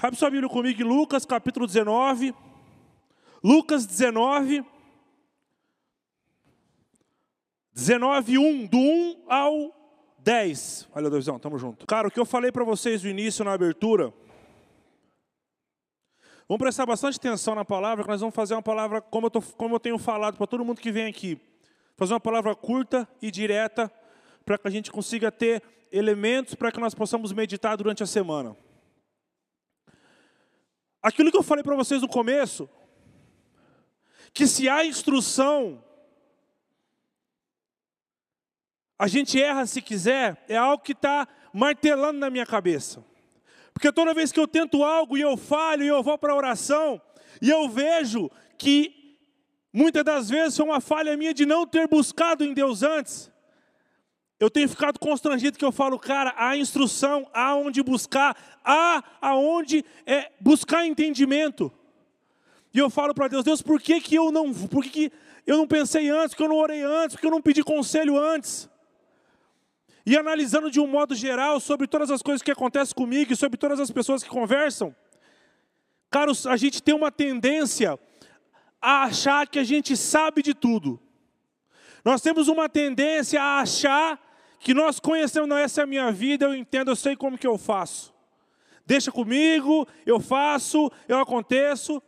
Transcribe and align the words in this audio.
Abre 0.00 0.16
sua 0.16 0.30
Bíblia 0.30 0.48
comigo 0.48 0.80
em 0.80 0.84
Lucas 0.84 1.26
capítulo 1.26 1.66
19. 1.66 2.32
Lucas 3.42 3.84
19. 3.84 4.64
19, 7.72 8.38
1, 8.38 8.66
do 8.66 8.78
1 8.78 9.24
ao 9.28 9.74
10. 10.20 10.88
Olha, 10.94 11.10
Deusão, 11.10 11.38
tamo 11.40 11.58
junto. 11.58 11.84
Cara, 11.84 12.06
o 12.06 12.10
que 12.12 12.20
eu 12.20 12.24
falei 12.24 12.52
para 12.52 12.62
vocês 12.62 13.02
no 13.02 13.10
início, 13.10 13.44
na 13.44 13.52
abertura, 13.52 14.14
vamos 16.48 16.60
prestar 16.60 16.86
bastante 16.86 17.16
atenção 17.16 17.56
na 17.56 17.64
palavra, 17.64 18.04
que 18.04 18.10
nós 18.10 18.20
vamos 18.20 18.36
fazer 18.36 18.54
uma 18.54 18.62
palavra, 18.62 19.00
como 19.00 19.26
eu, 19.26 19.30
tô, 19.30 19.42
como 19.42 19.74
eu 19.74 19.80
tenho 19.80 19.98
falado 19.98 20.36
para 20.36 20.46
todo 20.46 20.64
mundo 20.64 20.80
que 20.80 20.92
vem 20.92 21.06
aqui, 21.06 21.40
fazer 21.96 22.14
uma 22.14 22.20
palavra 22.20 22.54
curta 22.54 23.08
e 23.20 23.32
direta, 23.32 23.92
para 24.44 24.58
que 24.58 24.68
a 24.68 24.70
gente 24.70 24.92
consiga 24.92 25.32
ter 25.32 25.60
elementos 25.90 26.54
para 26.54 26.70
que 26.70 26.78
nós 26.78 26.94
possamos 26.94 27.32
meditar 27.32 27.76
durante 27.76 28.02
a 28.04 28.06
semana. 28.06 28.56
Aquilo 31.02 31.30
que 31.30 31.36
eu 31.36 31.42
falei 31.42 31.62
para 31.62 31.76
vocês 31.76 32.02
no 32.02 32.08
começo, 32.08 32.68
que 34.32 34.46
se 34.46 34.68
há 34.68 34.84
instrução 34.84 35.82
a 38.98 39.06
gente 39.06 39.40
erra 39.40 39.64
se 39.64 39.80
quiser, 39.80 40.44
é 40.48 40.56
algo 40.56 40.82
que 40.82 40.90
está 40.92 41.28
martelando 41.52 42.18
na 42.18 42.28
minha 42.28 42.44
cabeça. 42.44 43.04
Porque 43.72 43.92
toda 43.92 44.12
vez 44.12 44.32
que 44.32 44.40
eu 44.40 44.48
tento 44.48 44.82
algo 44.82 45.16
e 45.16 45.20
eu 45.20 45.36
falho, 45.36 45.84
e 45.84 45.88
eu 45.88 46.02
vou 46.02 46.18
para 46.18 46.32
a 46.32 46.36
oração, 46.36 47.00
e 47.40 47.48
eu 47.48 47.68
vejo 47.68 48.28
que 48.58 49.16
muitas 49.72 50.02
das 50.02 50.28
vezes 50.28 50.56
foi 50.56 50.66
uma 50.66 50.80
falha 50.80 51.16
minha 51.16 51.32
de 51.32 51.46
não 51.46 51.64
ter 51.64 51.86
buscado 51.86 52.44
em 52.44 52.52
Deus 52.52 52.82
antes, 52.82 53.30
eu 54.40 54.48
tenho 54.48 54.68
ficado 54.68 54.98
constrangido 54.98 55.58
que 55.58 55.64
eu 55.64 55.72
falo, 55.72 55.98
cara, 55.98 56.32
há 56.36 56.56
instrução, 56.56 57.28
há 57.32 57.54
onde 57.56 57.82
buscar, 57.82 58.36
há 58.64 59.02
aonde 59.20 59.84
é, 60.06 60.30
buscar 60.40 60.86
entendimento. 60.86 61.72
E 62.72 62.78
eu 62.78 62.88
falo 62.88 63.14
para 63.14 63.28
Deus, 63.28 63.44
Deus, 63.44 63.62
por 63.62 63.80
que, 63.80 64.00
que 64.00 64.14
eu 64.14 64.30
não, 64.30 64.52
por 64.52 64.84
que, 64.84 64.90
que 64.90 65.12
eu 65.46 65.56
não 65.56 65.66
pensei 65.66 66.08
antes, 66.08 66.30
por 66.30 66.36
que 66.36 66.42
eu 66.44 66.48
não 66.48 66.56
orei 66.56 66.82
antes, 66.82 67.16
por 67.16 67.20
que 67.20 67.26
eu 67.26 67.30
não 67.30 67.42
pedi 67.42 67.62
conselho 67.62 68.18
antes? 68.18 68.68
e 70.08 70.16
analisando 70.16 70.70
de 70.70 70.80
um 70.80 70.86
modo 70.86 71.14
geral 71.14 71.60
sobre 71.60 71.86
todas 71.86 72.10
as 72.10 72.22
coisas 72.22 72.40
que 72.40 72.50
acontecem 72.50 72.94
comigo 72.94 73.30
e 73.30 73.36
sobre 73.36 73.58
todas 73.58 73.78
as 73.78 73.90
pessoas 73.90 74.22
que 74.22 74.30
conversam, 74.30 74.96
caros, 76.10 76.46
a 76.46 76.56
gente 76.56 76.82
tem 76.82 76.94
uma 76.94 77.12
tendência 77.12 77.98
a 78.80 79.02
achar 79.02 79.46
que 79.46 79.58
a 79.58 79.64
gente 79.64 79.94
sabe 79.98 80.40
de 80.40 80.54
tudo. 80.54 80.98
Nós 82.02 82.22
temos 82.22 82.48
uma 82.48 82.70
tendência 82.70 83.38
a 83.42 83.60
achar 83.60 84.18
que 84.58 84.74
nós 84.74 84.98
conhecemos, 84.98 85.48
não, 85.48 85.56
essa 85.56 85.82
é 85.82 85.84
a 85.84 85.86
minha 85.86 86.10
vida, 86.10 86.46
eu 86.46 86.54
entendo, 86.54 86.90
eu 86.90 86.96
sei 86.96 87.16
como 87.16 87.38
que 87.38 87.46
eu 87.46 87.56
faço. 87.56 88.14
Deixa 88.84 89.12
comigo, 89.12 89.86
eu 90.06 90.18
faço, 90.18 90.90
eu 91.06 91.18
aconteço. 91.18 92.02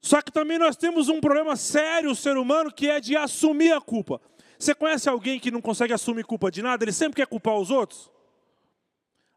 Só 0.00 0.22
que 0.22 0.30
também 0.30 0.58
nós 0.58 0.76
temos 0.76 1.08
um 1.08 1.20
problema 1.20 1.56
sério, 1.56 2.10
o 2.10 2.14
ser 2.14 2.36
humano, 2.36 2.72
que 2.72 2.88
é 2.88 3.00
de 3.00 3.16
assumir 3.16 3.72
a 3.72 3.80
culpa. 3.80 4.20
Você 4.58 4.74
conhece 4.74 5.08
alguém 5.08 5.40
que 5.40 5.50
não 5.50 5.60
consegue 5.60 5.92
assumir 5.92 6.24
culpa 6.24 6.50
de 6.50 6.62
nada? 6.62 6.84
Ele 6.84 6.92
sempre 6.92 7.16
quer 7.16 7.26
culpar 7.26 7.56
os 7.56 7.70
outros? 7.70 8.10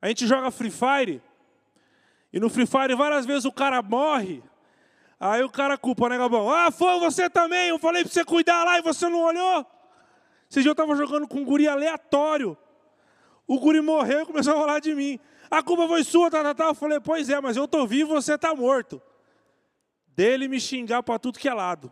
A 0.01 0.09
gente 0.09 0.27
joga 0.27 0.51
Free 0.51 0.69
Fire, 0.69 1.21
e 2.31 2.39
no 2.39 2.49
Free 2.49 2.65
Fire 2.65 2.95
várias 2.95 3.25
vezes 3.25 3.45
o 3.45 3.51
cara 3.51 3.81
morre, 3.81 4.43
aí 5.19 5.43
o 5.43 5.49
cara 5.49 5.77
culpa, 5.77 6.09
né, 6.09 6.17
Gabão? 6.17 6.51
Ah, 6.51 6.71
foi 6.71 6.99
você 6.99 7.29
também, 7.29 7.69
eu 7.69 7.79
falei 7.79 8.03
para 8.03 8.11
você 8.11 8.25
cuidar 8.25 8.65
lá 8.65 8.77
e 8.77 8.81
você 8.81 9.07
não 9.07 9.21
olhou. 9.21 9.65
Esse 10.53 10.61
dia 10.61 10.69
eu 10.69 10.73
estava 10.73 10.95
jogando 10.95 11.27
com 11.27 11.39
um 11.39 11.43
guri 11.43 11.67
aleatório, 11.67 12.55
o 13.47 13.59
guri 13.59 13.81
morreu 13.81 14.21
e 14.21 14.25
começou 14.27 14.53
a 14.53 14.59
falar 14.59 14.79
de 14.79 14.93
mim. 14.93 15.19
A 15.49 15.63
culpa 15.63 15.87
foi 15.87 16.03
sua, 16.03 16.29
tá, 16.29 16.43
tá, 16.43 16.53
tá. 16.53 16.65
Eu 16.65 16.75
falei, 16.75 16.99
pois 16.99 17.27
é, 17.27 17.41
mas 17.41 17.57
eu 17.57 17.65
estou 17.65 17.87
vivo 17.87 18.13
você 18.13 18.35
está 18.35 18.53
morto. 18.53 19.01
Dele 20.09 20.47
me 20.47 20.59
xingar 20.59 21.01
para 21.01 21.17
tudo 21.17 21.39
que 21.39 21.49
é 21.49 21.53
lado. 21.55 21.91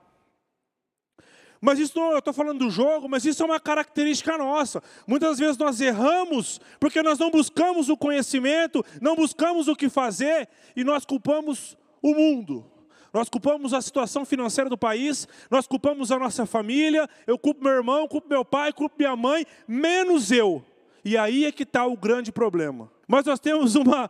Mas 1.59 1.79
isso 1.79 1.97
não, 1.97 2.11
eu 2.11 2.19
estou 2.19 2.31
falando 2.31 2.59
do 2.59 2.69
jogo, 2.69 3.09
mas 3.09 3.25
isso 3.25 3.41
é 3.41 3.45
uma 3.47 3.59
característica 3.59 4.37
nossa. 4.37 4.83
Muitas 5.07 5.39
vezes 5.39 5.57
nós 5.57 5.81
erramos 5.81 6.61
porque 6.79 7.01
nós 7.01 7.17
não 7.17 7.31
buscamos 7.31 7.89
o 7.89 7.97
conhecimento, 7.97 8.85
não 9.01 9.15
buscamos 9.15 9.67
o 9.69 9.75
que 9.75 9.89
fazer 9.89 10.47
e 10.75 10.83
nós 10.83 11.03
culpamos 11.03 11.75
o 11.99 12.13
mundo. 12.13 12.70
Nós 13.13 13.27
culpamos 13.29 13.73
a 13.73 13.81
situação 13.81 14.23
financeira 14.23 14.69
do 14.69 14.77
país, 14.77 15.27
nós 15.49 15.67
culpamos 15.67 16.11
a 16.11 16.19
nossa 16.19 16.45
família, 16.45 17.09
eu 17.27 17.37
culpo 17.37 17.63
meu 17.63 17.73
irmão, 17.73 18.07
culpo 18.07 18.29
meu 18.29 18.45
pai, 18.45 18.71
culpo 18.71 18.95
minha 18.97 19.15
mãe, 19.15 19.45
menos 19.67 20.31
eu. 20.31 20.63
E 21.03 21.17
aí 21.17 21.45
é 21.45 21.51
que 21.51 21.63
está 21.63 21.85
o 21.85 21.97
grande 21.97 22.31
problema. 22.31 22.89
Mas 23.07 23.25
nós 23.25 23.39
temos 23.39 23.75
uma, 23.75 24.09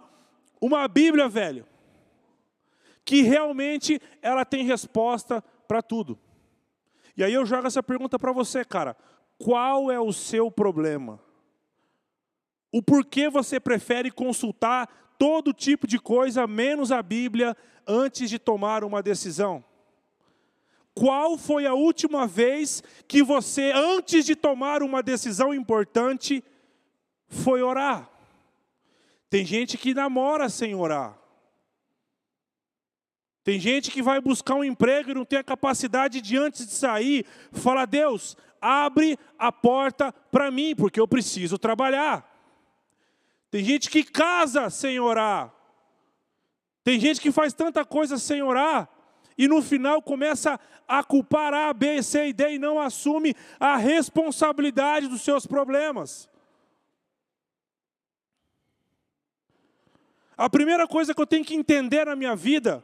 uma 0.59 0.87
Bíblia, 0.87 1.27
velho, 1.27 1.65
que 3.03 3.23
realmente 3.23 3.99
ela 4.21 4.45
tem 4.45 4.65
resposta 4.65 5.43
para 5.67 5.81
tudo. 5.81 6.19
E 7.17 7.23
aí 7.23 7.33
eu 7.33 7.45
jogo 7.45 7.65
essa 7.65 7.81
pergunta 7.81 8.19
para 8.19 8.31
você, 8.31 8.63
cara. 8.63 8.95
Qual 9.37 9.91
é 9.91 9.99
o 9.99 10.13
seu 10.13 10.51
problema? 10.51 11.19
O 12.71 12.81
porquê 12.81 13.29
você 13.29 13.59
prefere 13.59 14.11
consultar 14.11 15.10
todo 15.21 15.53
tipo 15.53 15.85
de 15.85 15.99
coisa, 15.99 16.47
menos 16.47 16.91
a 16.91 16.99
Bíblia, 16.99 17.55
antes 17.85 18.27
de 18.27 18.39
tomar 18.39 18.83
uma 18.83 19.03
decisão? 19.03 19.63
Qual 20.95 21.37
foi 21.37 21.67
a 21.67 21.75
última 21.75 22.25
vez 22.25 22.81
que 23.07 23.21
você, 23.21 23.71
antes 23.71 24.25
de 24.25 24.35
tomar 24.35 24.81
uma 24.81 25.03
decisão 25.03 25.53
importante, 25.53 26.43
foi 27.27 27.61
orar? 27.61 28.09
Tem 29.29 29.45
gente 29.45 29.77
que 29.77 29.93
namora 29.93 30.49
sem 30.49 30.73
orar. 30.73 31.15
Tem 33.43 33.59
gente 33.59 33.91
que 33.91 34.01
vai 34.01 34.19
buscar 34.19 34.55
um 34.55 34.63
emprego 34.63 35.11
e 35.11 35.13
não 35.13 35.23
tem 35.23 35.37
a 35.37 35.43
capacidade 35.43 36.19
de, 36.19 36.35
antes 36.35 36.65
de 36.65 36.73
sair, 36.73 37.27
falar: 37.51 37.85
Deus, 37.85 38.35
abre 38.59 39.19
a 39.37 39.51
porta 39.51 40.11
para 40.11 40.49
mim, 40.49 40.75
porque 40.75 40.99
eu 40.99 41.07
preciso 41.07 41.59
trabalhar. 41.59 42.30
Tem 43.51 43.63
gente 43.65 43.89
que 43.89 44.03
casa 44.03 44.69
sem 44.69 44.97
orar. 44.97 45.53
Tem 46.85 46.97
gente 46.97 47.19
que 47.19 47.31
faz 47.31 47.53
tanta 47.53 47.83
coisa 47.83 48.17
sem 48.17 48.41
orar. 48.41 48.89
E 49.37 49.47
no 49.47 49.61
final 49.61 50.01
começa 50.01 50.57
a 50.87 51.03
culpar 51.03 51.53
A, 51.53 51.73
B, 51.73 52.01
C 52.01 52.29
e 52.29 52.33
D 52.33 52.53
e 52.53 52.59
não 52.59 52.79
assume 52.79 53.35
a 53.59 53.75
responsabilidade 53.75 55.07
dos 55.07 55.21
seus 55.21 55.45
problemas. 55.45 56.29
A 60.37 60.49
primeira 60.49 60.87
coisa 60.87 61.13
que 61.13 61.21
eu 61.21 61.27
tenho 61.27 61.45
que 61.45 61.53
entender 61.53 62.05
na 62.05 62.15
minha 62.15 62.35
vida 62.35 62.83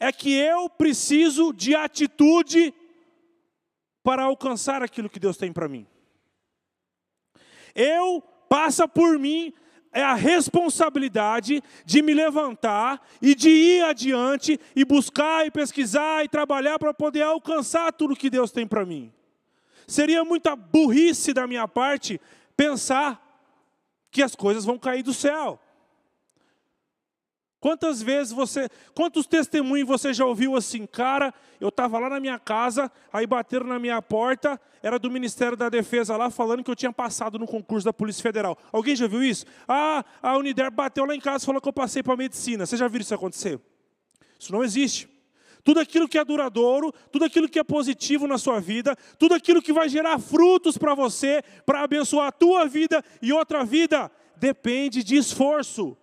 é 0.00 0.10
que 0.10 0.32
eu 0.32 0.68
preciso 0.70 1.52
de 1.52 1.74
atitude 1.74 2.74
para 4.02 4.24
alcançar 4.24 4.82
aquilo 4.82 5.10
que 5.10 5.20
Deus 5.20 5.36
tem 5.36 5.52
para 5.52 5.68
mim. 5.68 5.86
Eu 7.74 8.22
passa 8.48 8.88
por 8.88 9.18
mim 9.18 9.52
é 9.96 10.02
a 10.02 10.12
responsabilidade 10.12 11.62
de 11.86 12.02
me 12.02 12.12
levantar 12.12 13.00
e 13.22 13.34
de 13.34 13.48
ir 13.48 13.82
adiante 13.82 14.60
e 14.76 14.84
buscar 14.84 15.46
e 15.46 15.50
pesquisar 15.50 16.22
e 16.22 16.28
trabalhar 16.28 16.78
para 16.78 16.92
poder 16.92 17.22
alcançar 17.22 17.90
tudo 17.94 18.14
que 18.14 18.28
Deus 18.28 18.52
tem 18.52 18.66
para 18.66 18.84
mim. 18.84 19.10
Seria 19.88 20.22
muita 20.22 20.54
burrice 20.54 21.32
da 21.32 21.46
minha 21.46 21.66
parte 21.66 22.20
pensar 22.54 23.40
que 24.10 24.22
as 24.22 24.34
coisas 24.34 24.66
vão 24.66 24.78
cair 24.78 25.02
do 25.02 25.14
céu. 25.14 25.58
Quantas 27.66 28.00
vezes 28.00 28.32
você, 28.32 28.68
quantos 28.94 29.26
testemunhos 29.26 29.88
você 29.88 30.14
já 30.14 30.24
ouviu 30.24 30.54
assim, 30.54 30.86
cara, 30.86 31.34
eu 31.60 31.66
estava 31.68 31.98
lá 31.98 32.08
na 32.08 32.20
minha 32.20 32.38
casa, 32.38 32.88
aí 33.12 33.26
bateram 33.26 33.66
na 33.66 33.76
minha 33.76 34.00
porta, 34.00 34.60
era 34.80 35.00
do 35.00 35.10
Ministério 35.10 35.56
da 35.56 35.68
Defesa 35.68 36.16
lá, 36.16 36.30
falando 36.30 36.62
que 36.62 36.70
eu 36.70 36.76
tinha 36.76 36.92
passado 36.92 37.40
no 37.40 37.44
concurso 37.44 37.84
da 37.84 37.92
Polícia 37.92 38.22
Federal. 38.22 38.56
Alguém 38.70 38.94
já 38.94 39.08
viu 39.08 39.20
isso? 39.20 39.44
Ah, 39.66 40.04
a 40.22 40.36
Unider 40.36 40.70
bateu 40.70 41.04
lá 41.04 41.12
em 41.12 41.18
casa 41.18 41.42
e 41.42 41.46
falou 41.46 41.60
que 41.60 41.66
eu 41.68 41.72
passei 41.72 42.04
para 42.04 42.16
medicina. 42.16 42.64
Você 42.64 42.76
já 42.76 42.86
viu 42.86 43.00
isso 43.00 43.12
acontecer? 43.12 43.58
Isso 44.38 44.52
não 44.52 44.62
existe. 44.62 45.08
Tudo 45.64 45.80
aquilo 45.80 46.06
que 46.06 46.18
é 46.18 46.24
duradouro, 46.24 46.94
tudo 47.10 47.24
aquilo 47.24 47.48
que 47.48 47.58
é 47.58 47.64
positivo 47.64 48.28
na 48.28 48.38
sua 48.38 48.60
vida, 48.60 48.94
tudo 49.18 49.34
aquilo 49.34 49.60
que 49.60 49.72
vai 49.72 49.88
gerar 49.88 50.20
frutos 50.20 50.78
para 50.78 50.94
você, 50.94 51.42
para 51.64 51.82
abençoar 51.82 52.28
a 52.28 52.32
tua 52.32 52.64
vida 52.66 53.02
e 53.20 53.32
outra 53.32 53.64
vida, 53.64 54.08
depende 54.36 55.02
de 55.02 55.16
esforço 55.16 55.98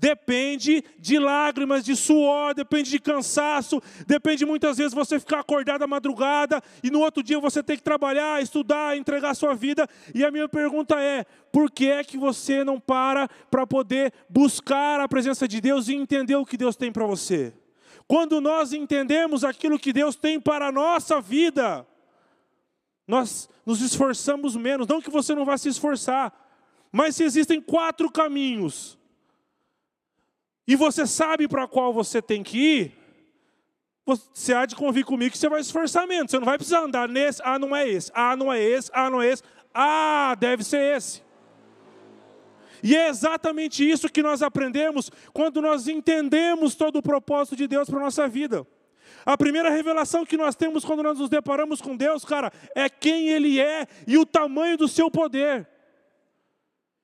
depende 0.00 0.82
de 0.98 1.18
lágrimas, 1.18 1.84
de 1.84 1.94
suor, 1.94 2.54
depende 2.54 2.90
de 2.90 2.98
cansaço, 2.98 3.82
depende 4.06 4.46
muitas 4.46 4.78
vezes 4.78 4.94
você 4.94 5.20
ficar 5.20 5.40
acordado 5.40 5.82
à 5.82 5.86
madrugada 5.86 6.62
e 6.82 6.90
no 6.90 7.00
outro 7.00 7.22
dia 7.22 7.38
você 7.38 7.62
tem 7.62 7.76
que 7.76 7.82
trabalhar, 7.82 8.42
estudar, 8.42 8.96
entregar 8.96 9.34
sua 9.34 9.54
vida. 9.54 9.86
E 10.14 10.24
a 10.24 10.30
minha 10.30 10.48
pergunta 10.48 10.98
é: 10.98 11.24
por 11.52 11.70
que 11.70 11.90
é 11.90 12.02
que 12.02 12.16
você 12.16 12.64
não 12.64 12.80
para 12.80 13.28
para 13.50 13.66
poder 13.66 14.10
buscar 14.26 15.00
a 15.00 15.06
presença 15.06 15.46
de 15.46 15.60
Deus 15.60 15.86
e 15.88 15.94
entender 15.94 16.36
o 16.36 16.46
que 16.46 16.56
Deus 16.56 16.76
tem 16.76 16.90
para 16.90 17.04
você? 17.04 17.52
Quando 18.08 18.40
nós 18.40 18.72
entendemos 18.72 19.44
aquilo 19.44 19.78
que 19.78 19.92
Deus 19.92 20.16
tem 20.16 20.40
para 20.40 20.68
a 20.68 20.72
nossa 20.72 21.20
vida, 21.20 21.86
nós 23.06 23.50
nos 23.66 23.82
esforçamos 23.82 24.56
menos, 24.56 24.88
não 24.88 25.02
que 25.02 25.10
você 25.10 25.34
não 25.34 25.44
vá 25.44 25.58
se 25.58 25.68
esforçar, 25.68 26.32
mas 26.90 27.16
se 27.16 27.22
existem 27.22 27.60
quatro 27.60 28.10
caminhos 28.10 28.98
e 30.70 30.76
você 30.76 31.04
sabe 31.04 31.48
para 31.48 31.66
qual 31.66 31.92
você 31.92 32.22
tem 32.22 32.44
que 32.44 32.56
ir, 32.56 32.92
você 34.06 34.54
há 34.54 34.64
de 34.64 34.76
convir 34.76 35.04
comigo 35.04 35.32
que 35.32 35.36
você 35.36 35.48
vai 35.48 35.60
esforçar 35.60 36.06
menos. 36.06 36.30
Você 36.30 36.38
não 36.38 36.46
vai 36.46 36.56
precisar 36.56 36.84
andar 36.84 37.08
nesse, 37.08 37.42
ah, 37.44 37.58
não 37.58 37.74
é 37.74 37.88
esse, 37.88 38.12
ah, 38.14 38.36
não 38.36 38.52
é 38.52 38.62
esse, 38.62 38.88
ah, 38.94 39.10
não 39.10 39.20
é 39.20 39.26
esse, 39.26 39.42
ah, 39.74 40.36
deve 40.38 40.62
ser 40.62 40.96
esse. 40.96 41.24
E 42.84 42.96
é 42.96 43.08
exatamente 43.08 43.82
isso 43.82 44.08
que 44.08 44.22
nós 44.22 44.42
aprendemos 44.42 45.10
quando 45.32 45.60
nós 45.60 45.88
entendemos 45.88 46.76
todo 46.76 47.00
o 47.00 47.02
propósito 47.02 47.56
de 47.56 47.66
Deus 47.66 47.90
para 47.90 47.98
a 47.98 48.04
nossa 48.04 48.28
vida. 48.28 48.64
A 49.26 49.36
primeira 49.36 49.70
revelação 49.70 50.24
que 50.24 50.36
nós 50.36 50.54
temos 50.54 50.84
quando 50.84 51.02
nós 51.02 51.18
nos 51.18 51.28
deparamos 51.28 51.82
com 51.82 51.96
Deus, 51.96 52.24
cara, 52.24 52.52
é 52.76 52.88
quem 52.88 53.28
Ele 53.28 53.58
é 53.58 53.88
e 54.06 54.16
o 54.16 54.24
tamanho 54.24 54.78
do 54.78 54.86
seu 54.86 55.10
poder. 55.10 55.66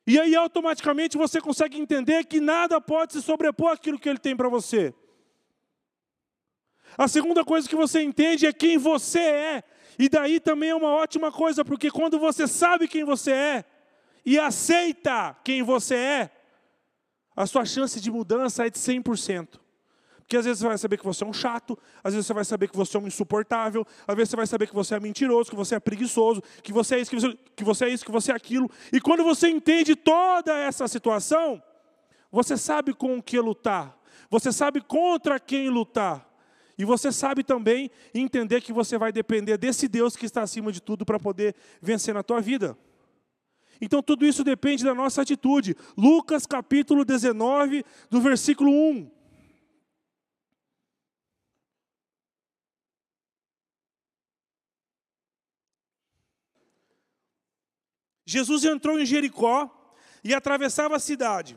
E 0.06 0.20
aí 0.20 0.36
automaticamente 0.36 1.16
você 1.16 1.40
consegue 1.40 1.78
entender 1.78 2.24
que 2.26 2.40
nada 2.40 2.80
pode 2.80 3.14
se 3.14 3.22
sobrepor 3.22 3.72
àquilo 3.72 3.98
que 3.98 4.08
Ele 4.08 4.18
tem 4.18 4.36
para 4.36 4.48
você. 4.48 4.94
A 6.96 7.08
segunda 7.08 7.44
coisa 7.44 7.68
que 7.68 7.74
você 7.74 8.02
entende 8.02 8.46
é 8.46 8.52
quem 8.52 8.78
você 8.78 9.18
é. 9.20 9.64
E 9.98 10.08
daí 10.08 10.38
também 10.38 10.70
é 10.70 10.74
uma 10.74 10.90
ótima 10.90 11.32
coisa, 11.32 11.64
porque 11.64 11.90
quando 11.90 12.18
você 12.18 12.46
sabe 12.46 12.86
quem 12.86 13.04
você 13.04 13.32
é 13.32 13.64
e 14.24 14.38
aceita 14.38 15.36
quem 15.42 15.62
você 15.62 15.94
é, 15.94 16.30
a 17.34 17.46
sua 17.46 17.64
chance 17.64 18.00
de 18.00 18.10
mudança 18.10 18.66
é 18.66 18.70
de 18.70 18.78
100%. 18.78 19.65
Porque 20.26 20.38
às 20.38 20.44
vezes 20.44 20.58
você 20.58 20.66
vai 20.66 20.76
saber 20.76 20.96
que 20.98 21.04
você 21.04 21.22
é 21.22 21.26
um 21.26 21.32
chato, 21.32 21.78
às 22.02 22.12
vezes 22.12 22.26
você 22.26 22.34
vai 22.34 22.44
saber 22.44 22.68
que 22.68 22.76
você 22.76 22.96
é 22.96 23.00
um 23.00 23.06
insuportável, 23.06 23.86
às 24.08 24.16
vezes 24.16 24.30
você 24.30 24.36
vai 24.36 24.46
saber 24.48 24.66
que 24.66 24.74
você 24.74 24.96
é 24.96 24.98
mentiroso, 24.98 25.48
que 25.48 25.54
você 25.54 25.76
é 25.76 25.78
preguiçoso, 25.78 26.42
que 26.64 26.72
você 26.72 26.96
é 26.96 27.00
isso, 27.00 27.10
que 27.12 27.20
você, 27.20 27.38
que 27.54 27.62
você 27.62 27.84
é 27.84 27.88
isso, 27.90 28.04
que 28.04 28.10
você 28.10 28.32
é 28.32 28.34
aquilo. 28.34 28.68
E 28.92 29.00
quando 29.00 29.22
você 29.22 29.48
entende 29.48 29.94
toda 29.94 30.52
essa 30.52 30.88
situação, 30.88 31.62
você 32.28 32.56
sabe 32.56 32.92
com 32.92 33.16
o 33.16 33.22
que 33.22 33.38
lutar, 33.38 33.96
você 34.28 34.50
sabe 34.50 34.80
contra 34.80 35.38
quem 35.38 35.68
lutar. 35.70 36.28
E 36.76 36.84
você 36.84 37.12
sabe 37.12 37.44
também 37.44 37.88
entender 38.12 38.60
que 38.60 38.72
você 38.72 38.98
vai 38.98 39.12
depender 39.12 39.56
desse 39.56 39.86
Deus 39.86 40.16
que 40.16 40.26
está 40.26 40.42
acima 40.42 40.72
de 40.72 40.82
tudo 40.82 41.06
para 41.06 41.20
poder 41.20 41.54
vencer 41.80 42.12
na 42.12 42.24
tua 42.24 42.40
vida. 42.40 42.76
Então 43.80 44.02
tudo 44.02 44.26
isso 44.26 44.42
depende 44.42 44.82
da 44.82 44.92
nossa 44.92 45.22
atitude. 45.22 45.76
Lucas 45.96 46.46
capítulo 46.46 47.04
19, 47.04 47.84
do 48.10 48.20
versículo 48.20 48.72
1. 48.72 49.15
Jesus 58.26 58.64
entrou 58.64 58.98
em 58.98 59.06
Jericó 59.06 59.70
e 60.22 60.34
atravessava 60.34 60.96
a 60.96 61.00
cidade. 61.00 61.56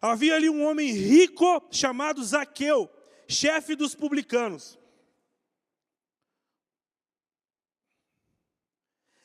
Havia 0.00 0.36
ali 0.36 0.48
um 0.48 0.64
homem 0.64 0.90
rico 0.92 1.62
chamado 1.70 2.24
Zaqueu 2.24 2.88
chefe 3.30 3.76
dos 3.76 3.94
publicanos. 3.94 4.78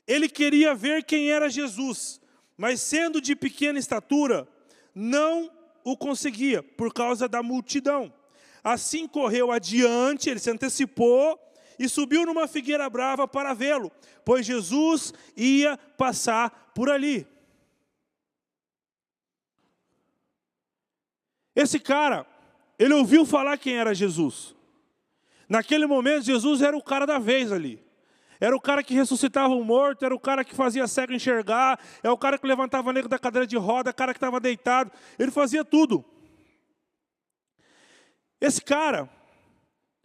Ele 0.07 0.29
queria 0.29 0.75
ver 0.75 1.03
quem 1.03 1.31
era 1.31 1.49
Jesus, 1.49 2.21
mas 2.55 2.79
sendo 2.79 3.19
de 3.19 3.35
pequena 3.35 3.79
estatura, 3.79 4.47
não 4.93 5.51
o 5.83 5.97
conseguia 5.97 6.61
por 6.61 6.93
causa 6.93 7.27
da 7.27 7.41
multidão. 7.41 8.13
Assim 8.63 9.07
correu 9.07 9.51
adiante, 9.51 10.29
ele 10.29 10.39
se 10.39 10.51
antecipou 10.51 11.39
e 11.77 11.89
subiu 11.89 12.25
numa 12.25 12.47
figueira 12.47 12.89
brava 12.89 13.27
para 13.27 13.53
vê-lo, 13.53 13.91
pois 14.23 14.45
Jesus 14.45 15.13
ia 15.35 15.77
passar 15.97 16.71
por 16.73 16.89
ali. 16.89 17.27
Esse 21.55 21.79
cara 21.79 22.27
ele 22.77 22.93
ouviu 22.93 23.25
falar 23.25 23.57
quem 23.57 23.77
era 23.77 23.95
Jesus. 23.95 24.53
Naquele 25.47 25.85
momento, 25.85 26.25
Jesus 26.25 26.61
era 26.61 26.75
o 26.75 26.83
cara 26.83 27.05
da 27.05 27.19
vez 27.19 27.51
ali. 27.51 27.83
Era 28.39 28.55
o 28.55 28.59
cara 28.59 28.83
que 28.83 28.93
ressuscitava 28.93 29.53
o 29.53 29.63
morto, 29.63 30.03
era 30.03 30.13
o 30.13 30.19
cara 30.19 30.43
que 30.43 30.53
fazia 30.53 30.87
cego 30.87 31.13
enxergar, 31.13 31.79
é 32.03 32.09
o 32.09 32.17
cara 32.17 32.37
que 32.37 32.45
levantava 32.45 32.91
negro 32.91 33.07
da 33.07 33.17
cadeira 33.17 33.47
de 33.47 33.55
roda, 33.55 33.91
o 33.91 33.93
cara 33.93 34.13
que 34.13 34.17
estava 34.17 34.39
deitado. 34.39 34.91
Ele 35.17 35.31
fazia 35.31 35.63
tudo. 35.63 36.03
Esse 38.41 38.61
cara 38.61 39.09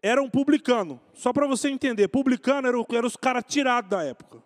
era 0.02 0.22
um 0.22 0.30
publicano. 0.30 1.00
Só 1.14 1.32
para 1.32 1.46
você 1.46 1.68
entender, 1.68 2.08
publicano 2.08 2.68
era, 2.68 2.76
era 2.92 3.06
os 3.06 3.16
caras 3.16 3.44
tirados 3.46 3.90
da 3.90 4.02
época. 4.02 4.42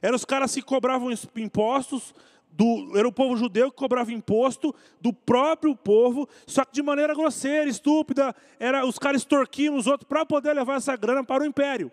Eram 0.00 0.16
os 0.16 0.24
caras 0.24 0.54
que 0.54 0.62
cobravam 0.62 1.10
impostos, 1.36 2.14
do, 2.50 2.96
era 2.98 3.06
o 3.06 3.12
povo 3.12 3.36
judeu 3.36 3.70
que 3.70 3.76
cobrava 3.76 4.12
imposto 4.12 4.74
do 5.00 5.12
próprio 5.12 5.76
povo, 5.76 6.28
só 6.46 6.64
que 6.64 6.72
de 6.72 6.82
maneira 6.82 7.14
grosseira, 7.14 7.68
estúpida, 7.68 8.34
era 8.58 8.84
os 8.84 8.98
caras 8.98 9.22
extorquiam 9.22 9.76
os 9.76 9.86
outros 9.86 10.08
para 10.08 10.26
poder 10.26 10.54
levar 10.54 10.76
essa 10.76 10.96
grana 10.96 11.22
para 11.22 11.42
o 11.42 11.46
império. 11.46 11.92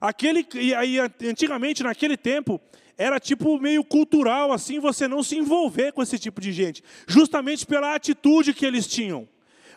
Aquele, 0.00 0.46
e 0.54 0.74
aí, 0.74 0.98
antigamente, 0.98 1.82
naquele 1.82 2.16
tempo, 2.16 2.60
era 2.96 3.20
tipo 3.20 3.58
meio 3.60 3.84
cultural, 3.84 4.52
assim, 4.52 4.78
você 4.80 5.06
não 5.06 5.22
se 5.22 5.36
envolver 5.36 5.92
com 5.92 6.02
esse 6.02 6.18
tipo 6.18 6.40
de 6.40 6.50
gente, 6.50 6.82
justamente 7.06 7.66
pela 7.66 7.94
atitude 7.94 8.54
que 8.54 8.66
eles 8.66 8.86
tinham. 8.86 9.28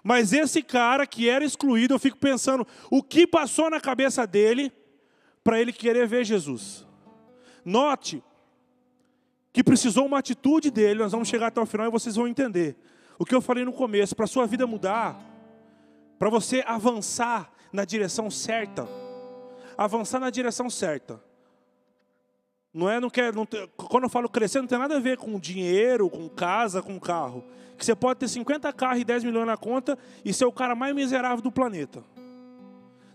Mas 0.07 0.31
esse 0.33 0.61
cara 0.61 1.07
que 1.07 1.27
era 1.27 1.43
excluído, 1.43 1.95
eu 1.95 1.99
fico 1.99 2.15
pensando, 2.15 2.65
o 2.91 3.01
que 3.01 3.25
passou 3.25 3.71
na 3.71 3.81
cabeça 3.81 4.27
dele 4.27 4.71
para 5.43 5.59
ele 5.59 5.73
querer 5.73 6.05
ver 6.05 6.23
Jesus? 6.23 6.85
Note 7.65 8.23
que 9.51 9.63
precisou 9.63 10.05
uma 10.05 10.19
atitude 10.19 10.69
dele, 10.69 10.99
nós 10.99 11.11
vamos 11.11 11.27
chegar 11.27 11.47
até 11.47 11.59
o 11.59 11.65
final 11.65 11.87
e 11.87 11.89
vocês 11.89 12.15
vão 12.15 12.27
entender. 12.27 12.77
O 13.17 13.25
que 13.25 13.33
eu 13.33 13.41
falei 13.41 13.65
no 13.65 13.73
começo, 13.73 14.15
para 14.15 14.27
sua 14.27 14.45
vida 14.45 14.67
mudar, 14.67 15.19
para 16.19 16.29
você 16.29 16.63
avançar 16.67 17.51
na 17.73 17.83
direção 17.83 18.29
certa, 18.29 18.87
avançar 19.75 20.19
na 20.19 20.29
direção 20.29 20.69
certa. 20.69 21.19
Não 22.71 22.87
é, 22.87 22.99
não 22.99 23.09
quer, 23.09 23.33
não 23.33 23.47
quando 23.75 24.03
eu 24.03 24.09
falo 24.09 24.29
crescer, 24.29 24.59
não 24.59 24.67
tem 24.67 24.77
nada 24.77 24.97
a 24.97 24.99
ver 24.99 25.17
com 25.17 25.39
dinheiro, 25.39 26.11
com 26.11 26.29
casa, 26.29 26.79
com 26.79 26.99
carro. 26.99 27.43
Que 27.77 27.85
você 27.85 27.95
pode 27.95 28.19
ter 28.19 28.27
50 28.27 28.71
carros 28.73 29.01
e 29.01 29.03
10 29.03 29.23
milhões 29.23 29.47
na 29.47 29.57
conta 29.57 29.97
e 30.23 30.33
ser 30.33 30.45
o 30.45 30.51
cara 30.51 30.75
mais 30.75 30.95
miserável 30.95 31.41
do 31.41 31.51
planeta. 31.51 32.03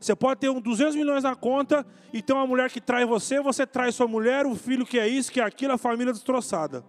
Você 0.00 0.16
pode 0.16 0.40
ter 0.40 0.48
um 0.48 0.60
200 0.60 0.96
milhões 0.96 1.24
na 1.24 1.36
conta 1.36 1.86
e 2.12 2.22
ter 2.22 2.32
uma 2.32 2.46
mulher 2.46 2.70
que 2.70 2.80
trai 2.80 3.04
você, 3.04 3.40
você 3.40 3.66
trai 3.66 3.92
sua 3.92 4.08
mulher, 4.08 4.46
o 4.46 4.54
filho 4.54 4.86
que 4.86 4.98
é 4.98 5.06
isso, 5.06 5.30
que 5.30 5.40
é 5.40 5.44
aquilo, 5.44 5.74
a 5.74 5.78
família 5.78 6.12
destroçada. 6.12 6.82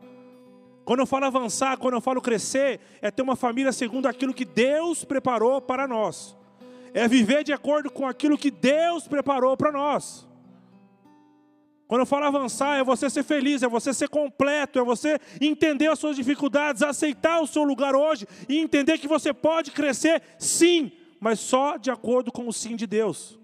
Quando 0.85 1.01
eu 1.01 1.05
falo 1.05 1.25
avançar, 1.25 1.77
quando 1.77 1.95
eu 1.95 2.01
falo 2.01 2.21
crescer, 2.21 2.79
é 3.01 3.11
ter 3.11 3.21
uma 3.21 3.35
família 3.35 3.71
segundo 3.71 4.07
aquilo 4.07 4.33
que 4.33 4.45
Deus 4.45 5.03
preparou 5.03 5.61
para 5.61 5.87
nós. 5.87 6.37
É 6.93 7.07
viver 7.07 7.43
de 7.43 7.53
acordo 7.53 7.91
com 7.91 8.07
aquilo 8.07 8.37
que 8.37 8.49
Deus 8.49 9.07
preparou 9.07 9.55
para 9.57 9.71
nós. 9.71 10.27
Quando 11.91 12.03
eu 12.03 12.05
falo 12.05 12.23
avançar, 12.23 12.77
é 12.77 12.85
você 12.85 13.09
ser 13.09 13.21
feliz, 13.21 13.61
é 13.63 13.67
você 13.67 13.93
ser 13.93 14.07
completo, 14.07 14.79
é 14.79 14.81
você 14.81 15.19
entender 15.41 15.87
as 15.87 15.99
suas 15.99 16.15
dificuldades, 16.15 16.81
aceitar 16.81 17.41
o 17.41 17.45
seu 17.45 17.63
lugar 17.63 17.97
hoje 17.97 18.25
e 18.47 18.59
entender 18.59 18.97
que 18.97 19.09
você 19.09 19.33
pode 19.33 19.71
crescer 19.71 20.23
sim, 20.39 20.93
mas 21.19 21.41
só 21.41 21.75
de 21.75 21.91
acordo 21.91 22.31
com 22.31 22.47
o 22.47 22.53
sim 22.53 22.77
de 22.77 22.87
Deus. 22.87 23.37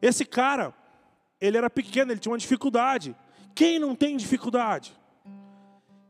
Esse 0.00 0.24
cara, 0.24 0.72
ele 1.40 1.58
era 1.58 1.68
pequeno, 1.68 2.12
ele 2.12 2.20
tinha 2.20 2.30
uma 2.30 2.38
dificuldade. 2.38 3.16
Quem 3.52 3.80
não 3.80 3.96
tem 3.96 4.16
dificuldade? 4.16 4.94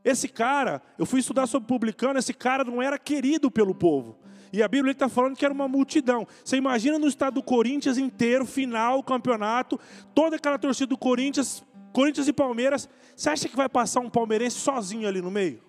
Esse 0.04 0.28
cara, 0.28 0.82
eu 0.98 1.06
fui 1.06 1.20
estudar 1.20 1.46
sobre 1.46 1.66
publicano, 1.66 2.18
esse 2.18 2.34
cara 2.34 2.64
não 2.64 2.82
era 2.82 2.98
querido 2.98 3.50
pelo 3.50 3.74
povo. 3.74 4.18
E 4.54 4.62
a 4.62 4.68
Bíblia 4.68 4.92
está 4.92 5.08
falando 5.08 5.34
que 5.34 5.44
era 5.44 5.52
uma 5.52 5.66
multidão. 5.66 6.24
Você 6.44 6.56
imagina 6.56 6.96
no 6.96 7.08
estado 7.08 7.34
do 7.34 7.42
Corinthians 7.42 7.98
inteiro, 7.98 8.46
final, 8.46 9.02
campeonato, 9.02 9.80
toda 10.14 10.36
aquela 10.36 10.56
torcida 10.56 10.86
do 10.86 10.96
Corinthians, 10.96 11.64
Corinthians 11.92 12.28
e 12.28 12.32
Palmeiras. 12.32 12.88
Você 13.16 13.30
acha 13.30 13.48
que 13.48 13.56
vai 13.56 13.68
passar 13.68 13.98
um 13.98 14.08
palmeirense 14.08 14.60
sozinho 14.60 15.08
ali 15.08 15.20
no 15.20 15.28
meio? 15.28 15.60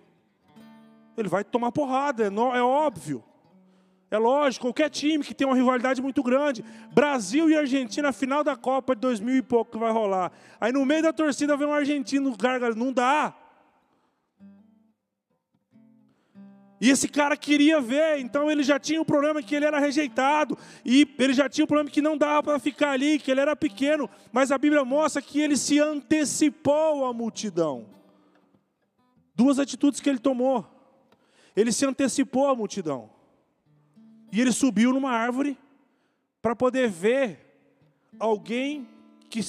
Ele 1.18 1.28
vai 1.28 1.44
tomar 1.44 1.72
porrada, 1.72 2.26
é, 2.26 2.28
é 2.28 2.62
óbvio. 2.62 3.24
É 4.12 4.20
lógico, 4.20 4.68
qualquer 4.68 4.92
time 4.92 5.24
que 5.24 5.34
tem 5.34 5.48
uma 5.48 5.56
rivalidade 5.56 6.00
muito 6.00 6.22
grande. 6.22 6.64
Brasil 6.94 7.50
e 7.50 7.58
Argentina, 7.58 8.14
final 8.14 8.44
da 8.44 8.56
Copa 8.56 8.94
de 8.94 9.02
2000 9.02 9.38
e 9.38 9.42
pouco 9.42 9.72
que 9.72 9.80
vai 9.80 9.92
rolar. 9.92 10.32
Aí 10.62 10.72
no 10.72 10.86
meio 10.86 11.02
da 11.02 11.12
torcida 11.12 11.58
vem 11.58 11.68
um 11.68 11.74
argentino 11.74 12.38
gargalho. 12.38 12.76
Não 12.76 12.94
dá. 12.94 13.34
E 16.80 16.90
esse 16.90 17.08
cara 17.08 17.38
queria 17.38 17.80
ver, 17.80 18.20
então 18.20 18.52
ele 18.52 18.62
já 18.62 18.78
tinha 18.78 19.02
o 19.02 19.06
problema 19.06 19.42
que 19.42 19.56
ele 19.56 19.66
era 19.66 19.80
rejeitado, 19.80 20.58
e 20.84 21.08
ele 21.18 21.34
já 21.34 21.48
tinha 21.48 21.64
o 21.64 21.68
problema 21.68 21.90
que 21.90 22.02
não 22.02 22.18
dava 22.18 22.44
para 22.44 22.60
ficar 22.60 22.92
ali, 22.92 23.18
que 23.18 23.32
ele 23.32 23.40
era 23.40 23.56
pequeno, 23.56 24.10
mas 24.32 24.52
a 24.52 24.58
Bíblia 24.58 24.84
mostra 24.84 25.22
que 25.22 25.40
ele 25.40 25.56
se 25.56 25.80
antecipou 25.80 27.06
à 27.06 27.14
multidão. 27.14 27.88
Duas 29.34 29.58
atitudes 29.58 30.00
que 30.00 30.10
ele 30.10 30.20
tomou. 30.20 30.66
Ele 31.56 31.72
se 31.72 31.86
antecipou 31.86 32.48
à 32.48 32.56
multidão. 32.56 33.10
E 34.32 34.42
ele 34.42 34.52
subiu 34.52 34.92
numa 34.92 35.12
árvore 35.12 35.58
para 36.42 36.56
poder 36.56 36.90
ver 36.90 37.40
alguém 38.20 38.88
que, 39.30 39.40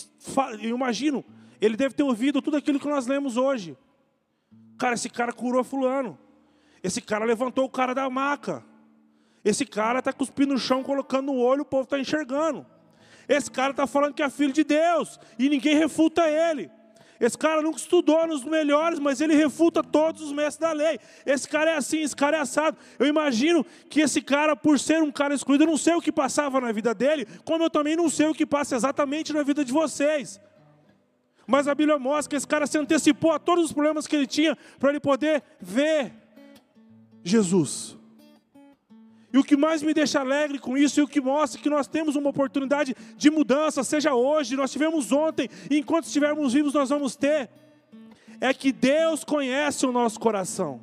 eu 0.63 0.77
imagino, 0.77 1.25
ele 1.61 1.77
deve 1.77 1.95
ter 1.95 2.03
ouvido 2.03 2.41
tudo 2.41 2.57
aquilo 2.57 2.79
que 2.79 2.89
nós 2.89 3.07
lemos 3.07 3.37
hoje. 3.37 3.77
Cara, 4.79 4.95
esse 4.95 5.09
cara 5.11 5.33
curou 5.33 5.65
fulano. 5.65 6.19
Esse 6.83 7.01
cara 7.01 7.25
levantou 7.25 7.65
o 7.65 7.71
cara 7.71 7.95
da 7.95 8.09
maca. 8.09 8.65
Esse 9.45 9.65
cara 9.65 10.01
está 10.01 10.13
cuspindo 10.13 10.55
no 10.55 10.59
chão, 10.59 10.83
colocando 10.83 11.27
no 11.27 11.39
olho, 11.39 11.63
o 11.63 11.65
povo 11.65 11.85
está 11.85 11.99
enxergando. 11.99 12.67
Esse 13.29 13.51
cara 13.51 13.71
está 13.71 13.87
falando 13.87 14.15
que 14.15 14.23
é 14.23 14.31
filho 14.31 14.53
de 14.53 14.65
Deus 14.65 15.19
e 15.39 15.49
ninguém 15.49 15.77
refuta 15.77 16.29
ele. 16.29 16.71
Esse 17.19 17.37
cara 17.37 17.63
nunca 17.63 17.79
estudou 17.79 18.27
nos 18.27 18.45
melhores, 18.45 18.99
mas 18.99 19.21
ele 19.21 19.35
refuta 19.35 19.83
todos 19.83 20.21
os 20.23 20.33
mestres 20.33 20.59
da 20.59 20.73
lei. 20.73 20.99
Esse 21.25 21.49
cara 21.49 21.71
é 21.71 21.77
assim, 21.77 22.03
esse 22.03 22.15
cara 22.15 22.37
é 22.37 22.41
assado. 22.41 22.77
Eu 22.99 23.07
imagino 23.07 23.65
que 23.89 24.01
esse 24.01 24.21
cara, 24.21 24.55
por 24.55 24.79
ser 24.79 25.03
um 25.03 25.11
cara 25.11 25.35
excluído, 25.35 25.65
eu 25.65 25.69
não 25.69 25.79
sei 25.79 25.95
o 25.95 26.01
que 26.01 26.13
passava 26.13 26.61
na 26.61 26.73
vida 26.73 26.95
dele, 26.95 27.27
como 27.45 27.65
eu 27.65 27.71
também 27.71 27.97
não 27.97 28.11
sei 28.11 28.27
o 28.27 28.35
que 28.35 28.45
passa 28.45 28.77
exatamente 28.77 29.33
na 29.33 29.43
vida 29.43 29.65
de 29.65 29.73
vocês. 29.73 30.41
Mas 31.47 31.69
a 31.69 31.75
Bíblia 31.75 31.99
mostra 31.99 32.31
que 32.31 32.37
esse 32.37 32.47
cara 32.47 32.67
se 32.67 32.77
antecipou 32.77 33.33
a 33.33 33.39
todos 33.39 33.67
os 33.67 33.73
problemas 33.73 34.07
que 34.07 34.17
ele 34.17 34.27
tinha 34.27 34.57
para 34.79 34.91
ele 34.91 35.01
poder 35.01 35.43
ver 35.61 36.13
Jesus. 37.27 37.97
E 39.33 39.39
o 39.39 39.45
que 39.45 39.57
mais 39.57 39.83
me 39.83 39.93
deixa 39.93 40.21
alegre 40.21 40.59
com 40.59 40.79
isso, 40.79 41.01
e 41.01 41.03
o 41.03 41.09
que 41.09 41.21
mostra 41.21 41.61
que 41.61 41.69
nós 41.69 41.87
temos 41.87 42.17
uma 42.17 42.31
oportunidade 42.31 42.95
de 43.17 43.31
mudança, 43.31 43.85
seja 43.85 44.15
hoje, 44.15 44.57
nós 44.57 44.71
tivemos 44.71 45.13
ontem, 45.13 45.49
e 45.71 45.79
enquanto 45.79 46.05
estivermos 46.05 46.53
vivos 46.53 46.73
nós 46.73 46.89
vamos 46.89 47.17
ter, 47.17 47.51
é 48.41 48.55
que 48.55 48.73
Deus 48.73 49.25
conhece 49.25 49.85
o 49.85 49.93
nosso 49.93 50.21
coração. 50.21 50.81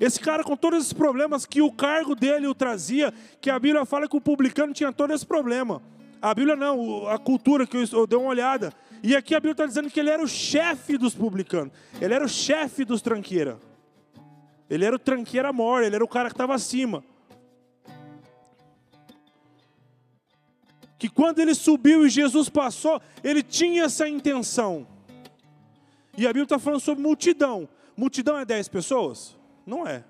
Esse 0.00 0.18
cara, 0.18 0.42
com 0.42 0.56
todos 0.56 0.80
esses 0.80 0.92
problemas 0.94 1.44
que 1.44 1.60
o 1.60 1.70
cargo 1.70 2.14
dele 2.14 2.46
o 2.46 2.54
trazia, 2.54 3.12
que 3.40 3.50
a 3.50 3.58
Bíblia 3.58 3.84
fala 3.84 4.08
que 4.08 4.16
o 4.16 4.20
publicano 4.20 4.72
tinha 4.72 4.90
todo 4.90 5.12
esse 5.12 5.26
problema. 5.26 5.82
A 6.22 6.34
Bíblia 6.34 6.56
não, 6.56 7.06
a 7.06 7.18
cultura 7.18 7.66
que 7.66 7.76
eu, 7.76 8.06
dei 8.06 8.18
uma 8.18 8.30
olhada. 8.30 8.72
E 9.02 9.14
aqui 9.14 9.34
a 9.34 9.38
Bíblia 9.38 9.52
está 9.52 9.66
dizendo 9.66 9.90
que 9.90 10.00
ele 10.00 10.10
era 10.10 10.22
o 10.22 10.28
chefe 10.28 10.96
dos 10.96 11.14
publicanos, 11.14 11.72
ele 12.00 12.14
era 12.14 12.24
o 12.24 12.28
chefe 12.28 12.84
dos 12.84 13.02
tranqueiras. 13.02 13.69
Ele 14.70 14.84
era 14.84 14.94
o 14.94 14.98
tranqueira 14.98 15.52
mor, 15.52 15.82
ele 15.82 15.96
era 15.96 16.04
o 16.04 16.08
cara 16.08 16.28
que 16.28 16.34
estava 16.34 16.54
acima. 16.54 17.02
Que 20.96 21.08
quando 21.08 21.40
ele 21.40 21.54
subiu 21.54 22.06
e 22.06 22.08
Jesus 22.08 22.48
passou, 22.48 23.02
ele 23.24 23.42
tinha 23.42 23.84
essa 23.84 24.08
intenção. 24.08 24.86
E 26.16 26.24
a 26.24 26.28
Bíblia 26.28 26.44
está 26.44 26.58
falando 26.58 26.80
sobre 26.80 27.02
multidão. 27.02 27.68
Multidão 27.96 28.38
é 28.38 28.44
10 28.44 28.68
pessoas? 28.68 29.36
Não 29.66 29.86
é. 29.86 30.04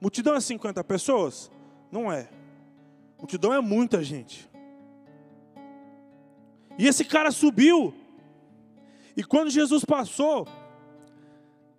Multidão 0.00 0.34
é 0.34 0.40
50 0.40 0.82
pessoas? 0.84 1.50
Não 1.92 2.10
é. 2.10 2.28
Multidão 3.18 3.52
é 3.52 3.60
muita 3.60 4.02
gente. 4.02 4.48
E 6.78 6.86
esse 6.86 7.04
cara 7.04 7.30
subiu. 7.30 7.92
E 9.16 9.24
quando 9.24 9.50
Jesus 9.50 9.84
passou, 9.84 10.46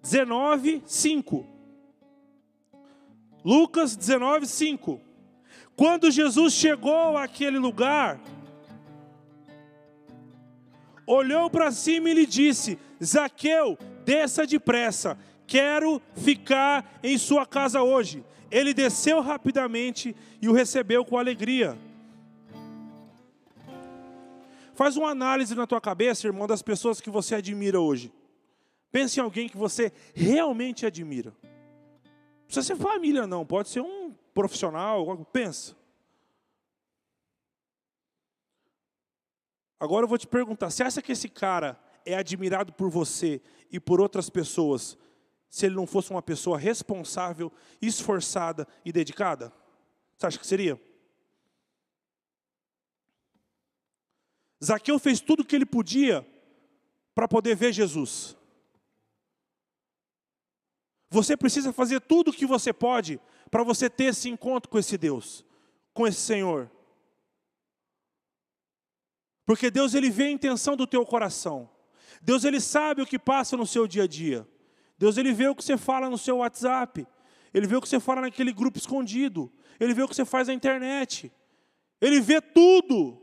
19, 0.04 0.84
5. 0.86 1.59
Lucas 3.44 3.96
19, 3.96 4.46
5. 4.46 5.02
Quando 5.76 6.12
Jesus 6.12 6.54
chegou 6.54 7.18
àquele 7.18 7.58
lugar, 7.58 8.20
olhou 11.08 11.50
para 11.50 11.72
cima 11.72 12.10
e 12.10 12.14
lhe 12.14 12.26
disse: 12.26 12.78
Zaqueu, 13.04 13.78
desça 14.04 14.46
depressa, 14.46 15.18
quero 15.48 16.02
ficar 16.16 17.00
em 17.02 17.18
sua 17.18 17.46
casa 17.46 17.82
hoje. 17.82 18.24
Ele 18.52 18.74
desceu 18.74 19.22
rapidamente 19.22 20.16
e 20.42 20.50
o 20.50 20.54
recebeu 20.54 21.06
com 21.06 21.18
alegria. 21.18 21.78
Faz 24.74 24.98
uma 24.98 25.10
análise 25.10 25.54
na 25.56 25.68
tua 25.68 25.80
cabeça, 25.80 26.26
irmão, 26.26 26.48
das 26.48 26.62
pessoas 26.62 27.00
que 27.00 27.10
você 27.10 27.36
admira 27.36 27.80
hoje. 27.80 28.12
Pense 28.92 29.20
em 29.20 29.24
alguém 29.24 29.48
que 29.48 29.58
você 29.58 29.92
realmente 30.16 30.86
admira 30.86 31.34
precisa 32.50 32.76
ser 32.76 32.82
família, 32.82 33.28
não. 33.28 33.46
Pode 33.46 33.70
ser 33.70 33.82
um 33.82 34.12
profissional. 34.34 35.24
Pensa. 35.26 35.78
Agora 39.80 40.04
eu 40.04 40.08
vou 40.08 40.18
te 40.18 40.26
perguntar: 40.26 40.72
você 40.72 40.82
acha 40.82 41.02
que 41.02 41.12
esse 41.12 41.30
cara 41.30 41.80
é 42.04 42.16
admirado 42.16 42.74
por 42.74 42.90
você 42.90 43.40
e 43.72 43.80
por 43.80 44.02
outras 44.02 44.30
pessoas 44.30 44.98
se 45.48 45.66
ele 45.68 45.76
não 45.76 45.86
fosse 45.86 46.12
uma 46.12 46.22
pessoa 46.22 46.58
responsável, 46.58 47.52
esforçada 47.80 48.68
e 48.84 48.92
dedicada? 48.92 49.54
Você 50.18 50.26
acha 50.26 50.40
que 50.40 50.48
seria? 50.48 50.82
Zaqueu 54.64 54.98
fez 54.98 55.22
tudo 55.22 55.42
o 55.42 55.46
que 55.46 55.56
ele 55.56 55.66
podia 55.66 56.28
para 57.14 57.28
poder 57.28 57.56
ver 57.56 57.72
Jesus. 57.72 58.36
Você 61.10 61.36
precisa 61.36 61.74
fazer 61.74 62.00
tudo 62.02 62.30
o 62.30 62.34
que 62.34 62.46
você 62.46 62.72
pode 62.72 63.20
para 63.50 63.64
você 63.64 63.90
ter 63.90 64.06
esse 64.06 64.30
encontro 64.30 64.70
com 64.70 64.78
esse 64.78 64.98
Deus, 64.98 65.44
com 65.94 66.06
esse 66.06 66.20
Senhor. 66.20 66.70
Porque 69.46 69.72
Deus 69.72 69.96
ele 69.96 70.12
vê 70.12 70.26
a 70.26 70.32
intenção 70.32 70.76
do 70.76 70.86
teu 70.86 71.04
coração. 71.06 71.68
Deus 72.22 72.44
ele 72.44 72.60
sabe 72.60 73.02
o 73.02 73.06
que 73.06 73.18
passa 73.18 73.58
no 73.58 73.66
seu 73.66 73.88
dia 73.88 74.04
a 74.04 74.08
dia. 74.08 74.48
Deus 74.98 75.18
ele 75.18 75.34
vê 75.34 75.48
o 75.48 75.56
que 75.56 75.64
você 75.64 75.78
fala 75.78 76.10
no 76.10 76.18
seu 76.18 76.38
WhatsApp. 76.38 77.08
Ele 77.52 77.66
vê 77.66 77.76
o 77.76 77.82
que 77.82 77.90
você 77.90 78.00
fala 78.00 78.22
naquele 78.22 78.54
grupo 78.54 78.78
escondido. 78.78 79.52
Ele 79.80 79.94
vê 79.94 80.04
o 80.04 80.08
que 80.08 80.16
você 80.16 80.26
faz 80.26 80.48
na 80.48 80.54
internet. 80.54 81.32
Ele 82.00 82.22
vê 82.22 82.40
tudo. 82.40 83.20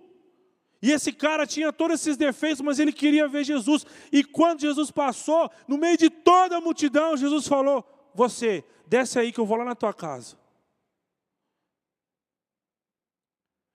E 0.83 0.92
esse 0.92 1.12
cara 1.12 1.47
tinha 1.47 1.73
todos 1.73 2.00
esses 2.00 2.16
defeitos, 2.16 2.61
mas 2.61 2.78
ele 2.78 2.92
queria 2.92 3.26
ver 3.26 3.45
Jesus. 3.45 3.87
E 4.12 4.23
quando 4.23 4.61
Jesus 4.61 4.90
passou, 4.90 5.50
no 5.66 5.78
meio 5.78 5.97
de 5.97 6.11
toda 6.11 6.59
a 6.59 6.61
multidão, 6.61 7.16
Jesus 7.16 7.47
falou: 7.49 7.85
Você, 8.14 8.64
desce 8.87 9.18
aí 9.18 9.33
que 9.33 9.40
eu 9.40 9.47
vou 9.47 9.56
lá 9.56 9.64
na 9.64 9.75
tua 9.75 9.95
casa. 9.95 10.37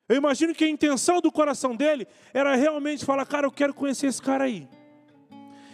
Eu 0.07 0.17
imagino 0.17 0.53
que 0.53 0.65
a 0.65 0.69
intenção 0.69 1.21
do 1.21 1.31
coração 1.31 1.75
dele 1.75 2.07
era 2.33 2.55
realmente 2.55 3.03
falar: 3.03 3.25
Cara, 3.25 3.47
eu 3.47 3.51
quero 3.51 3.73
conhecer 3.73 4.07
esse 4.07 4.21
cara 4.21 4.43
aí. 4.43 4.67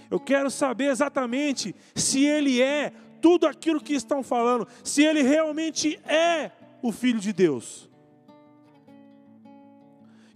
Eu 0.10 0.20
quero 0.20 0.50
saber 0.50 0.86
exatamente 0.86 1.76
se 1.94 2.24
ele 2.24 2.62
é 2.62 2.94
tudo 3.22 3.46
aquilo 3.46 3.82
que 3.82 3.94
estão 3.94 4.24
falando, 4.24 4.68
se 4.84 5.04
ele 5.04 5.22
realmente 5.22 6.00
é 6.06 6.52
o 6.82 6.92
Filho 6.92 7.20
de 7.20 7.34
Deus. 7.34 7.90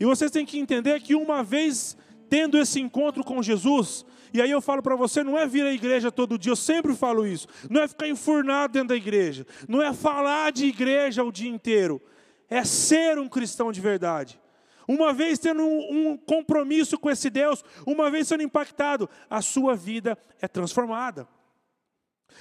E 0.02 0.04
vocês 0.04 0.32
têm 0.32 0.44
que 0.44 0.58
entender 0.58 1.00
que 1.00 1.14
uma 1.14 1.44
vez 1.44 1.96
tendo 2.28 2.58
esse 2.58 2.82
encontro 2.82 3.24
com 3.24 3.40
Jesus, 3.44 4.04
e 4.34 4.42
aí 4.42 4.50
eu 4.50 4.60
falo 4.60 4.82
para 4.82 4.96
você, 4.96 5.24
não 5.24 5.38
é 5.38 5.46
vir 5.46 5.64
à 5.64 5.72
igreja 5.72 6.12
todo 6.12 6.40
dia, 6.40 6.54
eu 6.54 6.56
sempre 6.56 6.96
falo 6.96 7.24
isso. 7.24 7.48
Não 7.70 7.84
é 7.84 7.88
ficar 7.88 8.08
enfurnado 8.08 8.74
dentro 8.74 8.88
da 8.88 8.96
igreja. 8.96 9.46
Não 9.68 9.80
é 9.80 9.94
falar 9.94 10.52
de 10.52 10.66
igreja 10.66 11.24
o 11.24 11.32
dia 11.32 11.52
inteiro. 11.52 12.02
É 12.50 12.64
ser 12.64 13.20
um 13.20 13.30
cristão 13.30 13.72
de 13.72 13.80
verdade. 13.80 14.42
Uma 14.88 15.14
vez 15.14 15.38
tendo 15.38 15.62
um, 15.62 16.14
um 16.14 16.18
compromisso 16.18 16.98
com 16.98 17.12
esse 17.12 17.30
Deus, 17.30 17.64
uma 17.86 18.10
vez 18.10 18.28
sendo 18.28 18.42
impactado, 18.42 19.08
a 19.30 19.40
sua 19.40 19.76
vida 19.76 20.18
é 20.42 20.48
transformada. 20.48 21.28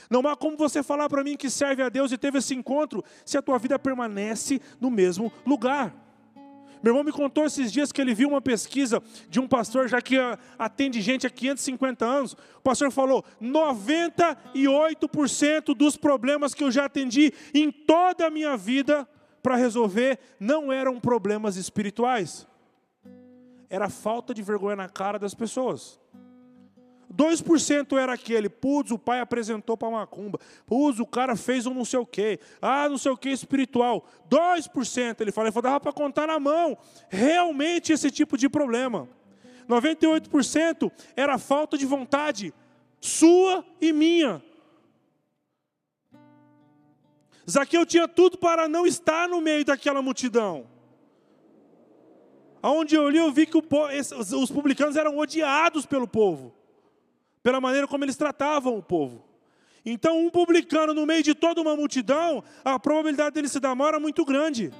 Não 0.09 0.27
há 0.27 0.35
como 0.35 0.57
você 0.57 0.83
falar 0.83 1.11
para 1.11 1.23
mim 1.23 1.37
que 1.37 1.51
serve 1.51 1.83
a 1.83 1.91
Deus 1.91 2.11
e 2.11 2.17
teve 2.17 2.39
esse 2.39 2.55
encontro 2.55 3.05
se 3.23 3.37
a 3.37 3.43
tua 3.43 3.59
vida 3.59 3.79
permanece 3.79 4.63
no 4.81 4.91
mesmo 4.91 5.31
lugar. 5.45 6.09
Meu 6.83 6.93
irmão 6.93 7.05
me 7.05 7.13
contou 7.13 7.45
esses 7.45 7.71
dias 7.71 7.93
que 7.93 8.01
ele 8.01 8.15
viu 8.15 8.29
uma 8.29 8.41
pesquisa 8.41 9.03
de 9.29 9.39
um 9.39 9.47
pastor, 9.47 9.87
já 9.89 10.01
que 10.01 10.17
atende 10.59 10.99
gente 11.01 11.25
há 11.27 11.31
550 11.31 12.07
anos. 12.07 12.33
O 12.33 12.63
pastor 12.63 12.91
falou: 12.91 13.25
98% 13.41 15.75
dos 15.75 15.97
problemas 15.97 16.55
que 16.55 16.65
eu 16.65 16.71
já 16.71 16.87
atendi 16.87 17.33
em 17.55 17.71
toda 17.71 18.27
a 18.27 18.31
minha 18.31 18.57
vida 18.57 19.07
para 19.43 19.57
resolver 19.57 20.19
não 20.39 20.73
eram 20.73 21.01
problemas 21.01 21.57
espirituais, 21.57 22.47
era 23.69 23.89
falta 23.89 24.33
de 24.35 24.43
vergonha 24.43 24.77
na 24.77 24.89
cara 24.89 25.19
das 25.19 25.35
pessoas. 25.35 25.99
2% 27.13 27.99
era 27.99 28.13
aquele, 28.13 28.49
putz, 28.49 28.93
o 28.93 28.99
pai 28.99 29.21
apresentou 29.21 29.77
para 29.77 29.91
macumba, 29.91 30.39
putz, 30.65 31.01
o 31.01 31.07
cara 31.07 31.35
fez 31.35 31.67
um 31.67 31.75
não 31.75 31.85
sei 31.85 31.99
o 31.99 32.07
quê, 32.07 32.39
ah, 32.63 32.89
não 32.89 32.97
sei 32.97 33.11
o 33.11 33.17
quê 33.17 33.31
espiritual. 33.31 34.07
2% 34.31 35.21
ele 35.21 35.33
falou, 35.33 35.47
ele 35.47 35.53
falou 35.53 35.63
dava 35.63 35.81
para 35.81 35.93
contar 35.93 36.29
na 36.29 36.39
mão, 36.39 36.79
realmente 37.09 37.93
esse 37.93 38.11
tipo 38.11 38.39
de 38.39 38.49
problema. 38.49 39.09
98% 39.69 40.91
era 41.17 41.37
falta 41.39 41.77
de 41.77 41.85
vontade, 41.85 42.55
sua 43.01 43.65
e 43.81 43.93
minha. 43.93 44.43
Zaqueu 47.49 47.85
tinha 47.85 48.07
tudo 48.07 48.39
para 48.39 48.69
não 48.69 48.87
estar 48.87 49.29
no 49.29 49.41
meio 49.41 49.65
daquela 49.65 50.01
multidão. 50.01 50.67
Aonde 52.63 52.95
eu 52.95 53.09
li, 53.09 53.19
eu 53.19 53.33
vi 53.33 53.47
que 53.47 53.57
os 53.57 54.51
publicanos 54.51 54.95
eram 54.95 55.19
odiados 55.19 55.87
pelo 55.87 56.07
povo 56.07 56.60
pela 57.43 57.61
maneira 57.61 57.87
como 57.87 58.05
eles 58.05 58.17
tratavam 58.17 58.77
o 58.77 58.83
povo. 58.83 59.25
Então, 59.85 60.19
um 60.19 60.31
publicano 60.31 60.93
no 60.93 61.07
meio 61.07 61.23
de 61.23 61.35
toda 61.35 61.61
uma 61.61 61.75
multidão, 61.75 62.45
a 62.65 62.79
probabilidade 62.79 63.35
dele 63.35 63.49
se 63.49 63.59
dar 63.59 63.75
mal 63.75 63.89
era 63.89 64.01
muito 64.01 64.25
grande. 64.25 64.73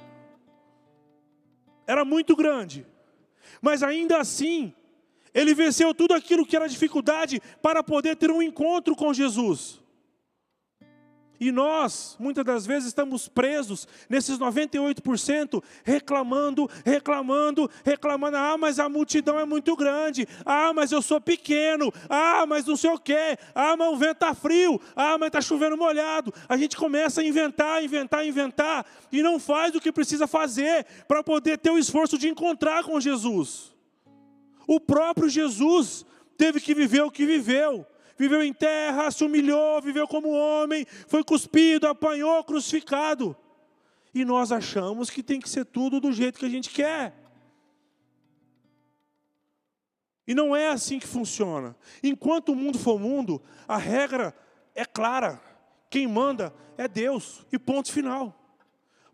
Era 1.87 2.05
muito 2.05 2.35
grande. 2.35 2.85
Mas 3.61 3.81
ainda 3.81 4.19
assim, 4.19 4.73
Ele 5.33 5.53
venceu 5.53 5.93
tudo 5.93 6.13
aquilo 6.13 6.45
que 6.45 6.55
era 6.55 6.69
dificuldade 6.69 7.41
para 7.61 7.83
poder 7.83 8.15
ter 8.15 8.29
um 8.29 8.41
encontro 8.41 8.95
com 8.95 9.13
Jesus. 9.13 9.81
E 11.41 11.51
nós, 11.51 12.15
muitas 12.19 12.45
das 12.45 12.67
vezes, 12.67 12.89
estamos 12.89 13.27
presos 13.27 13.87
nesses 14.07 14.37
98%, 14.37 15.63
reclamando, 15.83 16.69
reclamando, 16.85 17.67
reclamando. 17.83 18.37
Ah, 18.37 18.55
mas 18.59 18.77
a 18.77 18.87
multidão 18.87 19.39
é 19.39 19.43
muito 19.43 19.75
grande. 19.75 20.27
Ah, 20.45 20.71
mas 20.71 20.91
eu 20.91 21.01
sou 21.01 21.19
pequeno. 21.19 21.91
Ah, 22.07 22.45
mas 22.45 22.63
não 22.67 22.77
sei 22.77 22.91
o 22.91 22.99
quê. 22.99 23.39
Ah, 23.55 23.75
mas 23.75 23.87
o 23.91 23.97
vento 23.97 24.11
está 24.11 24.35
frio. 24.35 24.79
Ah, 24.95 25.17
mas 25.17 25.29
está 25.29 25.41
chovendo 25.41 25.75
molhado. 25.75 26.31
A 26.47 26.55
gente 26.55 26.77
começa 26.77 27.21
a 27.21 27.23
inventar, 27.23 27.83
inventar, 27.83 28.23
inventar. 28.23 28.85
E 29.11 29.23
não 29.23 29.39
faz 29.39 29.73
o 29.73 29.81
que 29.81 29.91
precisa 29.91 30.27
fazer 30.27 30.85
para 31.07 31.23
poder 31.23 31.57
ter 31.57 31.71
o 31.71 31.79
esforço 31.79 32.19
de 32.19 32.29
encontrar 32.29 32.83
com 32.83 33.01
Jesus. 33.01 33.73
O 34.67 34.79
próprio 34.79 35.27
Jesus 35.27 36.05
teve 36.37 36.59
que 36.59 36.75
viver 36.75 37.01
o 37.01 37.09
que 37.09 37.25
viveu 37.25 37.83
viveu 38.21 38.43
em 38.43 38.53
terra, 38.53 39.09
se 39.09 39.23
humilhou, 39.23 39.81
viveu 39.81 40.07
como 40.07 40.29
homem, 40.29 40.85
foi 41.07 41.23
cuspido, 41.23 41.87
apanhou, 41.87 42.43
crucificado. 42.43 43.35
E 44.13 44.23
nós 44.23 44.51
achamos 44.51 45.09
que 45.09 45.23
tem 45.23 45.39
que 45.39 45.49
ser 45.49 45.65
tudo 45.65 45.99
do 45.99 46.11
jeito 46.11 46.37
que 46.37 46.45
a 46.45 46.49
gente 46.49 46.69
quer. 46.69 47.15
E 50.27 50.35
não 50.35 50.55
é 50.55 50.67
assim 50.67 50.99
que 50.99 51.07
funciona. 51.07 51.75
Enquanto 52.03 52.49
o 52.49 52.55
mundo 52.55 52.77
for 52.77 52.99
mundo, 52.99 53.41
a 53.67 53.77
regra 53.77 54.35
é 54.75 54.85
clara. 54.85 55.41
Quem 55.89 56.07
manda 56.07 56.53
é 56.77 56.87
Deus. 56.87 57.43
E 57.51 57.57
ponto 57.57 57.91
final. 57.91 58.37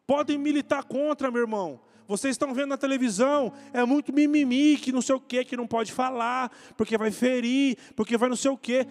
Podem 0.06 0.38
militar 0.38 0.84
contra, 0.84 1.32
meu 1.32 1.42
irmão. 1.42 1.80
Vocês 2.08 2.34
estão 2.34 2.54
vendo 2.54 2.70
na 2.70 2.78
televisão, 2.78 3.52
é 3.74 3.84
muito 3.86 4.14
mimimi, 4.14 4.78
que 4.78 4.92
não 4.92 5.02
sei 5.02 5.16
o 5.16 5.20
que, 5.20 5.44
que 5.44 5.58
não 5.58 5.68
pode 5.68 5.92
falar, 5.92 6.50
porque 6.78 6.98
vai 6.98 7.12
ferir, 7.12 7.78
porque 7.96 8.18
vai 8.18 8.30
não 8.30 8.36
sei 8.36 8.50
o 8.50 8.58
que. 8.58 8.88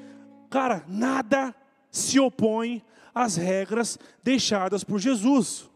Cara, 0.50 0.84
nada 0.86 1.54
se 1.90 2.20
opõe 2.20 2.82
às 3.14 3.36
regras 3.36 3.98
deixadas 4.22 4.84
por 4.84 4.98
Jesus. 5.00 5.70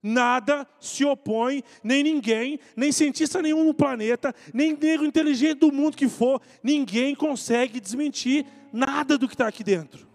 Nada 0.00 0.66
se 0.78 1.04
opõe, 1.04 1.64
nem 1.82 2.04
ninguém, 2.04 2.60
nem 2.76 2.92
cientista 2.92 3.42
nenhum 3.42 3.64
no 3.64 3.74
planeta, 3.74 4.32
nem 4.54 4.76
negro 4.76 5.04
inteligente 5.04 5.58
do 5.58 5.72
mundo 5.72 5.96
que 5.96 6.08
for, 6.08 6.40
ninguém 6.62 7.16
consegue 7.16 7.80
desmentir 7.80 8.46
nada 8.72 9.18
do 9.18 9.26
que 9.26 9.34
está 9.34 9.48
aqui 9.48 9.64
dentro. 9.64 10.07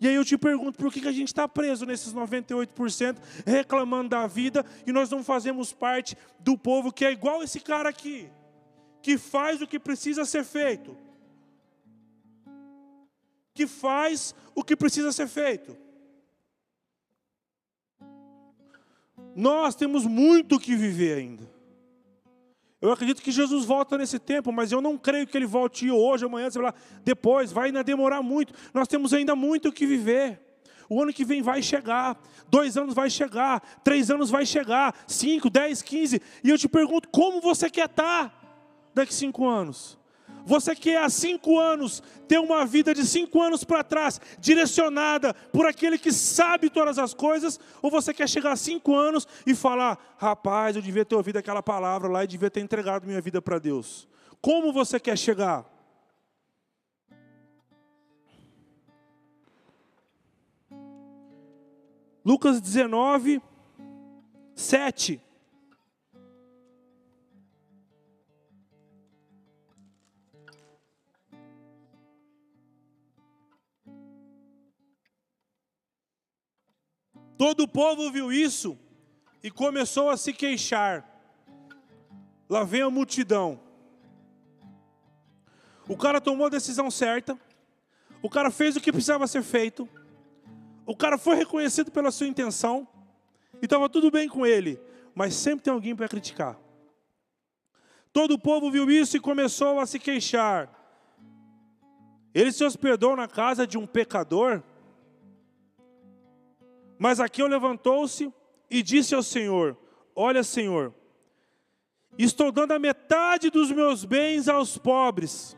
E 0.00 0.08
aí 0.08 0.14
eu 0.14 0.24
te 0.24 0.38
pergunto, 0.38 0.78
por 0.78 0.90
que, 0.90 1.00
que 1.00 1.08
a 1.08 1.12
gente 1.12 1.28
está 1.28 1.46
preso 1.46 1.84
nesses 1.84 2.14
98%, 2.14 3.18
reclamando 3.44 4.08
da 4.08 4.26
vida, 4.26 4.64
e 4.86 4.92
nós 4.92 5.10
não 5.10 5.22
fazemos 5.22 5.72
parte 5.72 6.16
do 6.38 6.56
povo 6.56 6.90
que 6.90 7.04
é 7.04 7.12
igual 7.12 7.42
esse 7.42 7.60
cara 7.60 7.90
aqui, 7.90 8.30
que 9.02 9.18
faz 9.18 9.60
o 9.60 9.66
que 9.66 9.78
precisa 9.78 10.24
ser 10.24 10.42
feito, 10.42 10.96
que 13.52 13.66
faz 13.66 14.34
o 14.54 14.64
que 14.64 14.74
precisa 14.74 15.12
ser 15.12 15.28
feito. 15.28 15.76
Nós 19.36 19.74
temos 19.74 20.06
muito 20.06 20.58
que 20.58 20.74
viver 20.74 21.18
ainda. 21.18 21.59
Eu 22.80 22.90
acredito 22.90 23.20
que 23.20 23.30
Jesus 23.30 23.66
volta 23.66 23.98
nesse 23.98 24.18
tempo, 24.18 24.50
mas 24.50 24.72
eu 24.72 24.80
não 24.80 24.96
creio 24.96 25.26
que 25.26 25.36
ele 25.36 25.46
volte 25.46 25.90
hoje, 25.90 26.24
amanhã, 26.24 26.50
sei 26.50 26.62
lá, 26.62 26.72
depois, 27.04 27.52
vai 27.52 27.66
ainda 27.66 27.84
demorar 27.84 28.22
muito. 28.22 28.54
Nós 28.72 28.88
temos 28.88 29.12
ainda 29.12 29.36
muito 29.36 29.70
que 29.70 29.86
viver. 29.86 30.40
O 30.88 31.00
ano 31.00 31.12
que 31.12 31.24
vem 31.24 31.42
vai 31.42 31.62
chegar, 31.62 32.18
dois 32.48 32.76
anos 32.76 32.94
vai 32.94 33.10
chegar, 33.10 33.60
três 33.84 34.10
anos 34.10 34.30
vai 34.30 34.46
chegar, 34.46 34.94
cinco, 35.06 35.50
dez, 35.50 35.82
quinze. 35.82 36.20
E 36.42 36.48
eu 36.48 36.58
te 36.58 36.68
pergunto, 36.68 37.08
como 37.10 37.40
você 37.40 37.68
quer 37.68 37.84
estar 37.84 38.90
daqui 38.94 39.14
cinco 39.14 39.46
anos? 39.46 39.99
Você 40.44 40.74
quer 40.74 41.02
há 41.02 41.08
cinco 41.08 41.58
anos 41.58 42.02
ter 42.26 42.38
uma 42.38 42.64
vida 42.64 42.94
de 42.94 43.06
cinco 43.06 43.40
anos 43.40 43.64
para 43.64 43.84
trás, 43.84 44.20
direcionada 44.38 45.34
por 45.34 45.66
aquele 45.66 45.98
que 45.98 46.12
sabe 46.12 46.70
todas 46.70 46.98
as 46.98 47.14
coisas, 47.14 47.58
ou 47.82 47.90
você 47.90 48.12
quer 48.14 48.28
chegar 48.28 48.52
a 48.52 48.56
cinco 48.56 48.94
anos 48.94 49.26
e 49.46 49.54
falar, 49.54 49.98
rapaz, 50.16 50.76
eu 50.76 50.82
devia 50.82 51.04
ter 51.04 51.14
ouvido 51.14 51.38
aquela 51.38 51.62
palavra 51.62 52.08
lá 52.08 52.24
e 52.24 52.26
devia 52.26 52.50
ter 52.50 52.60
entregado 52.60 53.06
minha 53.06 53.20
vida 53.20 53.40
para 53.42 53.58
Deus? 53.58 54.08
Como 54.40 54.72
você 54.72 54.98
quer 54.98 55.18
chegar? 55.18 55.64
Lucas 62.24 62.60
19, 62.60 63.42
7. 64.54 65.20
Todo 77.40 77.62
o 77.62 77.68
povo 77.68 78.12
viu 78.12 78.30
isso 78.30 78.78
e 79.42 79.50
começou 79.50 80.10
a 80.10 80.16
se 80.18 80.30
queixar. 80.30 81.08
Lá 82.46 82.64
vem 82.64 82.82
a 82.82 82.90
multidão. 82.90 83.58
O 85.88 85.96
cara 85.96 86.20
tomou 86.20 86.48
a 86.48 86.50
decisão 86.50 86.90
certa, 86.90 87.40
o 88.20 88.28
cara 88.28 88.50
fez 88.50 88.76
o 88.76 88.80
que 88.82 88.92
precisava 88.92 89.26
ser 89.26 89.42
feito, 89.42 89.88
o 90.84 90.94
cara 90.94 91.16
foi 91.16 91.34
reconhecido 91.34 91.90
pela 91.90 92.10
sua 92.10 92.26
intenção, 92.26 92.86
e 93.54 93.64
estava 93.64 93.88
tudo 93.88 94.10
bem 94.10 94.28
com 94.28 94.44
ele, 94.44 94.78
mas 95.14 95.32
sempre 95.32 95.64
tem 95.64 95.72
alguém 95.72 95.96
para 95.96 96.10
criticar. 96.10 96.58
Todo 98.12 98.32
o 98.32 98.38
povo 98.38 98.70
viu 98.70 98.90
isso 98.90 99.16
e 99.16 99.20
começou 99.20 99.80
a 99.80 99.86
se 99.86 99.98
queixar. 99.98 100.68
Ele 102.34 102.52
se 102.52 102.62
hospedou 102.62 103.16
na 103.16 103.26
casa 103.26 103.66
de 103.66 103.78
um 103.78 103.86
pecador 103.86 104.62
mas 107.00 107.18
Aqueu 107.18 107.46
levantou-se 107.46 108.30
e 108.68 108.82
disse 108.82 109.14
ao 109.14 109.22
Senhor: 109.22 109.74
Olha, 110.14 110.44
Senhor, 110.44 110.94
estou 112.18 112.52
dando 112.52 112.72
a 112.72 112.78
metade 112.78 113.48
dos 113.48 113.72
meus 113.72 114.04
bens 114.04 114.48
aos 114.48 114.76
pobres. 114.76 115.56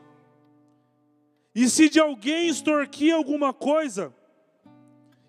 E 1.53 1.69
se 1.69 1.89
de 1.89 1.99
alguém 1.99 2.47
extorquir 2.47 3.13
alguma 3.13 3.53
coisa, 3.53 4.15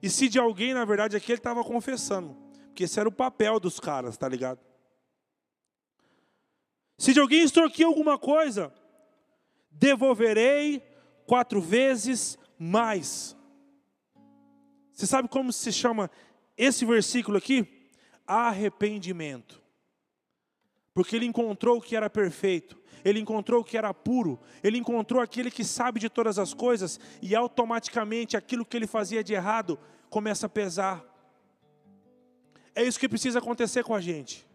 e 0.03 0.07
se 0.07 0.29
de 0.29 0.37
alguém, 0.37 0.71
na 0.71 0.85
verdade, 0.85 1.17
aqui 1.17 1.31
ele 1.31 1.39
estava 1.39 1.63
confessando, 1.63 2.37
porque 2.67 2.83
esse 2.83 2.99
era 2.99 3.09
o 3.09 3.11
papel 3.11 3.59
dos 3.59 3.79
caras, 3.79 4.15
tá 4.15 4.29
ligado? 4.29 4.59
Se 6.95 7.11
de 7.11 7.19
alguém 7.19 7.41
extorquir 7.41 7.87
alguma 7.87 8.19
coisa, 8.19 8.71
devolverei 9.71 10.79
quatro 11.25 11.59
vezes 11.59 12.37
mais. 12.59 13.35
Você 14.93 15.07
sabe 15.07 15.27
como 15.27 15.51
se 15.51 15.71
chama 15.71 16.09
esse 16.55 16.85
versículo 16.85 17.37
aqui? 17.37 17.89
Arrependimento. 18.27 19.61
Porque 20.93 21.15
ele 21.15 21.25
encontrou 21.25 21.77
o 21.77 21.81
que 21.81 21.95
era 21.95 22.09
perfeito, 22.09 22.79
ele 23.03 23.19
encontrou 23.19 23.61
o 23.61 23.63
que 23.63 23.75
era 23.75 23.91
puro, 23.93 24.39
ele 24.63 24.77
encontrou 24.77 25.19
aquele 25.21 25.49
que 25.49 25.63
sabe 25.63 25.99
de 25.99 26.07
todas 26.07 26.37
as 26.37 26.53
coisas, 26.53 26.99
e 27.21 27.35
automaticamente 27.35 28.37
aquilo 28.37 28.63
que 28.63 28.77
ele 28.77 28.85
fazia 28.85 29.23
de 29.23 29.33
errado 29.33 29.79
começa 30.09 30.45
a 30.45 30.49
pesar. 30.49 31.03
É 32.75 32.83
isso 32.83 32.99
que 32.99 33.09
precisa 33.09 33.39
acontecer 33.39 33.83
com 33.83 33.95
a 33.95 33.99
gente. 33.99 34.45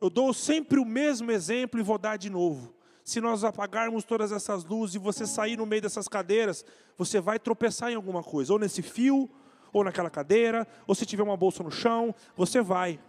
Eu 0.00 0.08
dou 0.08 0.32
sempre 0.32 0.78
o 0.78 0.84
mesmo 0.84 1.30
exemplo 1.32 1.78
e 1.78 1.82
vou 1.82 1.98
dar 1.98 2.16
de 2.16 2.30
novo 2.30 2.79
se 3.10 3.20
nós 3.20 3.42
apagarmos 3.42 4.04
todas 4.04 4.30
essas 4.30 4.64
luzes 4.64 4.94
e 4.94 4.98
você 4.98 5.26
sair 5.26 5.56
no 5.56 5.66
meio 5.66 5.82
dessas 5.82 6.06
cadeiras, 6.06 6.64
você 6.96 7.20
vai 7.20 7.40
tropeçar 7.40 7.90
em 7.90 7.96
alguma 7.96 8.22
coisa, 8.22 8.52
ou 8.52 8.58
nesse 8.58 8.82
fio, 8.82 9.28
ou 9.72 9.82
naquela 9.82 10.08
cadeira, 10.08 10.64
ou 10.86 10.94
se 10.94 11.04
tiver 11.04 11.24
uma 11.24 11.36
bolsa 11.36 11.60
no 11.64 11.72
chão, 11.72 12.14
você 12.36 12.62
vai. 12.62 13.00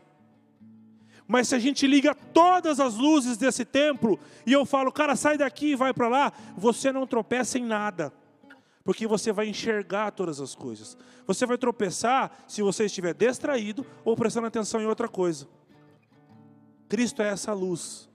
Mas 1.28 1.50
se 1.50 1.56
a 1.56 1.60
gente 1.60 1.86
liga 1.86 2.16
todas 2.16 2.80
as 2.80 2.96
luzes 2.96 3.38
desse 3.38 3.64
templo 3.64 4.20
e 4.44 4.52
eu 4.52 4.66
falo, 4.66 4.92
cara, 4.92 5.16
sai 5.16 5.38
daqui 5.38 5.74
e 5.74 5.76
vai 5.76 5.94
para 5.94 6.08
lá, 6.08 6.34
você 6.58 6.92
não 6.92 7.06
tropeça 7.06 7.60
em 7.60 7.64
nada. 7.64 8.12
Porque 8.84 9.06
você 9.06 9.32
vai 9.32 9.50
enxergar 9.50 10.10
todas 10.10 10.42
as 10.42 10.56
coisas. 10.56 10.98
Você 11.28 11.46
vai 11.46 11.60
tropeçar 11.60 12.44
se 12.48 12.64
você 12.64 12.86
estiver 12.86 13.14
distraído 13.14 13.86
ou 14.04 14.16
prestando 14.18 14.48
atenção 14.48 14.82
em 14.82 14.88
outra 14.88 15.08
coisa. 15.08 15.48
Cristo 16.90 17.22
é 17.22 17.28
essa 17.28 17.54
luz. 17.54 18.10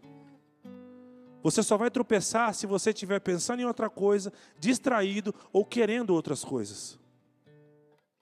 Você 1.47 1.63
só 1.63 1.77
vai 1.77 1.93
tropeçar 1.93 2.53
se 2.53 2.67
você 2.67 2.91
estiver 2.91 3.21
pensando 3.21 3.61
em 3.61 3.65
outra 3.65 3.89
coisa, 3.89 4.33
distraído 4.59 5.33
ou 5.53 5.65
querendo 5.65 6.11
outras 6.11 6.45
coisas. 6.45 6.99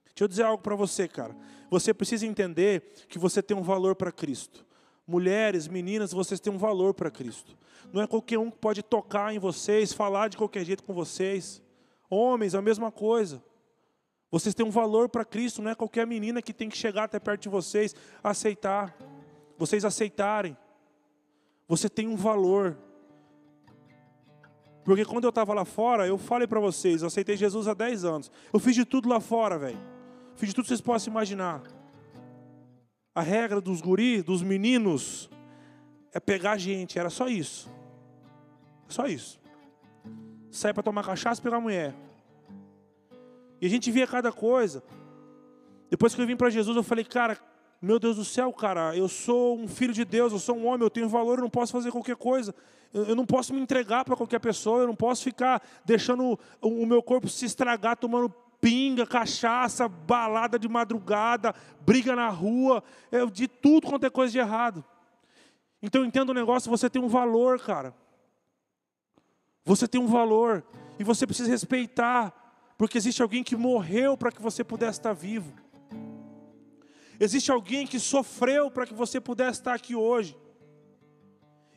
Deixa 0.05 0.25
eu 0.25 0.29
dizer 0.29 0.43
algo 0.43 0.63
para 0.63 0.75
você, 0.75 1.09
cara. 1.09 1.35
Você 1.71 1.95
precisa 1.95 2.27
entender 2.27 2.83
que 3.09 3.19
você 3.19 3.43
tem 3.43 3.57
um 3.57 3.63
valor 3.63 3.95
para 3.95 4.13
Cristo. 4.13 4.67
Mulheres, 5.07 5.67
meninas, 5.67 6.13
vocês 6.13 6.39
têm 6.39 6.53
um 6.53 6.59
valor 6.59 6.93
para 6.93 7.11
Cristo. 7.11 7.57
Não 7.91 8.03
é 8.03 8.07
qualquer 8.07 8.39
um 8.39 8.51
que 8.51 8.59
pode 8.59 8.83
tocar 8.83 9.35
em 9.35 9.39
vocês, 9.39 9.91
falar 9.91 10.29
de 10.29 10.37
qualquer 10.37 10.63
jeito 10.63 10.83
com 10.83 10.93
vocês. 10.93 11.63
Homens, 12.11 12.55
a 12.55 12.61
mesma 12.61 12.93
coisa. 12.93 13.43
Vocês 14.31 14.55
têm 14.55 14.67
um 14.67 14.71
valor 14.71 15.09
para 15.09 15.25
Cristo, 15.25 15.63
não 15.63 15.71
é 15.71 15.75
qualquer 15.75 16.07
menina 16.07 16.43
que 16.43 16.53
tem 16.53 16.69
que 16.69 16.77
chegar 16.77 17.05
até 17.05 17.19
perto 17.19 17.45
de 17.45 17.49
vocês, 17.49 17.97
aceitar. 18.23 18.95
Vocês 19.57 19.83
aceitarem. 19.83 20.55
Você 21.67 21.89
tem 21.89 22.07
um 22.07 22.17
valor. 22.17 22.84
Porque 24.85 25.05
quando 25.05 25.25
eu 25.25 25.31
estava 25.31 25.55
lá 25.55 25.65
fora, 25.65 26.07
eu 26.07 26.19
falei 26.19 26.47
para 26.47 26.61
vocês, 26.61 27.01
eu 27.01 27.09
aceitei 27.09 27.37
Jesus 27.37 27.67
há 27.67 27.75
10 27.75 28.05
anos. 28.05 28.31
Eu 28.53 28.61
fiz 28.61 28.75
de 28.75 28.85
tudo 28.85 29.09
lá 29.09 29.19
fora, 29.19 29.59
velho. 29.59 29.79
Fiz 30.37 30.51
de 30.51 30.55
tudo 30.55 30.65
que 30.65 30.69
vocês 30.69 30.81
possam 30.81 31.11
imaginar. 31.11 31.63
A 33.15 33.23
regra 33.23 33.61
dos 33.61 33.81
guris, 33.81 34.23
dos 34.23 34.43
meninos, 34.43 35.31
é 36.13 36.21
pegar 36.21 36.53
a 36.53 36.59
gente, 36.59 36.99
era 36.99 37.09
só 37.09 37.29
isso. 37.29 37.73
Só 38.87 39.07
isso. 39.07 39.41
Sair 40.51 40.75
para 40.75 40.83
tomar 40.83 41.05
cachaça 41.05 41.41
e 41.41 41.43
pegar 41.43 41.57
a 41.57 41.61
mulher. 41.61 41.95
E 43.61 43.67
a 43.67 43.71
gente 43.71 43.91
via 43.91 44.07
cada 44.07 44.31
coisa. 44.31 44.85
Depois 45.89 46.15
que 46.15 46.21
eu 46.21 46.27
vim 46.27 46.37
para 46.37 46.51
Jesus, 46.51 46.77
eu 46.77 46.83
falei, 46.83 47.05
cara, 47.05 47.39
meu 47.81 47.99
Deus 47.99 48.17
do 48.17 48.25
céu, 48.25 48.53
cara, 48.53 48.97
eu 48.97 49.09
sou 49.09 49.59
um 49.59 49.69
filho 49.69 49.93
de 49.93 50.05
Deus, 50.05 50.33
eu 50.33 50.39
sou 50.39 50.57
um 50.57 50.67
homem, 50.67 50.83
eu 50.83 50.91
tenho 50.91 51.09
valor, 51.09 51.39
eu 51.39 51.43
não 51.43 51.51
posso 51.51 51.73
fazer 51.73 51.91
qualquer 51.91 52.17
coisa. 52.17 52.55
Eu, 52.95 53.17
não 53.17 53.27
posso 53.27 53.53
me 53.53 53.61
entregar 53.61 54.05
para 54.05 54.15
qualquer 54.15 54.39
pessoa, 54.39 54.83
eu 54.83 54.87
não 54.87 54.95
posso 54.95 55.25
ficar 55.25 55.61
deixando 55.85 56.39
o, 56.61 56.87
meu 56.87 57.03
corpo 57.03 57.29
se 57.29 57.45
estragar 57.45 57.97
tomando 57.97 58.33
pinga, 58.61 59.05
cachaça, 59.05 59.89
balada 59.89 60.59
de 60.59 60.69
madrugada, 60.69 61.53
briga 61.81 62.15
na 62.15 62.29
rua, 62.29 62.85
é, 63.11 63.27
de 63.27 63.49
tudo 63.49 63.89
quanto 63.89 64.07
é 64.07 64.11
coisa 64.11 64.31
de 64.31 64.39
errado. 64.39 64.85
Então 65.83 66.05
entenda 66.05 66.31
o 66.31 66.35
negócio, 66.35 66.71
você 66.71 66.89
tem 66.89 67.03
um 67.03 67.09
valor, 67.09 67.61
cara. 67.61 67.93
Você 69.65 69.89
tem 69.89 70.01
um 70.01 70.07
valor 70.07 70.65
e 70.99 71.03
você 71.03 71.27
precisa 71.27 71.51
respeitar, 71.51 72.33
porque 72.79 72.97
existe 72.97 73.21
alguém 73.21 73.43
que 73.43 73.57
morreu 73.57 74.17
para 74.17 74.31
que 74.31 74.41
você 74.41 74.63
pudesse 74.63 75.01
estar 75.01 75.13
vivo. 75.13 75.53
Existe 77.25 77.51
alguém 77.51 77.87
que 77.87 77.99
sofreu 77.99 78.71
para 78.71 78.87
que 78.87 78.93
você 78.93 79.19
pudesse 79.19 79.61
estar 79.61 79.73
aqui 79.73 79.95
hoje. 79.95 80.37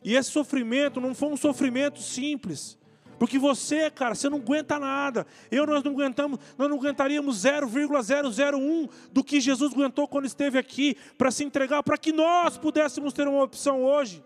E 0.04 0.14
esse 0.14 0.30
sofrimento 0.30 1.00
não 1.00 1.14
foi 1.14 1.30
um 1.30 1.36
sofrimento 1.38 2.02
simples. 2.02 2.78
Porque 3.18 3.38
você, 3.38 3.90
cara, 3.90 4.14
você 4.14 4.28
não 4.28 4.36
aguenta 4.36 4.78
nada. 4.78 5.26
Eu, 5.50 5.66
nós 5.66 5.82
não 5.82 5.92
aguentamos, 5.92 6.38
nós 6.58 6.68
não 6.68 6.76
aguentaríamos 6.76 7.38
0,001 7.38 8.88
do 9.10 9.24
que 9.24 9.40
Jesus 9.40 9.72
aguentou 9.72 10.06
quando 10.06 10.26
esteve 10.26 10.58
aqui 10.58 10.96
para 11.16 11.30
se 11.30 11.44
entregar, 11.44 11.82
para 11.82 11.96
que 11.96 12.12
nós 12.12 12.58
pudéssemos 12.58 13.14
ter 13.14 13.26
uma 13.26 13.42
opção 13.42 13.82
hoje. 13.82 14.22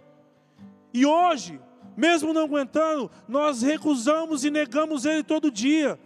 E 0.92 1.06
hoje, 1.06 1.60
mesmo 1.96 2.32
não 2.32 2.42
aguentando, 2.42 3.08
nós 3.28 3.62
recusamos 3.62 4.44
e 4.44 4.50
negamos 4.50 5.04
Ele 5.04 5.22
todo 5.22 5.52
dia. 5.52 5.98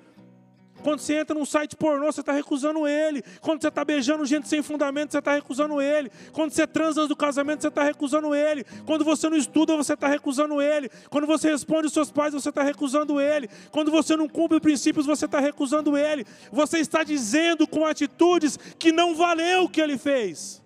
Quando 0.83 1.01
você 1.01 1.15
entra 1.15 1.37
num 1.37 1.45
site 1.45 1.75
pornô, 1.77 2.12
você 2.12 2.21
está 2.21 2.33
recusando 2.33 2.87
ele. 2.87 3.23
Quando 3.41 3.61
você 3.61 3.69
está 3.69 3.85
beijando 3.85 4.25
gente 4.25 4.49
sem 4.49 4.62
fundamento, 4.62 5.12
você 5.12 5.19
está 5.19 5.33
recusando 5.33 5.81
ele. 5.81 6.11
Quando 6.33 6.53
você 6.53 6.67
transa 6.67 7.07
do 7.09 7.17
casamento, 7.17 7.62
você 7.62 7.69
está 7.69 7.83
recusando 7.83 8.35
ele. 8.35 8.65
Quando 8.85 9.05
você 9.05 9.29
não 9.29 9.37
estuda, 9.37 9.77
você 9.77 9.95
está 9.95 10.09
recusando 10.09 10.61
ele. 10.61 10.89
Quando 11.11 11.27
você 11.27 11.51
responde 11.51 11.87
os 11.87 11.93
seus 11.93 12.11
pais, 12.11 12.35
você 12.35 12.49
está 12.49 12.62
recusando 12.62 13.21
ele. 13.21 13.49
Quando 13.71 13.91
você 13.91 14.17
não 14.17 14.29
cumpre 14.29 14.61
princípios, 14.61 15.07
você 15.07 15.25
está 15.25 15.41
recusando 15.41 15.97
ele. 15.97 16.25
Você 16.53 16.79
está 16.79 17.03
dizendo 17.03 17.67
com 17.67 17.85
atitudes 17.85 18.59
que 18.79 18.93
não 18.93 19.15
valeu 19.15 19.65
o 19.65 19.69
que 19.69 19.81
ele 19.81 19.99
fez. 19.99 20.62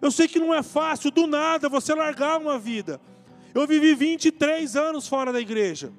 Eu 0.00 0.10
sei 0.10 0.26
que 0.26 0.40
não 0.40 0.52
é 0.52 0.62
fácil, 0.62 1.12
do 1.12 1.26
nada, 1.28 1.68
você 1.68 1.94
largar 1.94 2.38
uma 2.40 2.58
vida. 2.58 3.00
Eu 3.54 3.66
vivi 3.66 3.94
23 3.94 4.76
anos 4.76 5.06
fora 5.06 5.32
da 5.32 5.40
igreja. 5.40 5.92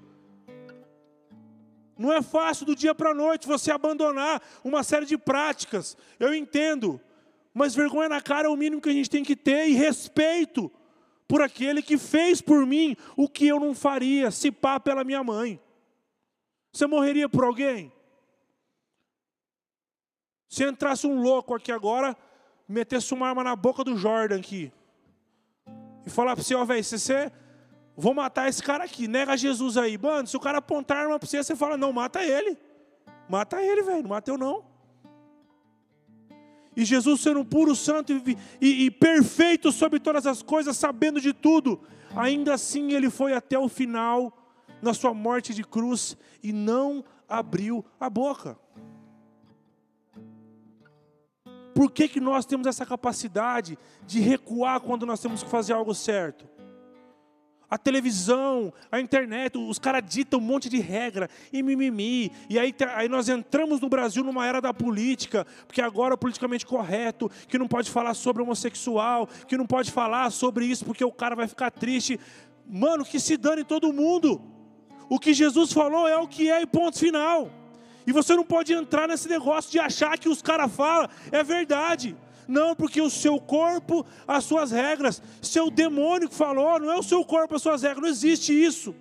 Não 1.98 2.12
é 2.12 2.22
fácil 2.22 2.66
do 2.66 2.76
dia 2.76 2.96
para 2.96 3.12
a 3.12 3.14
noite 3.14 3.48
você 3.48 3.72
abandonar 3.72 4.42
uma 4.64 4.84
série 4.84 5.06
de 5.06 5.18
práticas. 5.18 5.98
Eu 6.20 6.34
entendo. 6.34 7.00
Mas 7.54 7.76
vergonha 7.76 8.10
na 8.10 8.22
cara 8.22 8.48
é 8.48 8.50
o 8.50 8.56
mínimo 8.56 8.82
que 8.82 8.90
a 8.90 8.94
gente 8.94 9.10
tem 9.10 9.24
que 9.24 9.36
ter 9.36 9.68
e 9.68 9.74
respeito 9.74 10.72
por 11.28 11.42
aquele 11.42 11.82
que 11.82 11.98
fez 11.98 12.42
por 12.42 12.66
mim 12.66 12.98
o 13.16 13.28
que 13.28 13.48
eu 13.48 13.60
não 13.60 13.74
faria, 13.74 14.32
se 14.32 14.52
pá 14.52 14.80
pela 14.80 15.04
minha 15.04 15.24
mãe. 15.24 15.60
Você 16.72 16.88
morreria 16.88 17.30
por 17.30 17.44
alguém? 17.44 17.92
Se 20.50 20.64
entrasse 20.64 21.06
um 21.06 21.22
louco 21.22 21.54
aqui 21.54 21.72
agora, 21.72 22.18
metesse 22.68 23.14
uma 23.14 23.28
arma 23.28 23.44
na 23.44 23.56
boca 23.56 23.84
do 23.84 23.96
Jordan 23.96 24.40
aqui 24.40 24.72
e 26.06 26.10
falar 26.10 26.36
para 26.36 26.44
você, 26.44 26.56
ó, 26.56 26.66
velho, 26.66 26.84
se 26.84 27.00
você 27.00 27.32
Vou 27.96 28.14
matar 28.14 28.50
esse 28.50 28.62
cara 28.62 28.84
aqui, 28.84 29.08
nega 29.08 29.38
Jesus 29.38 29.78
aí. 29.78 29.98
Mano, 29.98 30.28
se 30.28 30.36
o 30.36 30.40
cara 30.40 30.58
apontar 30.58 30.98
arma 30.98 31.20
para 31.20 31.28
você, 31.28 31.44
você 31.44 31.56
fala, 31.56 31.78
não, 31.78 31.94
mata 31.94 32.24
ele. 32.24 32.58
Mata 33.30 33.62
ele, 33.62 33.84
velho, 33.84 34.02
não 34.02 34.10
mata 34.10 34.32
eu 34.32 34.38
não. 34.38 34.66
E 36.76 36.84
Jesus 36.84 37.22
sendo 37.22 37.46
puro 37.46 37.76
santo 37.76 38.12
e, 38.12 38.38
e, 38.60 38.86
e, 38.86 38.92
perfeito 38.92 39.72
sobre 39.72 40.00
todas 40.00 40.26
as 40.26 40.42
coisas, 40.42 40.76
sabendo 40.76 41.22
de 41.22 41.32
tudo, 41.32 41.80
ainda 42.16 42.56
assim 42.56 42.94
ele 42.94 43.12
foi 43.12 43.34
até 43.34 43.58
o 43.60 43.70
final 43.70 44.36
na 44.82 44.94
sua 44.94 45.14
morte 45.14 45.54
de 45.54 45.64
cruz 45.64 46.18
e 46.42 46.52
não 46.52 47.06
abriu 47.30 47.86
a 48.00 48.10
boca. 48.10 48.58
Por 51.76 51.92
que, 51.92 52.08
que 52.08 52.20
nós 52.20 52.46
temos 52.46 52.68
essa 52.68 52.86
capacidade 52.86 53.78
de 54.06 54.20
recuar 54.20 54.80
quando 54.80 55.06
nós 55.06 55.20
temos 55.20 55.44
que 55.44 55.50
fazer 55.50 55.74
algo 55.74 55.94
certo? 55.94 56.48
A 57.74 57.78
televisão, 57.80 58.72
a 58.92 59.00
internet, 59.00 59.58
os 59.58 59.80
caras 59.80 60.04
ditam 60.08 60.40
um 60.40 60.44
monte 60.44 60.70
de 60.70 60.80
regra 60.80 61.28
e 61.52 61.64
mimimi. 61.64 62.32
E 62.48 62.60
aí, 62.60 62.72
aí 62.96 63.10
nós 63.10 63.30
entramos 63.30 63.82
no 63.82 63.90
Brasil 63.90 64.24
numa 64.24 64.46
era 64.46 64.62
da 64.62 64.72
política, 64.72 65.44
porque 65.66 65.82
agora 65.82 66.14
é 66.14 66.18
politicamente 66.18 66.68
correto, 66.68 67.32
que 67.48 67.58
não 67.58 67.68
pode 67.68 67.90
falar 67.90 68.14
sobre 68.14 68.44
homossexual, 68.44 69.28
que 69.48 69.58
não 69.58 69.66
pode 69.66 69.90
falar 69.90 70.30
sobre 70.30 70.68
isso 70.68 70.86
porque 70.86 71.04
o 71.04 71.12
cara 71.12 71.36
vai 71.36 71.48
ficar 71.48 71.72
triste. 71.72 72.20
Mano, 72.64 73.04
que 73.04 73.20
se 73.20 73.38
dane 73.38 73.64
todo 73.64 73.92
mundo. 73.92 74.40
O 75.10 75.18
que 75.18 75.34
Jesus 75.34 75.74
falou 75.74 76.08
é 76.08 76.16
o 76.16 76.28
que 76.28 76.52
é 76.52 76.62
e 76.62 76.68
ponto 76.68 77.00
final. 77.00 77.50
E 78.06 78.12
você 78.12 78.36
não 78.36 78.46
pode 78.46 78.72
entrar 78.72 79.08
nesse 79.08 79.28
negócio 79.28 79.72
de 79.72 79.80
achar 79.80 80.16
que 80.20 80.30
os 80.30 80.44
caras 80.44 80.72
falam 80.72 81.10
é 81.32 81.44
verdade. 81.44 82.16
Não, 82.48 82.76
porque 82.76 83.02
o 83.02 83.10
seu 83.10 83.40
corpo, 83.40 84.06
as 84.28 84.44
suas 84.44 84.72
regras. 84.72 85.22
Seu 85.42 85.70
demônio 85.70 86.30
que 86.30 86.36
falou, 86.36 86.80
não 86.80 86.92
é 86.92 86.98
o 86.98 87.04
seu 87.04 87.24
corpo, 87.24 87.56
as 87.56 87.62
suas 87.62 87.82
regras. 87.82 88.02
Não 88.02 88.10
existe 88.10 88.54
isso. 88.54 88.96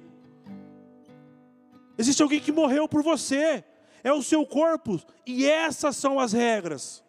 Existe 1.97 2.23
alguém 2.23 2.41
que 2.41 2.53
morreu 2.53 2.89
por 2.89 3.03
você. 3.03 3.65
É 4.03 4.13
o 4.13 4.23
seu 4.23 4.45
corpo. 4.47 5.01
E 5.27 5.47
essas 5.47 5.97
são 5.97 6.19
as 6.19 6.33
regras. 6.33 7.03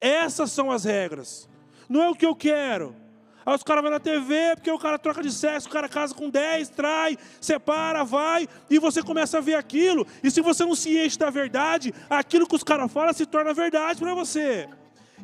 Essas 0.00 0.50
são 0.50 0.70
as 0.70 0.84
regras. 0.84 1.48
Não 1.88 2.02
é 2.02 2.08
o 2.08 2.14
que 2.14 2.26
eu 2.26 2.34
quero. 2.34 2.96
Aí 3.44 3.54
os 3.54 3.62
caras 3.62 3.82
vão 3.82 3.90
na 3.90 4.00
TV, 4.00 4.54
porque 4.54 4.70
o 4.70 4.78
cara 4.78 4.98
troca 4.98 5.22
de 5.22 5.32
sexo, 5.32 5.68
o 5.68 5.70
cara 5.70 5.88
casa 5.88 6.14
com 6.14 6.30
10, 6.30 6.68
trai, 6.70 7.18
separa, 7.40 8.04
vai, 8.04 8.48
e 8.70 8.78
você 8.78 9.02
começa 9.02 9.38
a 9.38 9.40
ver 9.40 9.56
aquilo. 9.56 10.06
E 10.22 10.30
se 10.30 10.40
você 10.40 10.64
não 10.64 10.76
se 10.76 10.96
enche 10.96 11.18
da 11.18 11.28
verdade, 11.28 11.92
aquilo 12.08 12.46
que 12.46 12.54
os 12.54 12.62
caras 12.62 12.90
falam 12.90 13.12
se 13.12 13.26
torna 13.26 13.52
verdade 13.52 14.00
para 14.00 14.14
você. 14.14 14.68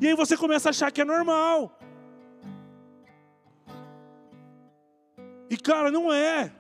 E 0.01 0.07
aí 0.07 0.15
você 0.15 0.37
começa 0.37 0.69
a 0.69 0.71
achar 0.71 0.91
que 0.91 1.01
é 1.01 1.05
normal. 1.05 1.79
E 5.51 5.57
cara, 5.57 5.91
não 5.91 6.13
é. 6.13 6.53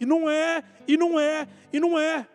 E 0.00 0.06
não 0.06 0.30
é, 0.30 0.62
e 0.86 0.96
não 0.96 1.18
é, 1.18 1.48
e 1.72 1.80
não 1.80 1.98
é. 1.98 2.26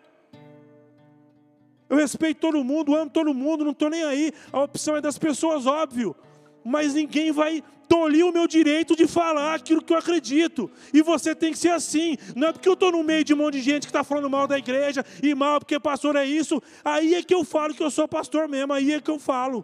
Eu 1.89 1.97
respeito 1.97 2.39
todo 2.39 2.63
mundo, 2.63 2.95
amo 2.95 3.09
todo 3.09 3.33
mundo, 3.33 3.63
não 3.63 3.71
estou 3.71 3.89
nem 3.89 4.03
aí. 4.03 4.33
A 4.51 4.61
opção 4.61 4.97
é 4.97 5.01
das 5.01 5.17
pessoas, 5.17 5.65
óbvio. 5.65 6.15
Mas 6.63 6.93
ninguém 6.93 7.31
vai 7.31 7.63
tolir 7.87 8.25
o 8.25 8.33
meu 8.33 8.47
direito 8.47 8.95
de 8.95 9.07
falar 9.07 9.53
aquilo 9.53 9.81
que 9.81 9.93
eu 9.93 9.97
acredito. 9.97 10.69
E 10.93 11.01
você 11.01 11.35
tem 11.35 11.51
que 11.51 11.57
ser 11.57 11.69
assim. 11.69 12.17
Não 12.35 12.47
é 12.47 12.51
porque 12.51 12.67
eu 12.67 12.73
estou 12.73 12.91
no 12.91 13.03
meio 13.03 13.23
de 13.23 13.33
um 13.33 13.37
monte 13.37 13.55
de 13.55 13.61
gente 13.61 13.83
que 13.83 13.91
está 13.91 14.03
falando 14.03 14.29
mal 14.29 14.47
da 14.47 14.57
igreja 14.57 15.05
e 15.21 15.35
mal 15.35 15.59
porque 15.59 15.79
pastor 15.79 16.15
é 16.15 16.25
isso. 16.25 16.61
Aí 16.83 17.13
é 17.15 17.23
que 17.23 17.33
eu 17.33 17.43
falo 17.43 17.73
que 17.73 17.83
eu 17.83 17.91
sou 17.91 18.07
pastor 18.07 18.47
mesmo. 18.49 18.73
Aí 18.73 18.93
é 18.93 18.99
que 18.99 19.11
eu 19.11 19.19
falo. 19.19 19.63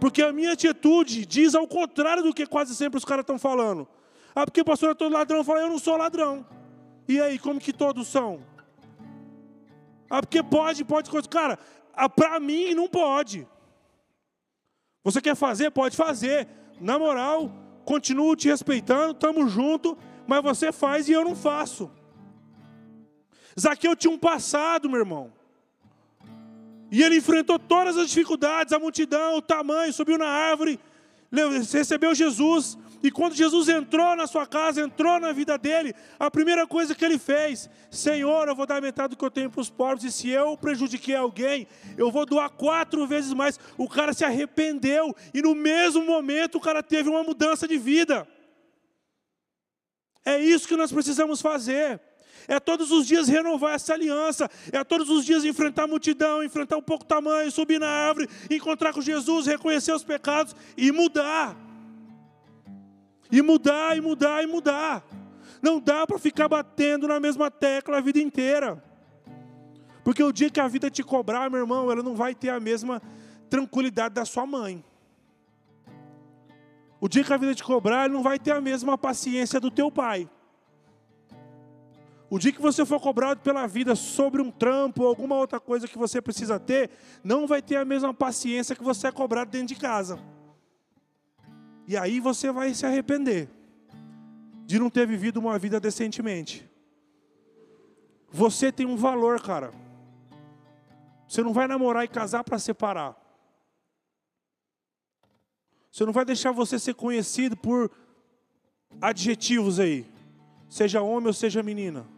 Porque 0.00 0.22
a 0.22 0.32
minha 0.32 0.52
atitude 0.52 1.26
diz 1.26 1.54
ao 1.54 1.66
contrário 1.66 2.22
do 2.22 2.32
que 2.32 2.46
quase 2.46 2.74
sempre 2.74 2.98
os 2.98 3.04
caras 3.04 3.22
estão 3.22 3.38
falando. 3.38 3.88
Ah, 4.34 4.44
porque 4.44 4.62
pastor 4.62 4.90
é 4.90 4.94
todo 4.94 5.12
ladrão. 5.12 5.38
Eu 5.38 5.44
falo, 5.44 5.58
eu 5.58 5.68
não 5.68 5.78
sou 5.78 5.96
ladrão. 5.96 6.46
E 7.08 7.20
aí, 7.20 7.38
como 7.38 7.58
que 7.58 7.72
todos 7.72 8.06
são? 8.06 8.44
Ah, 10.08 10.20
porque 10.20 10.42
pode, 10.42 10.84
pode. 10.84 11.10
Cara, 11.28 11.58
ah, 11.92 12.08
para 12.08 12.38
mim 12.38 12.74
não 12.74 12.88
pode. 12.88 13.46
Você 15.02 15.20
quer 15.20 15.34
fazer? 15.34 15.70
Pode 15.70 15.96
fazer. 15.96 16.46
Na 16.80 16.98
moral, 16.98 17.50
continuo 17.84 18.36
te 18.36 18.48
respeitando, 18.48 19.12
estamos 19.12 19.50
juntos, 19.50 19.96
mas 20.26 20.42
você 20.42 20.70
faz 20.70 21.08
e 21.08 21.12
eu 21.12 21.24
não 21.24 21.34
faço. 21.34 21.90
Zaqueu 23.58 23.96
tinha 23.96 24.12
um 24.12 24.18
passado, 24.18 24.88
meu 24.88 25.00
irmão. 25.00 25.32
E 26.90 27.02
ele 27.02 27.16
enfrentou 27.16 27.58
todas 27.58 27.96
as 27.96 28.08
dificuldades, 28.08 28.72
a 28.72 28.78
multidão, 28.78 29.36
o 29.36 29.42
tamanho, 29.42 29.92
subiu 29.92 30.16
na 30.16 30.28
árvore, 30.28 30.80
recebeu 31.72 32.14
Jesus. 32.14 32.78
E 33.00 33.10
quando 33.10 33.34
Jesus 33.34 33.68
entrou 33.68 34.16
na 34.16 34.26
sua 34.26 34.44
casa, 34.46 34.80
entrou 34.80 35.20
na 35.20 35.30
vida 35.30 35.56
dele, 35.56 35.94
a 36.18 36.28
primeira 36.30 36.66
coisa 36.66 36.94
que 36.94 37.04
ele 37.04 37.18
fez: 37.18 37.70
Senhor, 37.90 38.48
eu 38.48 38.56
vou 38.56 38.66
dar 38.66 38.80
metade 38.82 39.10
do 39.10 39.16
que 39.16 39.24
eu 39.24 39.30
tenho 39.30 39.50
para 39.50 39.60
os 39.60 39.70
pobres, 39.70 40.04
e 40.04 40.10
se 40.10 40.28
eu 40.30 40.56
prejudiquei 40.56 41.14
alguém, 41.14 41.68
eu 41.96 42.10
vou 42.10 42.26
doar 42.26 42.50
quatro 42.50 43.06
vezes 43.06 43.32
mais. 43.32 43.58
O 43.76 43.88
cara 43.88 44.12
se 44.12 44.24
arrependeu, 44.24 45.14
e 45.32 45.40
no 45.40 45.54
mesmo 45.54 46.04
momento 46.04 46.56
o 46.56 46.60
cara 46.60 46.82
teve 46.82 47.08
uma 47.08 47.22
mudança 47.22 47.68
de 47.68 47.78
vida. 47.78 48.26
É 50.24 50.40
isso 50.40 50.66
que 50.66 50.76
nós 50.76 50.90
precisamos 50.90 51.40
fazer. 51.40 52.00
É 52.48 52.58
todos 52.58 52.90
os 52.90 53.06
dias 53.06 53.28
renovar 53.28 53.74
essa 53.74 53.92
aliança. 53.92 54.50
É 54.72 54.82
todos 54.82 55.10
os 55.10 55.22
dias 55.24 55.44
enfrentar 55.44 55.84
a 55.84 55.86
multidão, 55.86 56.42
enfrentar 56.42 56.78
um 56.78 56.82
pouco 56.82 57.04
tamanho, 57.04 57.52
subir 57.52 57.78
na 57.78 57.86
árvore, 57.86 58.26
encontrar 58.50 58.94
com 58.94 59.02
Jesus, 59.02 59.46
reconhecer 59.46 59.92
os 59.92 60.02
pecados 60.02 60.56
e 60.74 60.90
mudar. 60.90 61.54
E 63.30 63.42
mudar, 63.42 63.98
e 63.98 64.00
mudar, 64.00 64.42
e 64.42 64.46
mudar. 64.46 65.04
Não 65.60 65.78
dá 65.78 66.06
para 66.06 66.18
ficar 66.18 66.48
batendo 66.48 67.06
na 67.06 67.20
mesma 67.20 67.50
tecla 67.50 67.98
a 67.98 68.00
vida 68.00 68.18
inteira. 68.18 68.82
Porque 70.02 70.22
o 70.22 70.32
dia 70.32 70.48
que 70.48 70.58
a 70.58 70.66
vida 70.66 70.90
te 70.90 71.02
cobrar, 71.02 71.50
meu 71.50 71.60
irmão, 71.60 71.92
ela 71.92 72.02
não 72.02 72.14
vai 72.14 72.34
ter 72.34 72.48
a 72.48 72.58
mesma 72.58 73.02
tranquilidade 73.50 74.14
da 74.14 74.24
sua 74.24 74.46
mãe. 74.46 74.82
O 76.98 77.08
dia 77.08 77.22
que 77.22 77.32
a 77.32 77.36
vida 77.36 77.54
te 77.54 77.62
cobrar, 77.62 78.04
ela 78.04 78.14
não 78.14 78.22
vai 78.22 78.38
ter 78.38 78.52
a 78.52 78.60
mesma 78.60 78.96
paciência 78.96 79.60
do 79.60 79.70
teu 79.70 79.90
pai. 79.90 80.26
O 82.30 82.38
dia 82.38 82.52
que 82.52 82.60
você 82.60 82.84
for 82.84 83.00
cobrado 83.00 83.40
pela 83.40 83.66
vida 83.66 83.94
sobre 83.94 84.42
um 84.42 84.50
trampo 84.50 85.02
ou 85.02 85.08
alguma 85.08 85.34
outra 85.34 85.58
coisa 85.58 85.88
que 85.88 85.96
você 85.96 86.20
precisa 86.20 86.60
ter, 86.60 86.90
não 87.24 87.46
vai 87.46 87.62
ter 87.62 87.76
a 87.76 87.84
mesma 87.84 88.12
paciência 88.12 88.76
que 88.76 88.84
você 88.84 89.06
é 89.06 89.12
cobrado 89.12 89.50
dentro 89.50 89.68
de 89.68 89.76
casa. 89.76 90.18
E 91.86 91.96
aí 91.96 92.20
você 92.20 92.52
vai 92.52 92.74
se 92.74 92.84
arrepender 92.84 93.48
de 94.66 94.78
não 94.78 94.90
ter 94.90 95.06
vivido 95.06 95.38
uma 95.38 95.58
vida 95.58 95.80
decentemente. 95.80 96.68
Você 98.30 98.70
tem 98.70 98.84
um 98.84 98.96
valor, 98.96 99.40
cara. 99.40 99.72
Você 101.26 101.42
não 101.42 101.54
vai 101.54 101.66
namorar 101.66 102.04
e 102.04 102.08
casar 102.08 102.44
para 102.44 102.58
separar. 102.58 103.16
Você 105.90 106.04
não 106.04 106.12
vai 106.12 106.26
deixar 106.26 106.52
você 106.52 106.78
ser 106.78 106.92
conhecido 106.92 107.56
por 107.56 107.90
adjetivos 109.00 109.80
aí, 109.80 110.06
seja 110.68 111.00
homem 111.00 111.28
ou 111.28 111.32
seja 111.32 111.62
menina. 111.62 112.17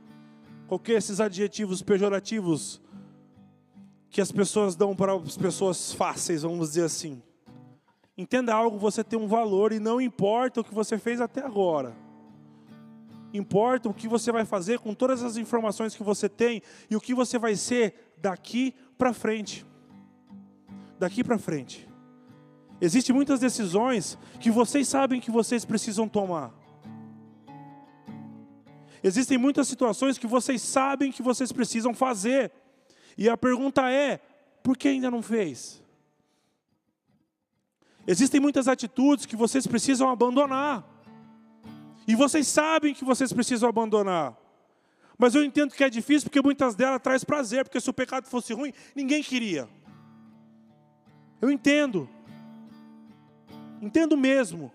Qualquer 0.70 0.98
esses 0.98 1.18
adjetivos 1.18 1.82
pejorativos 1.82 2.80
que 4.08 4.20
as 4.20 4.30
pessoas 4.30 4.76
dão 4.76 4.94
para 4.94 5.12
as 5.16 5.36
pessoas 5.36 5.92
fáceis, 5.92 6.42
vamos 6.42 6.68
dizer 6.68 6.84
assim. 6.84 7.20
Entenda 8.16 8.54
algo, 8.54 8.78
você 8.78 9.02
tem 9.02 9.18
um 9.18 9.26
valor 9.26 9.72
e 9.72 9.80
não 9.80 10.00
importa 10.00 10.60
o 10.60 10.64
que 10.64 10.72
você 10.72 10.96
fez 10.96 11.20
até 11.20 11.44
agora. 11.44 11.92
Importa 13.34 13.88
o 13.88 13.92
que 13.92 14.06
você 14.06 14.30
vai 14.30 14.44
fazer 14.44 14.78
com 14.78 14.94
todas 14.94 15.24
as 15.24 15.36
informações 15.36 15.96
que 15.96 16.04
você 16.04 16.28
tem 16.28 16.62
e 16.88 16.94
o 16.94 17.00
que 17.00 17.14
você 17.14 17.36
vai 17.36 17.56
ser 17.56 18.14
daqui 18.16 18.72
para 18.96 19.12
frente. 19.12 19.66
Daqui 21.00 21.24
para 21.24 21.36
frente. 21.36 21.88
Existem 22.80 23.12
muitas 23.12 23.40
decisões 23.40 24.16
que 24.38 24.52
vocês 24.52 24.86
sabem 24.86 25.20
que 25.20 25.32
vocês 25.32 25.64
precisam 25.64 26.08
tomar. 26.08 26.59
Existem 29.02 29.38
muitas 29.38 29.66
situações 29.66 30.18
que 30.18 30.26
vocês 30.26 30.60
sabem 30.60 31.10
que 31.10 31.22
vocês 31.22 31.50
precisam 31.52 31.94
fazer. 31.94 32.52
E 33.16 33.28
a 33.28 33.36
pergunta 33.36 33.90
é: 33.90 34.20
por 34.62 34.76
que 34.76 34.88
ainda 34.88 35.10
não 35.10 35.22
fez? 35.22 35.82
Existem 38.06 38.40
muitas 38.40 38.68
atitudes 38.68 39.26
que 39.26 39.36
vocês 39.36 39.66
precisam 39.66 40.10
abandonar. 40.10 40.84
E 42.06 42.14
vocês 42.14 42.46
sabem 42.46 42.94
que 42.94 43.04
vocês 43.04 43.32
precisam 43.32 43.68
abandonar. 43.68 44.36
Mas 45.16 45.34
eu 45.34 45.44
entendo 45.44 45.74
que 45.74 45.84
é 45.84 45.90
difícil 45.90 46.28
porque 46.28 46.42
muitas 46.42 46.74
delas 46.74 47.00
traz 47.02 47.22
prazer, 47.22 47.64
porque 47.64 47.80
se 47.80 47.90
o 47.90 47.92
pecado 47.92 48.26
fosse 48.26 48.52
ruim, 48.52 48.72
ninguém 48.94 49.22
queria. 49.22 49.68
Eu 51.40 51.50
entendo. 51.50 52.08
Entendo 53.80 54.16
mesmo. 54.16 54.72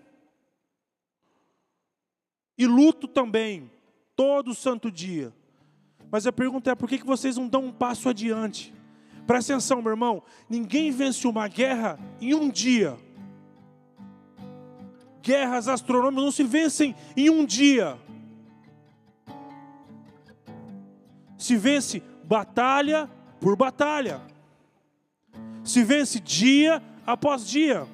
E 2.56 2.66
luto 2.66 3.06
também, 3.06 3.70
todo 4.16 4.54
santo 4.54 4.90
dia. 4.90 5.32
Mas 6.10 6.26
a 6.26 6.32
pergunta 6.32 6.70
é: 6.70 6.74
por 6.74 6.88
que 6.88 7.04
vocês 7.04 7.36
não 7.36 7.46
dão 7.46 7.66
um 7.66 7.72
passo 7.72 8.08
adiante? 8.08 8.74
Presta 9.26 9.52
atenção, 9.52 9.82
meu 9.82 9.92
irmão. 9.92 10.22
Ninguém 10.48 10.90
vence 10.90 11.26
uma 11.26 11.46
guerra 11.46 11.98
em 12.20 12.34
um 12.34 12.48
dia 12.48 12.96
guerras 15.26 15.66
astronômicas 15.66 16.24
não 16.24 16.30
se 16.30 16.44
vencem 16.44 16.94
em 17.16 17.28
um 17.28 17.44
dia. 17.44 17.98
Se 21.36 21.56
vence 21.56 22.00
batalha 22.22 23.10
por 23.40 23.56
batalha. 23.56 24.20
Se 25.64 25.82
vence 25.82 26.20
dia 26.20 26.80
após 27.04 27.44
dia. 27.44 27.88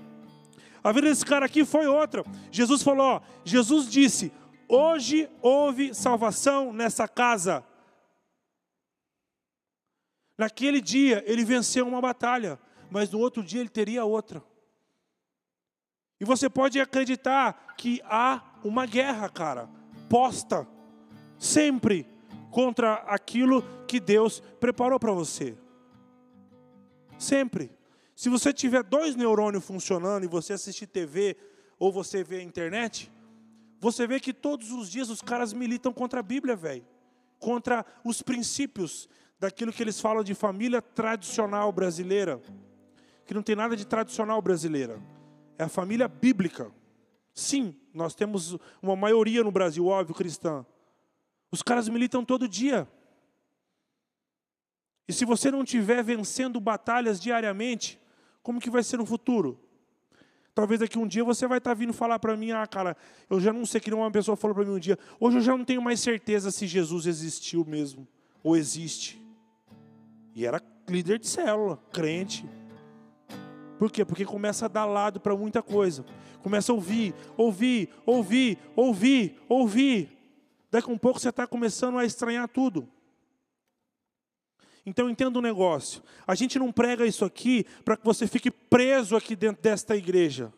A 0.84 0.92
vida 0.92 1.08
desse 1.08 1.24
cara 1.24 1.46
aqui 1.46 1.64
foi 1.64 1.86
outra. 1.86 2.22
Jesus 2.50 2.82
falou: 2.82 3.06
ó, 3.06 3.20
Jesus 3.46 3.90
disse: 3.90 4.30
Hoje 4.74 5.28
houve 5.42 5.94
salvação 5.94 6.72
nessa 6.72 7.06
casa. 7.06 7.62
Naquele 10.38 10.80
dia 10.80 11.22
ele 11.26 11.44
venceu 11.44 11.86
uma 11.86 12.00
batalha, 12.00 12.58
mas 12.90 13.10
no 13.10 13.18
outro 13.18 13.42
dia 13.42 13.60
ele 13.60 13.68
teria 13.68 14.02
outra. 14.06 14.42
E 16.18 16.24
você 16.24 16.48
pode 16.48 16.80
acreditar 16.80 17.74
que 17.76 18.00
há 18.04 18.42
uma 18.64 18.86
guerra, 18.86 19.28
cara, 19.28 19.68
posta 20.08 20.66
sempre 21.38 22.06
contra 22.50 22.94
aquilo 22.94 23.62
que 23.86 24.00
Deus 24.00 24.40
preparou 24.58 24.98
para 24.98 25.12
você. 25.12 25.54
Sempre. 27.18 27.70
Se 28.16 28.30
você 28.30 28.54
tiver 28.54 28.82
dois 28.82 29.16
neurônios 29.16 29.66
funcionando 29.66 30.24
e 30.24 30.28
você 30.28 30.54
assistir 30.54 30.86
TV 30.86 31.36
ou 31.78 31.92
você 31.92 32.24
vê 32.24 32.38
a 32.38 32.42
internet, 32.42 33.12
você 33.82 34.06
vê 34.06 34.18
que 34.18 34.32
todos 34.32 34.72
os 34.72 34.88
dias 34.88 35.10
os 35.10 35.20
caras 35.20 35.52
militam 35.52 35.92
contra 35.92 36.20
a 36.20 36.22
Bíblia, 36.22 36.56
velho. 36.56 36.86
Contra 37.38 37.84
os 38.02 38.22
princípios 38.22 39.06
daquilo 39.38 39.72
que 39.72 39.82
eles 39.82 40.00
falam 40.00 40.24
de 40.24 40.32
família 40.32 40.80
tradicional 40.80 41.70
brasileira. 41.70 42.40
Que 43.26 43.34
não 43.34 43.42
tem 43.42 43.54
nada 43.54 43.76
de 43.76 43.84
tradicional 43.84 44.40
brasileira 44.40 44.98
é 45.62 45.64
a 45.64 45.68
família 45.68 46.08
bíblica. 46.08 46.70
Sim, 47.34 47.74
nós 47.94 48.14
temos 48.14 48.58
uma 48.82 48.96
maioria 48.96 49.42
no 49.42 49.50
Brasil, 49.50 49.86
óbvio, 49.86 50.14
cristã. 50.14 50.66
Os 51.50 51.62
caras 51.62 51.88
militam 51.88 52.24
todo 52.24 52.48
dia. 52.48 52.88
E 55.08 55.12
se 55.12 55.24
você 55.24 55.50
não 55.50 55.62
estiver 55.62 56.02
vencendo 56.02 56.60
batalhas 56.60 57.20
diariamente, 57.20 58.00
como 58.42 58.60
que 58.60 58.70
vai 58.70 58.82
ser 58.82 58.96
no 58.96 59.06
futuro? 59.06 59.58
Talvez 60.54 60.80
daqui 60.80 60.98
um 60.98 61.06
dia 61.06 61.24
você 61.24 61.46
vai 61.46 61.58
estar 61.58 61.72
vindo 61.72 61.92
falar 61.92 62.18
para 62.18 62.36
mim, 62.36 62.50
ah, 62.50 62.66
cara, 62.66 62.96
eu 63.30 63.40
já 63.40 63.52
não 63.52 63.64
sei 63.64 63.80
que 63.80 63.92
uma 63.92 64.10
pessoa 64.10 64.36
falou 64.36 64.54
para 64.54 64.64
mim 64.64 64.72
um 64.72 64.78
dia, 64.78 64.98
hoje 65.18 65.38
eu 65.38 65.40
já 65.40 65.56
não 65.56 65.64
tenho 65.64 65.80
mais 65.80 66.00
certeza 66.00 66.50
se 66.50 66.66
Jesus 66.66 67.06
existiu 67.06 67.64
mesmo, 67.64 68.06
ou 68.42 68.56
existe. 68.56 69.20
E 70.34 70.44
era 70.44 70.60
líder 70.88 71.18
de 71.18 71.26
célula, 71.26 71.78
crente. 71.90 72.44
Por 73.78 73.90
quê? 73.90 74.04
Porque 74.04 74.24
começa 74.24 74.66
a 74.66 74.68
dar 74.68 74.84
lado 74.84 75.20
para 75.20 75.36
muita 75.36 75.62
coisa. 75.62 76.04
Começa 76.42 76.70
a 76.70 76.74
ouvir, 76.74 77.14
ouvir, 77.36 77.88
ouvir, 78.06 78.58
ouvir, 78.76 79.40
ouvir. 79.48 80.18
Daqui 80.70 80.90
a 80.90 80.92
um 80.92 80.98
pouco 80.98 81.18
você 81.18 81.30
está 81.30 81.46
começando 81.46 81.98
a 81.98 82.04
estranhar 82.04 82.48
tudo. 82.48 82.88
Então 84.84 85.08
entenda 85.08 85.38
um 85.38 85.42
negócio. 85.42 86.02
A 86.26 86.34
gente 86.34 86.58
não 86.58 86.72
prega 86.72 87.06
isso 87.06 87.24
aqui 87.24 87.64
para 87.84 87.96
que 87.96 88.04
você 88.04 88.26
fique 88.26 88.50
preso 88.50 89.16
aqui 89.16 89.36
dentro 89.36 89.62
desta 89.62 89.96
igreja. 89.96 90.52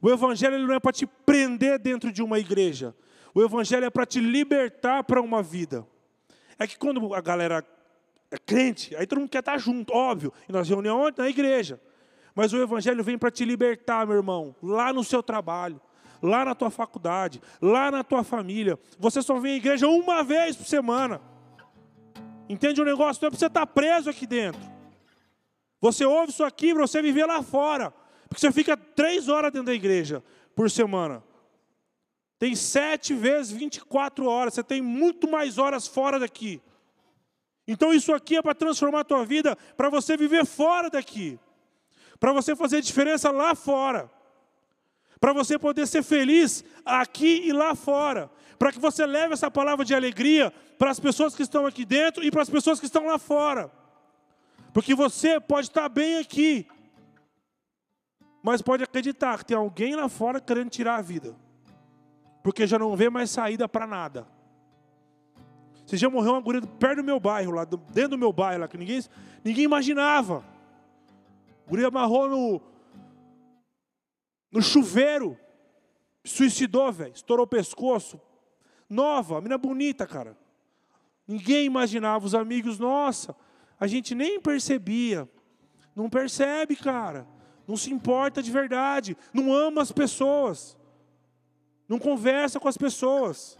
O 0.00 0.08
evangelho 0.08 0.58
não 0.66 0.74
é 0.74 0.80
para 0.80 0.92
te 0.92 1.06
prender 1.06 1.78
dentro 1.78 2.12
de 2.12 2.22
uma 2.22 2.38
igreja. 2.38 2.94
O 3.34 3.42
evangelho 3.42 3.84
é 3.84 3.90
para 3.90 4.06
te 4.06 4.20
libertar 4.20 5.04
para 5.04 5.20
uma 5.20 5.42
vida. 5.42 5.86
É 6.58 6.66
que 6.66 6.78
quando 6.78 7.14
a 7.14 7.20
galera 7.20 7.64
é 8.30 8.38
crente, 8.38 8.94
aí 8.96 9.06
todo 9.06 9.18
mundo 9.18 9.30
quer 9.30 9.40
estar 9.40 9.58
junto, 9.58 9.92
óbvio. 9.92 10.32
E 10.48 10.52
nas 10.52 10.68
reuniões 10.68 11.14
na 11.16 11.28
igreja. 11.28 11.80
Mas 12.34 12.52
o 12.52 12.62
Evangelho 12.62 13.02
vem 13.02 13.18
para 13.18 13.30
te 13.30 13.44
libertar, 13.44 14.06
meu 14.06 14.16
irmão, 14.16 14.54
lá 14.62 14.92
no 14.92 15.02
seu 15.02 15.22
trabalho, 15.22 15.80
lá 16.22 16.44
na 16.44 16.54
tua 16.54 16.70
faculdade, 16.70 17.40
lá 17.60 17.90
na 17.90 18.04
tua 18.04 18.22
família. 18.22 18.78
Você 18.98 19.20
só 19.20 19.38
vem 19.38 19.54
à 19.54 19.56
igreja 19.56 19.88
uma 19.88 20.22
vez 20.22 20.56
por 20.56 20.66
semana. 20.66 21.20
Entende 22.52 22.80
o 22.80 22.84
negócio? 22.84 23.22
Não 23.22 23.28
é 23.28 23.30
para 23.30 23.38
você 23.38 23.46
estar 23.46 23.66
preso 23.66 24.10
aqui 24.10 24.26
dentro. 24.26 24.60
Você 25.80 26.04
ouve 26.04 26.32
isso 26.32 26.44
aqui 26.44 26.74
para 26.74 26.86
você 26.86 27.00
viver 27.00 27.26
lá 27.26 27.42
fora. 27.42 27.92
Porque 28.28 28.40
você 28.40 28.52
fica 28.52 28.76
três 28.76 29.28
horas 29.28 29.52
dentro 29.52 29.66
da 29.66 29.74
igreja 29.74 30.22
por 30.54 30.70
semana. 30.70 31.22
Tem 32.38 32.54
sete 32.54 33.14
vezes 33.14 33.52
24 33.52 34.26
horas. 34.26 34.54
Você 34.54 34.62
tem 34.62 34.82
muito 34.82 35.30
mais 35.30 35.58
horas 35.58 35.86
fora 35.86 36.18
daqui. 36.18 36.60
Então 37.66 37.94
isso 37.94 38.12
aqui 38.12 38.36
é 38.36 38.42
para 38.42 38.54
transformar 38.54 39.00
a 39.00 39.04
tua 39.04 39.24
vida, 39.24 39.56
para 39.76 39.88
você 39.88 40.16
viver 40.16 40.44
fora 40.44 40.90
daqui 40.90 41.38
para 42.20 42.34
você 42.34 42.54
fazer 42.54 42.82
diferença 42.82 43.30
lá 43.30 43.54
fora. 43.54 44.10
para 45.18 45.34
você 45.34 45.58
poder 45.58 45.86
ser 45.86 46.02
feliz 46.02 46.64
aqui 46.82 47.42
e 47.44 47.52
lá 47.52 47.74
fora, 47.74 48.30
para 48.60 48.72
que 48.72 48.78
você 48.78 49.06
leve 49.06 49.32
essa 49.32 49.50
palavra 49.50 49.86
de 49.86 49.94
alegria 49.94 50.52
para 50.78 50.90
as 50.90 51.00
pessoas 51.00 51.34
que 51.34 51.40
estão 51.40 51.64
aqui 51.64 51.82
dentro 51.82 52.22
e 52.22 52.30
para 52.30 52.42
as 52.42 52.50
pessoas 52.50 52.78
que 52.78 52.84
estão 52.84 53.06
lá 53.06 53.16
fora. 53.16 53.72
Porque 54.74 54.94
você 54.94 55.40
pode 55.40 55.68
estar 55.68 55.88
bem 55.88 56.18
aqui, 56.18 56.68
mas 58.42 58.60
pode 58.60 58.84
acreditar 58.84 59.38
que 59.38 59.46
tem 59.46 59.56
alguém 59.56 59.96
lá 59.96 60.10
fora 60.10 60.42
querendo 60.42 60.68
tirar 60.68 60.96
a 60.96 61.00
vida, 61.00 61.34
porque 62.42 62.66
já 62.66 62.78
não 62.78 62.94
vê 62.94 63.08
mais 63.08 63.30
saída 63.30 63.66
para 63.66 63.86
nada. 63.86 64.28
Você 65.86 65.96
já 65.96 66.10
morreu 66.10 66.32
uma 66.32 66.40
guria 66.42 66.60
perto 66.60 66.96
do 66.96 67.04
meu 67.04 67.18
bairro, 67.18 67.52
lá 67.52 67.64
dentro 67.64 68.10
do 68.10 68.18
meu 68.18 68.30
bairro, 68.30 68.60
lá, 68.60 68.68
que 68.68 68.76
ninguém, 68.76 69.02
ninguém 69.42 69.64
imaginava. 69.64 70.44
A 71.66 71.70
guria 71.70 71.88
amarrou 71.88 72.28
no, 72.28 72.60
no 74.52 74.60
chuveiro, 74.60 75.34
suicidou, 76.22 76.92
velho, 76.92 77.14
estourou 77.14 77.46
o 77.46 77.48
pescoço. 77.48 78.20
Nova, 78.90 79.36
menina 79.36 79.56
bonita, 79.56 80.04
cara. 80.04 80.36
Ninguém 81.26 81.64
imaginava, 81.64 82.26
os 82.26 82.34
amigos, 82.34 82.76
nossa, 82.80 83.36
a 83.78 83.86
gente 83.86 84.16
nem 84.16 84.40
percebia. 84.40 85.30
Não 85.94 86.10
percebe, 86.10 86.74
cara. 86.74 87.24
Não 87.68 87.76
se 87.76 87.92
importa 87.92 88.42
de 88.42 88.50
verdade. 88.50 89.16
Não 89.32 89.54
ama 89.54 89.80
as 89.80 89.92
pessoas. 89.92 90.76
Não 91.88 92.00
conversa 92.00 92.58
com 92.58 92.66
as 92.66 92.76
pessoas. 92.76 93.56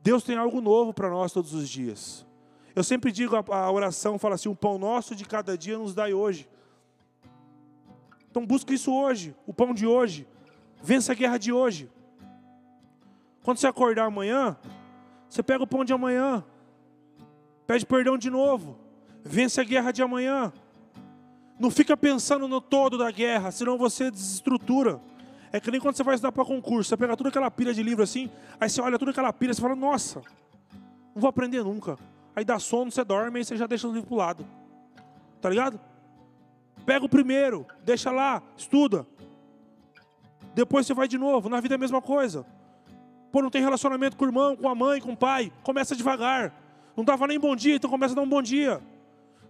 Deus 0.00 0.24
tem 0.24 0.36
algo 0.36 0.62
novo 0.62 0.94
para 0.94 1.10
nós 1.10 1.32
todos 1.32 1.52
os 1.52 1.68
dias. 1.68 2.26
Eu 2.74 2.82
sempre 2.82 3.12
digo 3.12 3.36
a, 3.36 3.44
a 3.54 3.70
oração, 3.70 4.18
fala 4.18 4.34
assim: 4.34 4.48
o 4.48 4.56
pão 4.56 4.78
nosso 4.78 5.14
de 5.14 5.24
cada 5.24 5.56
dia 5.56 5.78
nos 5.78 5.94
dai 5.94 6.12
hoje. 6.12 6.48
Então 8.30 8.44
busca 8.44 8.74
isso 8.74 8.92
hoje, 8.92 9.34
o 9.46 9.54
pão 9.54 9.72
de 9.72 9.86
hoje. 9.86 10.26
Vença 10.82 11.12
a 11.12 11.14
guerra 11.14 11.38
de 11.38 11.52
hoje. 11.52 11.90
Quando 13.44 13.58
você 13.58 13.66
acordar 13.66 14.06
amanhã, 14.06 14.56
você 15.28 15.42
pega 15.42 15.62
o 15.62 15.66
pão 15.66 15.84
de 15.84 15.92
amanhã. 15.92 16.42
Pede 17.66 17.84
perdão 17.84 18.16
de 18.16 18.30
novo. 18.30 18.78
Vence 19.22 19.60
a 19.60 19.64
guerra 19.64 19.92
de 19.92 20.02
amanhã. 20.02 20.50
Não 21.60 21.70
fica 21.70 21.94
pensando 21.94 22.48
no 22.48 22.58
todo 22.58 22.96
da 22.96 23.10
guerra, 23.10 23.50
senão 23.50 23.76
você 23.76 24.10
desestrutura. 24.10 24.98
É 25.52 25.60
que 25.60 25.70
nem 25.70 25.78
quando 25.78 25.94
você 25.94 26.02
vai 26.02 26.14
estudar 26.14 26.32
para 26.32 26.42
concurso, 26.42 26.88
você 26.88 26.96
pega 26.96 27.16
toda 27.16 27.28
aquela 27.28 27.50
pilha 27.50 27.74
de 27.74 27.82
livro 27.82 28.02
assim, 28.02 28.30
aí 28.58 28.68
você 28.68 28.80
olha 28.80 28.98
toda 28.98 29.10
aquela 29.10 29.32
pilha 29.32 29.52
e 29.52 29.54
fala, 29.54 29.76
nossa, 29.76 30.22
não 31.14 31.20
vou 31.20 31.28
aprender 31.28 31.62
nunca. 31.62 31.98
Aí 32.34 32.44
dá 32.46 32.58
sono, 32.58 32.90
você 32.90 33.04
dorme 33.04 33.40
e 33.40 33.44
você 33.44 33.56
já 33.56 33.66
deixa 33.66 33.86
o 33.86 33.92
livro 33.92 34.08
para 34.08 34.14
o 34.14 34.18
lado. 34.18 34.46
Tá 35.40 35.50
ligado? 35.50 35.78
Pega 36.86 37.04
o 37.04 37.08
primeiro, 37.10 37.66
deixa 37.84 38.10
lá, 38.10 38.42
estuda. 38.56 39.06
Depois 40.54 40.86
você 40.86 40.94
vai 40.94 41.06
de 41.06 41.18
novo. 41.18 41.50
Na 41.50 41.60
vida 41.60 41.74
é 41.74 41.76
a 41.76 41.78
mesma 41.78 42.00
coisa. 42.00 42.46
Pô, 43.34 43.42
não 43.42 43.50
tem 43.50 43.60
relacionamento 43.60 44.16
com 44.16 44.24
o 44.24 44.28
irmão, 44.28 44.54
com 44.54 44.68
a 44.68 44.76
mãe, 44.76 45.00
com 45.00 45.10
o 45.10 45.16
pai. 45.16 45.52
Começa 45.64 45.96
devagar. 45.96 46.54
Não 46.96 47.02
dava 47.02 47.26
nem 47.26 47.36
bom 47.36 47.56
dia, 47.56 47.74
então 47.74 47.90
começa 47.90 48.14
a 48.14 48.14
dar 48.14 48.22
um 48.22 48.28
bom 48.28 48.40
dia. 48.40 48.80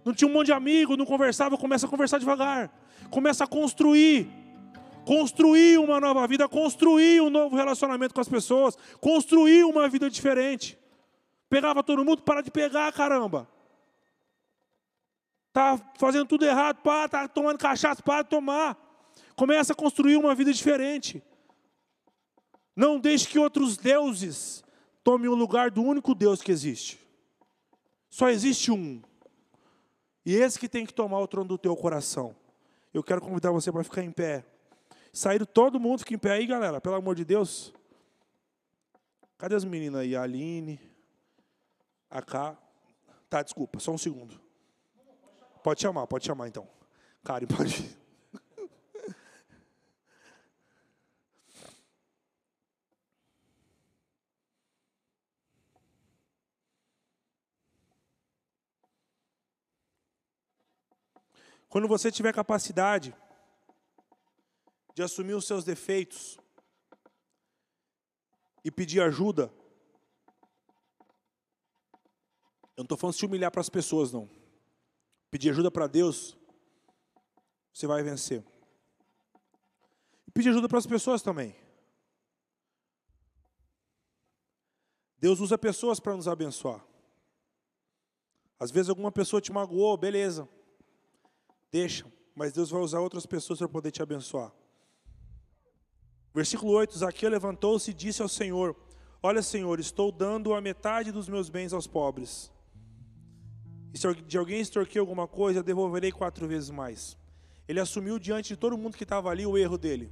Não 0.03 0.11
tinha 0.11 0.27
um 0.27 0.33
monte 0.33 0.47
de 0.47 0.53
amigo, 0.53 0.97
não 0.97 1.05
conversava, 1.05 1.55
começa 1.55 1.85
a 1.85 1.89
conversar 1.89 2.17
devagar. 2.17 2.71
Começa 3.11 3.43
a 3.43 3.47
construir 3.47 4.27
construir 5.05 5.77
uma 5.77 6.01
nova 6.01 6.25
vida, 6.27 6.49
construir 6.49 7.21
um 7.21 7.29
novo 7.29 7.55
relacionamento 7.55 8.11
com 8.11 8.21
as 8.21 8.27
pessoas, 8.27 8.75
construir 8.99 9.63
uma 9.65 9.87
vida 9.87 10.09
diferente. 10.09 10.79
Pegava 11.47 11.83
todo 11.83 12.03
mundo, 12.03 12.23
para 12.23 12.41
de 12.41 12.49
pegar, 12.49 12.91
caramba. 12.91 13.47
Tá 15.53 15.79
fazendo 15.99 16.25
tudo 16.25 16.43
errado, 16.43 16.77
para, 16.77 17.07
tá 17.07 17.27
tomando 17.27 17.59
cachaça, 17.59 18.01
para 18.01 18.23
de 18.23 18.29
tomar. 18.29 18.75
Começa 19.35 19.73
a 19.73 19.75
construir 19.75 20.15
uma 20.15 20.33
vida 20.33 20.51
diferente. 20.51 21.21
Não 22.75 22.99
deixe 22.99 23.27
que 23.27 23.39
outros 23.39 23.77
deuses 23.77 24.63
tomem 25.03 25.29
o 25.29 25.35
lugar 25.35 25.71
do 25.71 25.81
único 25.81 26.13
Deus 26.13 26.41
que 26.41 26.51
existe. 26.51 26.99
Só 28.09 28.29
existe 28.29 28.71
um. 28.71 29.01
E 30.25 30.35
esse 30.35 30.59
que 30.59 30.67
tem 30.67 30.85
que 30.85 30.93
tomar 30.93 31.19
o 31.19 31.27
trono 31.27 31.47
do 31.47 31.57
teu 31.57 31.75
coração. 31.75 32.35
Eu 32.93 33.03
quero 33.03 33.21
convidar 33.21 33.51
você 33.51 33.71
para 33.71 33.83
ficar 33.83 34.03
em 34.03 34.11
pé. 34.11 34.43
Saíram 35.13 35.45
todo 35.45 35.79
mundo, 35.79 35.99
fica 35.99 36.13
em 36.13 36.17
pé 36.17 36.31
aí, 36.31 36.45
galera, 36.45 36.81
pelo 36.81 36.95
amor 36.95 37.15
de 37.15 37.23
Deus. 37.23 37.73
Cadê 39.37 39.55
as 39.55 39.63
meninas 39.63 40.01
aí? 40.01 40.15
A 40.15 40.23
Aline, 40.23 40.79
a 42.09 42.21
Cá. 42.21 42.57
Tá, 43.29 43.41
desculpa, 43.43 43.79
só 43.79 43.91
um 43.91 43.97
segundo. 43.97 44.39
Pode 45.63 45.81
chamar, 45.81 46.07
pode 46.07 46.25
chamar 46.25 46.47
então. 46.47 46.67
Karen, 47.23 47.47
pode. 47.47 47.97
Quando 61.75 61.89
você 61.89 62.09
tiver 62.09 62.33
capacidade 62.33 63.13
de 64.93 65.03
assumir 65.03 65.33
os 65.33 65.45
seus 65.45 65.65
defeitos 65.65 66.39
e 68.63 68.71
pedir 68.71 69.01
ajuda. 69.01 69.51
Eu 72.77 72.77
não 72.77 72.83
estou 72.85 72.97
falando 72.97 73.15
de 73.15 73.19
se 73.19 73.25
humilhar 73.25 73.51
para 73.51 73.59
as 73.59 73.67
pessoas, 73.67 74.13
não. 74.13 74.29
Pedir 75.29 75.49
ajuda 75.49 75.69
para 75.69 75.85
Deus, 75.85 76.37
você 77.73 77.85
vai 77.85 78.01
vencer. 78.01 78.41
E 80.25 80.31
pedir 80.31 80.51
ajuda 80.51 80.69
para 80.69 80.79
as 80.79 80.87
pessoas 80.87 81.21
também. 81.21 81.57
Deus 85.17 85.41
usa 85.41 85.57
pessoas 85.57 85.99
para 85.99 86.15
nos 86.15 86.29
abençoar. 86.29 86.81
Às 88.57 88.71
vezes 88.71 88.89
alguma 88.89 89.11
pessoa 89.11 89.41
te 89.41 89.51
magoou, 89.51 89.97
beleza. 89.97 90.47
Deixa, 91.71 92.05
mas 92.35 92.53
Deus 92.53 92.69
vai 92.69 92.81
usar 92.81 92.99
outras 92.99 93.25
pessoas 93.25 93.59
para 93.59 93.69
poder 93.69 93.91
te 93.91 94.01
abençoar. 94.01 94.51
Versículo 96.33 96.73
8: 96.73 96.97
Zaqueu 96.97 97.29
levantou-se 97.29 97.91
e 97.91 97.93
disse 97.93 98.21
ao 98.21 98.27
Senhor: 98.27 98.75
Olha, 99.23 99.41
Senhor, 99.41 99.79
estou 99.79 100.11
dando 100.11 100.53
a 100.53 100.61
metade 100.61 101.11
dos 101.11 101.29
meus 101.29 101.49
bens 101.49 101.73
aos 101.73 101.87
pobres. 101.87 102.51
E 103.93 103.97
se 103.97 104.13
de 104.13 104.37
alguém 104.37 104.59
extorquir 104.59 104.99
alguma 104.99 105.27
coisa, 105.27 105.63
devolverei 105.63 106.11
quatro 106.11 106.47
vezes 106.47 106.69
mais. 106.69 107.17
Ele 107.67 107.79
assumiu 107.79 108.19
diante 108.19 108.49
de 108.49 108.57
todo 108.57 108.77
mundo 108.77 108.97
que 108.97 109.03
estava 109.03 109.29
ali 109.29 109.45
o 109.45 109.57
erro 109.57 109.77
dele. 109.77 110.11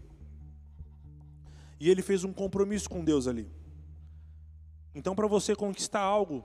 E 1.80 1.90
ele 1.90 2.02
fez 2.02 2.24
um 2.24 2.32
compromisso 2.32 2.90
com 2.90 3.04
Deus 3.04 3.28
ali. 3.28 3.52
Então, 4.96 5.14
para 5.14 5.28
você 5.28 5.56
conquistar 5.56 6.00
algo 6.00 6.44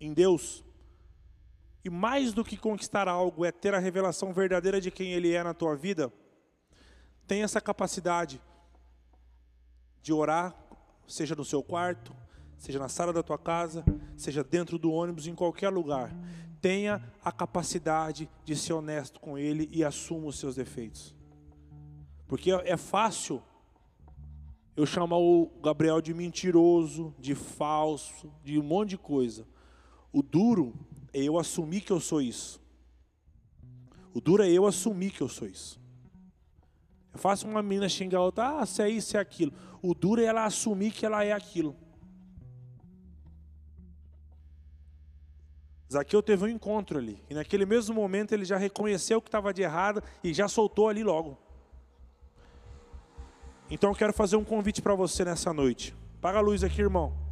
em 0.00 0.12
Deus, 0.12 0.64
mais 1.90 2.32
do 2.32 2.44
que 2.44 2.56
conquistar 2.56 3.08
algo 3.08 3.44
é 3.44 3.52
ter 3.52 3.74
a 3.74 3.78
revelação 3.78 4.32
verdadeira 4.32 4.80
de 4.80 4.90
quem 4.90 5.12
Ele 5.12 5.32
é 5.32 5.42
na 5.42 5.54
tua 5.54 5.76
vida, 5.76 6.12
tem 7.26 7.42
essa 7.42 7.60
capacidade 7.60 8.40
de 10.02 10.12
orar, 10.12 10.54
seja 11.06 11.34
no 11.34 11.44
seu 11.44 11.62
quarto, 11.62 12.14
seja 12.56 12.78
na 12.78 12.88
sala 12.88 13.12
da 13.12 13.22
tua 13.22 13.38
casa, 13.38 13.84
seja 14.16 14.42
dentro 14.42 14.78
do 14.78 14.90
ônibus, 14.90 15.26
em 15.26 15.34
qualquer 15.34 15.68
lugar. 15.68 16.10
Tenha 16.60 17.02
a 17.24 17.30
capacidade 17.30 18.28
de 18.44 18.56
ser 18.56 18.72
honesto 18.72 19.20
com 19.20 19.38
Ele 19.38 19.68
e 19.70 19.84
assuma 19.84 20.26
os 20.26 20.38
seus 20.38 20.56
defeitos. 20.56 21.14
Porque 22.26 22.50
é 22.50 22.76
fácil 22.76 23.42
eu 24.76 24.86
chamar 24.86 25.18
o 25.18 25.50
Gabriel 25.62 26.00
de 26.00 26.14
mentiroso, 26.14 27.14
de 27.18 27.34
falso, 27.34 28.32
de 28.44 28.58
um 28.58 28.62
monte 28.62 28.90
de 28.90 28.98
coisa. 28.98 29.46
O 30.12 30.22
duro 30.22 30.72
é 31.12 31.22
eu 31.22 31.38
assumir 31.38 31.80
que 31.80 31.92
eu 31.92 32.00
sou 32.00 32.20
isso. 32.20 32.60
O 34.14 34.20
duro 34.20 34.42
é 34.42 34.50
eu 34.50 34.66
assumir 34.66 35.10
que 35.10 35.20
eu 35.20 35.28
sou 35.28 35.46
isso. 35.46 35.80
É 37.14 37.18
fácil 37.18 37.48
uma 37.48 37.62
menina 37.62 37.88
xingar 37.88 38.18
a 38.18 38.22
outra, 38.22 38.60
ah, 38.60 38.66
se 38.66 38.82
é 38.82 38.88
isso, 38.88 39.16
é 39.16 39.20
aquilo. 39.20 39.52
O 39.82 39.94
duro 39.94 40.20
é 40.20 40.24
ela 40.24 40.44
assumir 40.44 40.90
que 40.90 41.06
ela 41.06 41.24
é 41.24 41.32
aquilo. 41.32 41.76
Zaqueu 45.90 46.22
teve 46.22 46.44
um 46.44 46.48
encontro 46.48 46.98
ali. 46.98 47.22
E 47.30 47.34
naquele 47.34 47.64
mesmo 47.64 47.94
momento 47.94 48.32
ele 48.32 48.44
já 48.44 48.58
reconheceu 48.58 49.22
que 49.22 49.28
estava 49.28 49.54
de 49.54 49.62
errado 49.62 50.02
e 50.22 50.34
já 50.34 50.46
soltou 50.46 50.88
ali 50.88 51.02
logo. 51.02 51.38
Então 53.70 53.90
eu 53.90 53.96
quero 53.96 54.12
fazer 54.12 54.36
um 54.36 54.44
convite 54.44 54.82
para 54.82 54.94
você 54.94 55.24
nessa 55.24 55.52
noite. 55.52 55.94
Paga 56.20 56.38
a 56.38 56.42
luz 56.42 56.62
aqui, 56.62 56.80
irmão. 56.80 57.27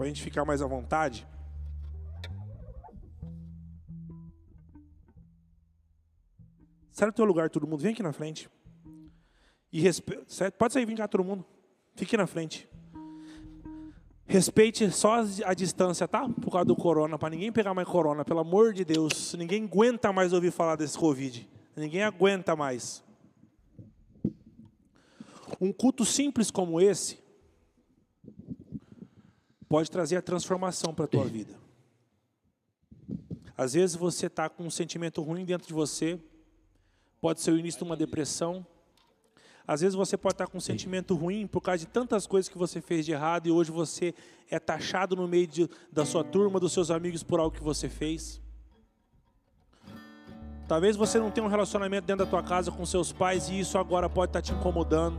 Para 0.00 0.06
a 0.06 0.08
gente 0.08 0.22
ficar 0.22 0.46
mais 0.46 0.62
à 0.62 0.66
vontade. 0.66 1.28
Sai 6.90 7.10
do 7.10 7.12
teu 7.12 7.26
lugar, 7.26 7.50
todo 7.50 7.66
mundo. 7.66 7.82
Vem 7.82 7.92
aqui 7.92 8.02
na 8.02 8.10
frente. 8.10 8.48
E 9.70 9.78
respe... 9.78 10.18
Pode 10.56 10.72
sair, 10.72 10.86
vem 10.86 10.96
cá 10.96 11.06
todo 11.06 11.22
mundo. 11.22 11.44
Fique 11.96 12.16
na 12.16 12.26
frente. 12.26 12.66
Respeite 14.24 14.90
só 14.90 15.22
a 15.44 15.52
distância, 15.52 16.08
tá? 16.08 16.26
Por 16.26 16.50
causa 16.50 16.64
do 16.64 16.74
corona, 16.74 17.18
para 17.18 17.28
ninguém 17.28 17.52
pegar 17.52 17.74
mais 17.74 17.86
corona, 17.86 18.24
pelo 18.24 18.40
amor 18.40 18.72
de 18.72 18.86
Deus. 18.86 19.34
Ninguém 19.34 19.64
aguenta 19.64 20.10
mais 20.14 20.32
ouvir 20.32 20.50
falar 20.50 20.76
desse 20.76 20.96
Covid. 20.96 21.46
Ninguém 21.76 22.04
aguenta 22.04 22.56
mais. 22.56 23.04
Um 25.60 25.70
culto 25.70 26.06
simples 26.06 26.50
como 26.50 26.80
esse 26.80 27.20
pode 29.70 29.88
trazer 29.88 30.16
a 30.16 30.22
transformação 30.22 30.92
para 30.92 31.04
a 31.04 31.08
tua 31.08 31.24
vida. 31.24 31.54
Às 33.56 33.74
vezes 33.74 33.94
você 33.94 34.26
está 34.26 34.48
com 34.48 34.64
um 34.64 34.70
sentimento 34.70 35.22
ruim 35.22 35.44
dentro 35.44 35.68
de 35.68 35.72
você, 35.72 36.18
pode 37.20 37.40
ser 37.40 37.52
o 37.52 37.56
início 37.56 37.78
de 37.78 37.84
uma 37.84 37.96
depressão, 37.96 38.66
às 39.68 39.80
vezes 39.80 39.94
você 39.94 40.16
pode 40.16 40.34
estar 40.34 40.48
com 40.48 40.58
um 40.58 40.60
sentimento 40.60 41.14
ruim 41.14 41.46
por 41.46 41.60
causa 41.60 41.78
de 41.78 41.86
tantas 41.86 42.26
coisas 42.26 42.48
que 42.48 42.58
você 42.58 42.80
fez 42.80 43.06
de 43.06 43.12
errado 43.12 43.46
e 43.46 43.52
hoje 43.52 43.70
você 43.70 44.12
é 44.50 44.58
taxado 44.58 45.14
no 45.14 45.28
meio 45.28 45.46
de, 45.46 45.70
da 45.92 46.04
sua 46.04 46.24
turma, 46.24 46.58
dos 46.58 46.72
seus 46.72 46.90
amigos 46.90 47.22
por 47.22 47.38
algo 47.38 47.56
que 47.56 47.62
você 47.62 47.88
fez. 47.88 48.42
Talvez 50.66 50.96
você 50.96 51.20
não 51.20 51.30
tenha 51.30 51.46
um 51.46 51.50
relacionamento 51.50 52.08
dentro 52.08 52.24
da 52.24 52.30
tua 52.30 52.42
casa 52.42 52.72
com 52.72 52.84
seus 52.84 53.12
pais 53.12 53.48
e 53.48 53.60
isso 53.60 53.78
agora 53.78 54.10
pode 54.10 54.30
estar 54.30 54.42
te 54.42 54.52
incomodando. 54.52 55.16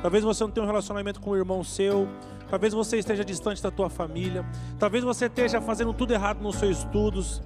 Talvez 0.00 0.24
você 0.24 0.42
não 0.42 0.50
tenha 0.50 0.64
um 0.64 0.66
relacionamento 0.66 1.20
com 1.20 1.30
o 1.30 1.36
irmão 1.36 1.62
seu. 1.62 2.08
Talvez 2.50 2.72
você 2.72 2.98
esteja 2.98 3.24
distante 3.24 3.62
da 3.62 3.70
tua 3.70 3.90
família. 3.90 4.44
Talvez 4.78 5.04
você 5.04 5.26
esteja 5.26 5.60
fazendo 5.60 5.92
tudo 5.92 6.12
errado 6.12 6.40
nos 6.40 6.56
seus 6.56 6.78
estudos. 6.78 7.42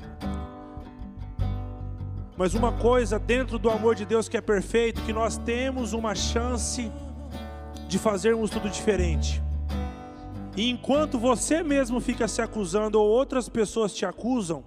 Mas 2.36 2.55
uma 2.55 2.72
coisa 2.72 3.18
dentro 3.18 3.59
do 3.59 3.68
amor 3.68 3.94
de 3.94 4.05
Deus 4.05 4.28
que 4.28 4.36
é 4.36 4.40
perfeito, 4.40 5.03
que 5.03 5.12
nós 5.12 5.36
temos 5.38 5.92
uma 5.92 6.14
chance 6.14 6.90
de 7.88 7.98
fazermos 7.98 8.50
tudo 8.50 8.70
diferente. 8.70 9.42
E 10.57 10.70
enquanto 10.70 11.18
você 11.18 11.62
mesmo 11.62 12.00
fica 12.00 12.28
se 12.28 12.40
acusando 12.40 13.00
ou 13.00 13.09
outras 13.09 13.48
pessoas 13.48 13.92
te 13.94 14.07
acusam, 14.07 14.64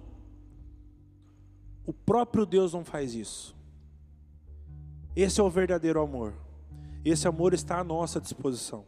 o 1.84 1.92
próprio 1.92 2.44
Deus 2.44 2.72
não 2.72 2.84
faz 2.84 3.14
isso. 3.14 3.54
Esse 5.14 5.40
é 5.40 5.42
o 5.42 5.48
verdadeiro 5.48 6.00
amor. 6.00 6.34
Esse 7.04 7.26
amor 7.26 7.54
está 7.54 7.78
à 7.78 7.84
nossa 7.84 8.20
disposição. 8.20 8.84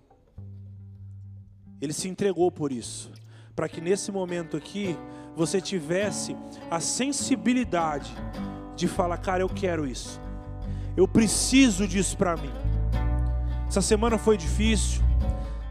Ele 1.81 1.93
se 1.93 2.09
entregou 2.09 2.51
por 2.51 2.72
isso, 2.72 3.11
para 3.55 3.68
que 3.68 3.81
nesse 3.81 4.11
momento 4.11 4.57
aqui 4.57 4.97
você 5.37 5.61
tivesse 5.61 6.37
a 6.70 6.81
sensibilidade 6.81 8.12
de 8.74 8.89
falar, 8.89 9.18
cara, 9.18 9.43
eu 9.43 9.49
quero 9.49 9.87
isso. 9.87 10.20
Eu 10.97 11.07
preciso 11.07 11.87
disso 11.87 12.16
para 12.16 12.37
mim. 12.37 12.51
Essa 13.68 13.81
semana 13.81 14.18
foi 14.18 14.37
difícil. 14.37 15.03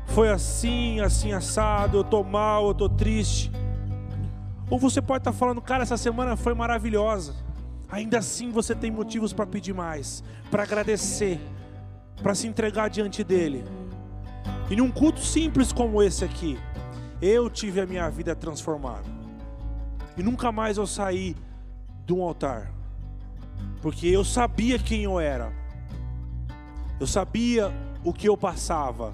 Foi 0.06 0.30
assim, 0.30 1.00
assim 1.02 1.34
assado, 1.34 1.98
eu 1.98 2.04
tô 2.04 2.24
mal, 2.24 2.70
eu 2.70 2.74
tô 2.74 2.88
triste. 2.88 3.52
Ou 4.70 4.80
você 4.80 5.02
pode 5.02 5.22
estar 5.22 5.32
tá 5.32 5.38
falando, 5.38 5.62
cara, 5.62 5.84
essa 5.84 5.98
semana 5.98 6.36
foi 6.38 6.54
maravilhosa. 6.54 7.36
Ainda 7.90 8.20
assim 8.20 8.52
você 8.52 8.76
tem 8.76 8.92
motivos 8.92 9.34
para 9.34 9.46
pedir 9.46 9.74
mais, 9.74 10.24
para 10.52 10.64
agradecer, 10.64 11.40
para 12.22 12.36
se 12.36 12.48
entregar 12.48 12.90
diante 12.90 13.24
dele. 13.24 13.64
E 14.70 14.76
num 14.76 14.92
culto 14.92 15.20
simples 15.20 15.72
como 15.72 16.02
esse 16.02 16.26
aqui, 16.26 16.60
eu 17.22 17.50
tive 17.50 17.82
a 17.82 17.86
minha 17.86 18.10
vida 18.10 18.36
transformada. 18.36 19.06
E 20.16 20.24
nunca 20.24 20.52
mais 20.52 20.78
eu 20.78 20.88
saí 20.88 21.36
de 22.06 22.14
um 22.14 22.22
altar 22.24 22.78
porque 23.82 24.08
eu 24.08 24.24
sabia 24.24 24.80
quem 24.80 25.04
eu 25.04 25.20
era, 25.20 25.52
eu 27.00 27.08
sabia 27.08 27.72
o 28.04 28.12
que 28.12 28.28
eu 28.28 28.36
passava, 28.36 29.14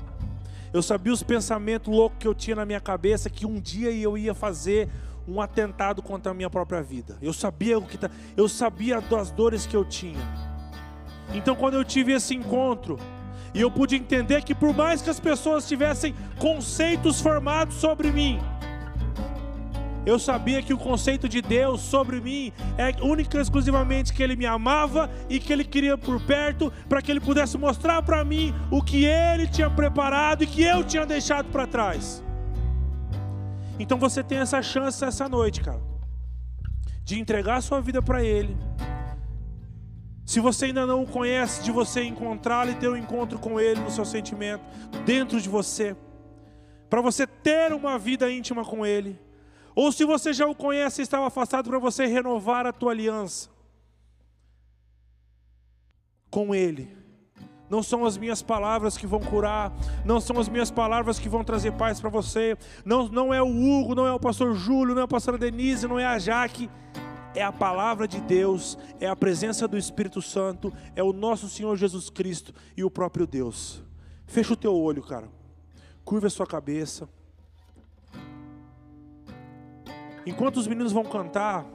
eu 0.72 0.82
sabia 0.82 1.14
os 1.14 1.22
pensamentos 1.22 1.94
loucos 1.94 2.18
que 2.20 2.28
eu 2.28 2.34
tinha 2.34 2.56
na 2.56 2.66
minha 2.66 2.80
cabeça 2.80 3.30
que 3.30 3.46
um 3.46 3.60
dia 3.60 3.92
eu 3.92 4.18
ia 4.18 4.34
fazer 4.34 4.90
um 5.28 5.40
atentado 5.40 6.02
contra 6.02 6.32
a 6.32 6.36
minha 6.36 6.50
própria 6.50 6.82
vida. 6.82 7.18
Eu 7.22 7.32
sabia 7.32 7.78
o 7.78 7.84
que 7.84 7.98
tá, 7.98 8.10
eu 8.36 8.50
sabia 8.50 9.00
das 9.00 9.32
dores 9.32 9.66
que 9.66 9.76
eu 9.76 9.86
tinha. 9.86 10.20
Então 11.34 11.56
quando 11.56 11.76
eu 11.76 11.84
tive 11.84 12.14
esse 12.14 12.34
encontro, 12.34 12.98
e 13.54 13.62
eu 13.62 13.70
pude 13.70 13.96
entender 13.96 14.44
que 14.44 14.56
por 14.56 14.74
mais 14.74 15.02
que 15.02 15.10
as 15.10 15.20
pessoas 15.20 15.68
tivessem 15.68 16.16
conceitos 16.40 17.22
formados 17.22 17.76
sobre 17.76 18.12
mim, 18.12 18.40
eu 20.06 20.20
sabia 20.20 20.62
que 20.62 20.74
o 20.74 20.78
conceito 20.78 21.30
de 21.30 21.42
Deus 21.42 21.80
sobre 21.80 22.20
mim 22.20 22.52
é 22.78 22.94
única 23.02 23.38
e 23.38 23.42
exclusivamente 23.42 24.12
que 24.12 24.22
Ele 24.22 24.36
me 24.36 24.46
amava 24.46 25.10
e 25.30 25.40
que 25.40 25.54
Ele 25.54 25.64
queria 25.64 25.98
por 25.98 26.20
perto 26.22 26.72
para 26.90 27.02
que 27.02 27.10
Ele 27.10 27.22
pudesse 27.22 27.58
mostrar 27.58 28.02
para 28.02 28.24
mim 28.26 28.54
o 28.70 28.82
que 28.82 29.06
Ele 29.06 29.48
tinha 29.48 29.70
preparado 29.70 30.44
e 30.44 30.48
que 30.48 30.62
eu 30.62 30.84
tinha 30.84 31.06
deixado 31.06 31.50
para 31.50 31.66
trás. 31.66 32.22
Então 33.80 33.98
você 33.98 34.22
tem 34.22 34.40
essa 34.40 34.62
chance 34.62 35.04
essa 35.04 35.30
noite, 35.30 35.62
cara, 35.62 35.82
de 37.04 37.20
entregar 37.20 37.62
sua 37.62 37.80
vida 37.80 38.02
para 38.02 38.22
Ele. 38.24 38.58
Se 40.26 40.40
você 40.40 40.66
ainda 40.66 40.86
não 40.86 41.04
o 41.04 41.08
conhece, 41.08 41.64
de 41.64 41.72
você 41.72 42.04
encontrá-lo 42.04 42.72
e 42.72 42.76
ter 42.76 42.90
um 42.90 42.96
encontro 42.96 43.38
com 43.38 43.60
Ele 43.60 43.82
no 43.82 43.92
seu 43.92 44.06
sentimento, 44.06 44.64
dentro 45.06 45.40
de 45.40 45.50
você, 45.50 45.96
para 46.90 47.02
você 47.02 47.28
ter 47.28 47.74
uma 47.74 47.98
vida 47.98 48.32
íntima 48.32 48.64
com 48.64 48.86
Ele. 48.86 49.20
Ou 49.76 49.92
se 49.92 50.06
você 50.06 50.32
já 50.32 50.48
o 50.48 50.56
conhece 50.56 51.02
e 51.02 51.04
estava 51.04 51.28
afastado 51.28 51.70
para 51.70 51.80
você 51.80 52.06
renovar 52.06 52.66
a 52.66 52.72
tua 52.72 52.92
aliança 52.92 53.50
com 56.30 56.54
Ele. 56.54 56.96
Não 57.70 57.82
são 57.82 58.06
as 58.06 58.18
minhas 58.18 58.42
palavras 58.42 58.96
que 58.96 59.08
vão 59.08 59.20
curar, 59.20 59.74
não 60.06 60.22
são 60.22 60.40
as 60.40 60.48
minhas 60.48 60.70
palavras 60.70 61.18
que 61.18 61.28
vão 61.28 61.44
trazer 61.44 61.72
paz 61.74 62.00
para 62.00 62.10
você. 62.10 62.56
Não, 62.86 63.08
não 63.08 63.34
é 63.34 63.42
o 63.42 63.48
Hugo, 63.48 63.96
não 63.96 64.06
é 64.06 64.14
o 64.14 64.20
pastor 64.20 64.54
Júlio, 64.54 64.94
não 64.94 65.02
é 65.02 65.06
a 65.06 65.08
pastora 65.08 65.38
Denise, 65.38 65.88
não 65.88 66.00
é 66.00 66.06
a 66.06 66.20
Jaque. 66.20 66.70
É 67.36 67.44
a 67.44 67.52
palavra 67.52 68.08
de 68.08 68.22
Deus, 68.22 68.78
é 69.00 69.08
a 69.08 69.16
presença 69.16 69.68
do 69.68 69.78
Espírito 69.78 70.22
Santo, 70.22 70.72
é 70.96 71.02
o 71.02 71.12
nosso 71.12 71.50
Senhor 71.50 71.76
Jesus 71.76 72.10
Cristo 72.10 72.54
e 72.78 72.84
o 72.84 72.92
próprio 72.92 73.26
Deus. 73.26 73.84
Fecha 74.28 74.54
o 74.54 74.58
teu 74.58 74.76
olho, 74.76 75.02
cara. 75.02 75.28
Curva 76.06 76.28
a 76.28 76.30
sua 76.30 76.46
cabeça. 76.46 77.10
Enquanto 80.26 80.58
os 80.58 80.68
meninos 80.68 80.94
vão 80.94 81.04
cantar, 81.04 81.66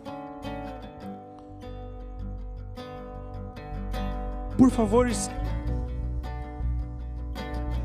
por 4.57 4.71
favor, 4.71 5.09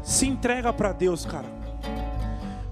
se 0.02 0.28
entrega 0.28 0.72
para 0.72 0.94
Deus, 0.94 1.26
cara. 1.26 1.48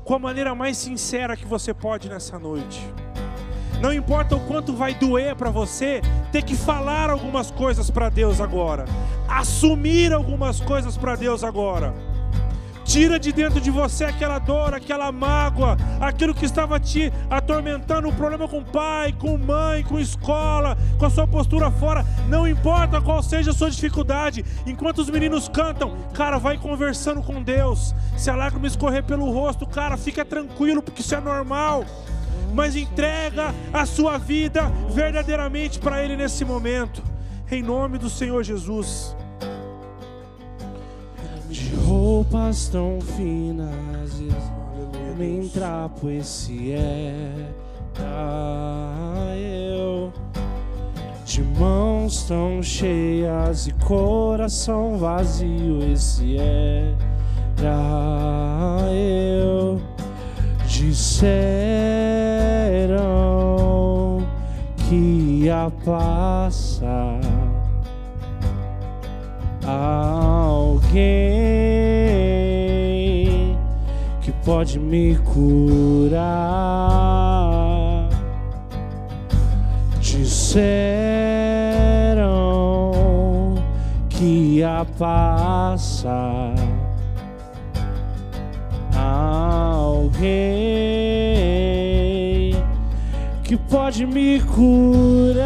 Com 0.03 0.15
a 0.15 0.19
maneira 0.19 0.55
mais 0.55 0.77
sincera 0.77 1.35
que 1.35 1.45
você 1.45 1.73
pode 1.73 2.09
nessa 2.09 2.39
noite. 2.39 2.81
Não 3.81 3.91
importa 3.91 4.35
o 4.35 4.39
quanto 4.41 4.75
vai 4.75 4.93
doer 4.93 5.35
para 5.35 5.49
você 5.49 6.01
ter 6.31 6.43
que 6.43 6.55
falar 6.55 7.09
algumas 7.09 7.49
coisas 7.49 7.89
para 7.89 8.09
Deus 8.09 8.39
agora, 8.39 8.85
assumir 9.27 10.13
algumas 10.13 10.61
coisas 10.61 10.95
para 10.95 11.15
Deus 11.15 11.43
agora. 11.43 11.93
Tira 12.83 13.17
de 13.17 13.31
dentro 13.31 13.61
de 13.61 13.71
você 13.71 14.03
aquela 14.03 14.37
dor, 14.37 14.73
aquela 14.73 15.11
mágoa, 15.11 15.77
aquilo 15.99 16.33
que 16.33 16.45
estava 16.45 16.79
te 16.79 17.11
atormentando, 17.29 18.07
um 18.07 18.13
problema 18.13 18.47
com 18.47 18.63
pai, 18.63 19.13
com 19.17 19.37
mãe, 19.37 19.81
com 19.83 19.99
escola, 19.99 20.77
com 20.99 21.05
a 21.05 21.09
sua 21.09 21.25
postura 21.25 21.71
fora. 21.71 22.05
Não 22.27 22.47
importa 22.47 23.01
qual 23.01 23.23
seja 23.23 23.51
a 23.51 23.53
sua 23.53 23.71
dificuldade, 23.71 24.43
enquanto 24.67 24.99
os 24.99 25.09
meninos 25.09 25.47
cantam, 25.47 25.95
cara, 26.13 26.37
vai 26.37 26.57
conversando 26.57 27.23
com 27.23 27.41
Deus. 27.41 27.95
Se 28.17 28.29
a 28.29 28.35
lágrima 28.35 28.67
escorrer 28.67 29.03
pelo 29.03 29.31
rosto, 29.31 29.65
cara, 29.65 29.95
fica 29.95 30.25
tranquilo, 30.25 30.81
porque 30.83 31.01
isso 31.01 31.15
é 31.15 31.21
normal. 31.21 31.85
Mas 32.53 32.75
entrega 32.75 33.53
a 33.71 33.85
sua 33.85 34.17
vida 34.17 34.63
verdadeiramente 34.89 35.79
para 35.79 36.03
Ele 36.03 36.15
nesse 36.15 36.43
momento, 36.43 37.01
em 37.49 37.63
nome 37.63 37.97
do 37.97 38.09
Senhor 38.09 38.43
Jesus. 38.43 39.15
De 41.49 41.75
roupas 41.75 42.67
tão 42.69 42.99
finas 43.01 44.21
nem 45.21 45.47
trapo 45.47 46.09
esse 46.09 46.71
é 46.71 47.53
eu. 49.37 50.11
De 51.23 51.43
mãos 51.43 52.23
tão 52.23 52.63
cheias 52.63 53.67
e 53.67 53.73
coração 53.73 54.97
vazio 54.97 55.83
esse 55.91 56.37
é 56.37 56.95
eu 58.91 59.90
disseram 60.81 61.37
que 64.77 65.43
ia 65.45 65.71
passar 65.85 67.19
alguém 69.63 70.89
que 74.21 74.31
pode 74.43 74.79
me 74.79 75.15
curar. 75.17 76.19
Disseram 79.99 80.91
que 84.09 84.57
ia 84.57 84.83
passar. 84.97 86.55
Alguém 88.95 90.70
pode 93.71 94.05
me 94.05 94.41
curar. 94.41 95.45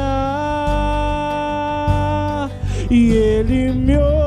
E 2.89 3.11
ele 3.11 3.71
me 3.71 3.95
olhou 3.95 4.24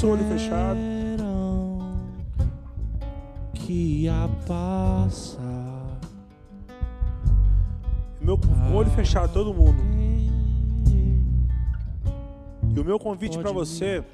Com 0.00 0.06
o 0.06 0.10
olho 0.10 0.24
fechado. 0.28 0.78
Que 3.52 4.08
a 4.08 4.28
passa. 4.46 5.40
Meu 8.20 8.38
olho 8.72 8.90
fechado, 8.90 9.32
todo 9.32 9.52
mundo. 9.52 9.82
E 12.76 12.80
o 12.80 12.84
meu 12.84 12.98
convite 12.98 13.36
para 13.38 13.50
você 13.50 14.04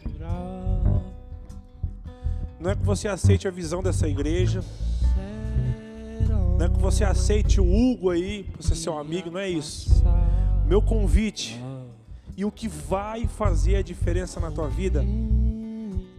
não 2.58 2.70
é 2.70 2.74
que 2.74 2.82
você 2.82 3.08
aceite 3.08 3.46
a 3.46 3.50
visão 3.50 3.82
dessa 3.82 4.08
igreja, 4.08 4.64
não 6.58 6.64
é 6.64 6.68
que 6.70 6.78
você 6.78 7.04
aceite 7.04 7.60
o 7.60 7.64
Hugo 7.64 8.08
aí, 8.08 8.48
você 8.56 8.74
ser 8.74 8.88
um 8.88 8.98
amigo, 8.98 9.30
não 9.30 9.38
é 9.38 9.50
isso. 9.50 10.02
Meu 10.66 10.80
convite 10.80 11.62
e 12.38 12.42
o 12.42 12.50
que 12.50 12.68
vai 12.68 13.26
fazer 13.26 13.76
a 13.76 13.82
diferença 13.82 14.40
na 14.40 14.50
tua 14.50 14.68
vida 14.68 15.04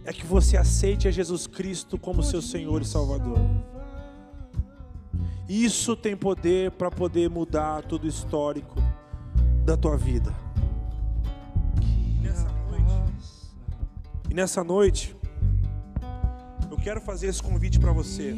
é 0.06 0.12
que 0.12 0.24
você 0.24 0.56
aceite 0.56 1.08
a 1.08 1.10
Jesus 1.10 1.48
Cristo 1.48 1.98
como 1.98 2.22
seu 2.22 2.40
Senhor 2.40 2.80
e 2.80 2.84
Salvador. 2.84 3.38
Isso 5.48 5.96
tem 5.96 6.16
poder 6.16 6.70
para 6.70 6.92
poder 6.92 7.28
mudar 7.28 7.82
todo 7.82 8.04
o 8.04 8.06
histórico 8.06 8.76
da 9.64 9.76
tua 9.76 9.96
vida. 9.96 10.32
E 11.82 12.22
nessa 12.22 12.48
noite, 12.48 13.12
e 14.30 14.34
nessa 14.34 14.64
noite, 14.64 15.16
eu 16.70 16.76
quero 16.76 17.00
fazer 17.00 17.26
esse 17.26 17.42
convite 17.42 17.80
para 17.80 17.90
você. 17.90 18.36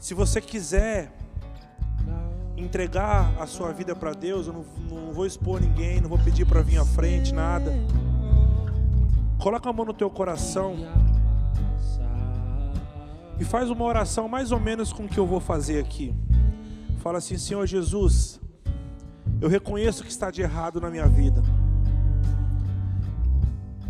Se 0.00 0.14
você 0.14 0.40
quiser 0.40 1.12
entregar 2.56 3.34
a 3.38 3.46
sua 3.46 3.72
vida 3.72 3.94
para 3.94 4.14
Deus, 4.14 4.46
eu 4.46 4.54
não, 4.54 4.64
não 4.88 5.12
vou 5.12 5.26
expor 5.26 5.60
ninguém, 5.60 6.00
não 6.00 6.08
vou 6.08 6.18
pedir 6.18 6.46
para 6.46 6.62
vir 6.62 6.78
à 6.78 6.84
frente, 6.84 7.34
nada. 7.34 7.72
Coloca 9.38 9.68
a 9.68 9.72
mão 9.72 9.84
no 9.84 9.94
teu 9.94 10.10
coração 10.10 10.76
e 13.38 13.44
faz 13.44 13.70
uma 13.70 13.84
oração 13.84 14.28
mais 14.28 14.52
ou 14.52 14.60
menos 14.60 14.92
com 14.92 15.04
o 15.04 15.08
que 15.08 15.18
eu 15.18 15.26
vou 15.26 15.40
fazer 15.40 15.80
aqui. 15.80 16.14
Fala 16.98 17.18
assim: 17.18 17.36
Senhor 17.36 17.66
Jesus, 17.66 18.40
eu 19.40 19.48
reconheço 19.48 20.02
que 20.02 20.10
está 20.10 20.30
de 20.30 20.42
errado 20.42 20.80
na 20.80 20.90
minha 20.90 21.06
vida. 21.06 21.42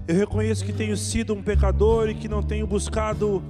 Eu 0.07 0.17
reconheço 0.17 0.65
que 0.65 0.73
tenho 0.73 0.97
sido 0.97 1.33
um 1.33 1.43
pecador 1.43 2.09
e 2.09 2.15
que 2.15 2.29
não 2.29 2.43
tenho 2.43 2.67
buscado 2.67 3.43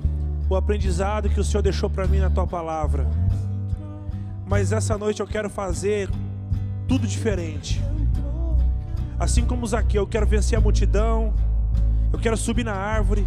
o 0.49 0.55
aprendizado 0.55 1.29
que 1.29 1.41
o 1.41 1.45
Senhor 1.45 1.63
deixou 1.63 1.89
para 1.89 2.07
mim 2.07 2.19
na 2.19 2.31
tua 2.31 2.47
palavra. 2.47 3.09
Mas 4.47 4.71
essa 4.71 4.97
noite 4.99 5.21
eu 5.21 5.27
quero 5.27 5.49
fazer 5.49 6.09
tudo 6.87 7.07
diferente. 7.07 7.83
Assim 9.19 9.45
como 9.45 9.67
Zaqueu, 9.67 10.03
eu 10.03 10.07
quero 10.07 10.27
vencer 10.27 10.59
a 10.59 10.61
multidão. 10.61 11.33
Eu 12.15 12.21
quero 12.21 12.37
subir 12.37 12.65
na 12.65 12.75
árvore, 12.75 13.27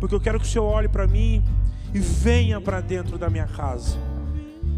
porque 0.00 0.14
eu 0.14 0.20
quero 0.20 0.40
que 0.40 0.46
o 0.46 0.48
Senhor 0.48 0.64
olhe 0.64 0.88
para 0.88 1.06
mim 1.06 1.44
e 1.92 1.98
venha 1.98 2.58
para 2.62 2.80
dentro 2.80 3.18
da 3.18 3.28
minha 3.28 3.46
casa. 3.46 3.98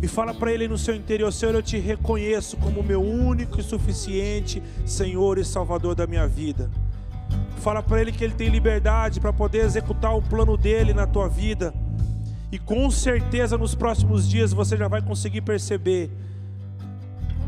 E 0.03 0.09
fala 0.09 0.35
para 0.35 0.53
ele 0.53 0.67
no 0.67 0.77
seu 0.77 0.93
interior, 0.93 1.33
Senhor, 1.33 1.55
eu 1.55 1.63
te 1.63 1.79
reconheço 1.79 2.57
como 2.57 2.83
meu 2.83 3.01
único 3.01 3.61
e 3.61 3.63
suficiente 3.63 4.61
Senhor 4.85 5.39
e 5.39 5.45
Salvador 5.45 5.95
da 5.95 6.05
minha 6.05 6.27
vida. 6.27 6.69
Fala 7.59 7.81
para 7.81 8.01
ele 8.01 8.11
que 8.11 8.25
ele 8.25 8.35
tem 8.35 8.49
liberdade 8.49 9.21
para 9.21 9.33
poder 9.33 9.65
executar 9.65 10.17
o 10.17 10.21
plano 10.21 10.57
dele 10.57 10.93
na 10.93 11.07
tua 11.07 11.29
vida. 11.29 11.73
E 12.51 12.59
com 12.59 12.91
certeza 12.91 13.57
nos 13.57 13.73
próximos 13.73 14.29
dias 14.29 14.53
você 14.53 14.77
já 14.77 14.89
vai 14.89 15.01
conseguir 15.01 15.43
perceber 15.43 16.11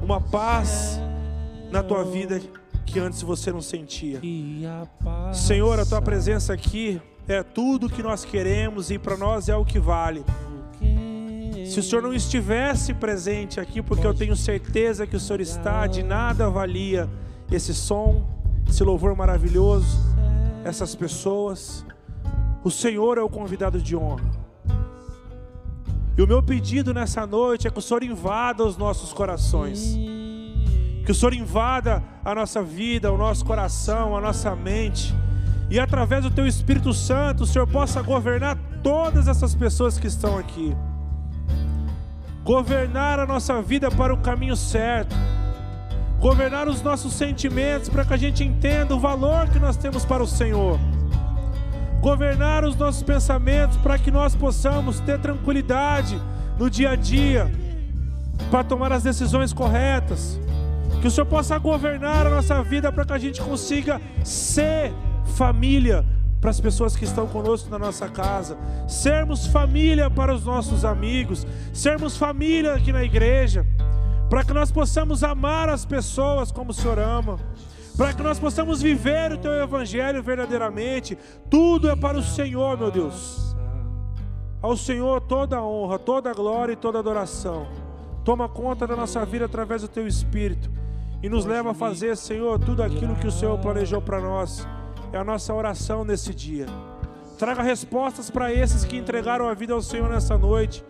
uma 0.00 0.20
paz 0.20 1.00
na 1.72 1.82
tua 1.82 2.04
vida 2.04 2.40
que 2.86 2.98
antes 3.00 3.20
você 3.22 3.52
não 3.52 3.60
sentia. 3.60 4.20
Senhor, 5.34 5.78
a 5.78 5.84
tua 5.84 6.00
presença 6.00 6.52
aqui 6.52 7.00
é 7.28 7.42
tudo 7.42 7.90
que 7.90 8.02
nós 8.02 8.24
queremos 8.24 8.90
e 8.90 8.98
para 8.98 9.16
nós 9.16 9.48
é 9.48 9.56
o 9.56 9.64
que 9.64 9.78
vale. 9.78 10.24
Se 11.66 11.80
o 11.80 11.82
Senhor 11.82 12.00
não 12.00 12.14
estivesse 12.14 12.94
presente 12.94 13.58
aqui, 13.58 13.82
porque 13.82 14.06
eu 14.06 14.14
tenho 14.14 14.36
certeza 14.36 15.06
que 15.06 15.16
o 15.16 15.20
Senhor 15.20 15.40
está, 15.40 15.86
de 15.86 16.02
nada 16.02 16.48
valia 16.48 17.10
esse 17.50 17.74
som, 17.74 18.24
esse 18.68 18.84
louvor 18.84 19.14
maravilhoso, 19.16 19.98
essas 20.64 20.94
pessoas. 20.94 21.84
O 22.62 22.70
Senhor 22.70 23.18
é 23.18 23.22
o 23.22 23.28
convidado 23.28 23.82
de 23.82 23.96
honra. 23.96 24.30
E 26.16 26.22
o 26.22 26.26
meu 26.26 26.42
pedido 26.42 26.94
nessa 26.94 27.26
noite 27.26 27.66
é 27.66 27.70
que 27.70 27.78
o 27.78 27.82
Senhor 27.82 28.02
invada 28.02 28.64
os 28.64 28.76
nossos 28.76 29.12
corações. 29.12 29.98
Que 31.06 31.12
o 31.12 31.14
Senhor 31.14 31.34
invada 31.34 32.02
a 32.24 32.34
nossa 32.34 32.60
vida, 32.64 33.12
o 33.12 33.16
nosso 33.16 33.44
coração, 33.44 34.16
a 34.16 34.20
nossa 34.20 34.56
mente. 34.56 35.14
E 35.70 35.78
através 35.78 36.24
do 36.24 36.32
Teu 36.32 36.44
Espírito 36.44 36.92
Santo, 36.92 37.44
o 37.44 37.46
Senhor 37.46 37.64
possa 37.68 38.02
governar 38.02 38.58
todas 38.82 39.28
essas 39.28 39.54
pessoas 39.54 40.00
que 40.00 40.08
estão 40.08 40.36
aqui. 40.36 40.76
Governar 42.42 43.20
a 43.20 43.26
nossa 43.26 43.62
vida 43.62 43.88
para 43.88 44.12
o 44.12 44.16
caminho 44.16 44.56
certo. 44.56 45.14
Governar 46.18 46.66
os 46.66 46.82
nossos 46.82 47.12
sentimentos 47.12 47.88
para 47.88 48.04
que 48.04 48.14
a 48.14 48.16
gente 48.16 48.42
entenda 48.42 48.92
o 48.92 48.98
valor 48.98 49.48
que 49.48 49.60
nós 49.60 49.76
temos 49.76 50.04
para 50.04 50.24
o 50.24 50.26
Senhor. 50.26 50.76
Governar 52.00 52.64
os 52.64 52.74
nossos 52.74 53.04
pensamentos 53.04 53.76
para 53.76 53.96
que 53.96 54.10
nós 54.10 54.34
possamos 54.34 54.98
ter 54.98 55.20
tranquilidade 55.20 56.20
no 56.58 56.68
dia 56.68 56.90
a 56.90 56.96
dia, 56.96 57.48
para 58.50 58.64
tomar 58.64 58.92
as 58.92 59.04
decisões 59.04 59.52
corretas. 59.52 60.40
Que 61.00 61.08
o 61.08 61.10
Senhor 61.10 61.26
possa 61.26 61.58
governar 61.58 62.26
a 62.26 62.30
nossa 62.30 62.62
vida 62.62 62.90
para 62.90 63.04
que 63.04 63.12
a 63.12 63.18
gente 63.18 63.40
consiga 63.40 64.00
ser 64.24 64.92
família 65.36 66.04
para 66.40 66.50
as 66.50 66.60
pessoas 66.60 66.94
que 66.94 67.04
estão 67.04 67.26
conosco 67.26 67.68
na 67.70 67.78
nossa 67.78 68.08
casa, 68.08 68.56
sermos 68.86 69.46
família 69.46 70.10
para 70.10 70.34
os 70.34 70.44
nossos 70.44 70.84
amigos, 70.84 71.46
sermos 71.72 72.16
família 72.16 72.74
aqui 72.74 72.92
na 72.92 73.02
igreja, 73.02 73.66
para 74.30 74.44
que 74.44 74.52
nós 74.52 74.70
possamos 74.70 75.24
amar 75.24 75.68
as 75.68 75.84
pessoas 75.84 76.52
como 76.52 76.70
o 76.70 76.74
Senhor 76.74 76.98
ama, 76.98 77.38
para 77.96 78.12
que 78.12 78.22
nós 78.22 78.38
possamos 78.38 78.82
viver 78.82 79.32
o 79.32 79.38
Teu 79.38 79.52
Evangelho 79.52 80.22
verdadeiramente. 80.22 81.16
Tudo 81.50 81.88
é 81.88 81.96
para 81.96 82.18
o 82.18 82.22
Senhor, 82.22 82.78
meu 82.78 82.90
Deus. 82.90 83.56
Ao 84.60 84.76
Senhor 84.76 85.22
toda 85.22 85.56
a 85.56 85.64
honra, 85.64 85.98
toda 85.98 86.30
a 86.30 86.34
glória 86.34 86.74
e 86.74 86.76
toda 86.76 86.98
a 86.98 87.00
adoração. 87.00 87.66
Toma 88.24 88.48
conta 88.48 88.86
da 88.86 88.94
nossa 88.94 89.24
vida 89.24 89.46
através 89.46 89.82
do 89.82 89.88
Teu 89.88 90.06
Espírito 90.06 90.70
e 91.22 91.28
nos 91.28 91.44
leva 91.44 91.70
a 91.70 91.74
fazer, 91.74 92.16
Senhor, 92.16 92.58
tudo 92.58 92.82
aquilo 92.82 93.16
que 93.16 93.26
o 93.26 93.32
Senhor 93.32 93.58
planejou 93.58 94.00
para 94.00 94.20
nós. 94.20 94.66
É 95.12 95.18
a 95.18 95.24
nossa 95.24 95.54
oração 95.54 96.04
nesse 96.04 96.34
dia. 96.34 96.66
Traga 97.38 97.62
respostas 97.62 98.30
para 98.30 98.52
esses 98.52 98.84
que 98.84 98.96
entregaram 98.96 99.48
a 99.48 99.54
vida 99.54 99.74
ao 99.74 99.82
Senhor 99.82 100.08
nessa 100.08 100.36
noite. 100.38 100.84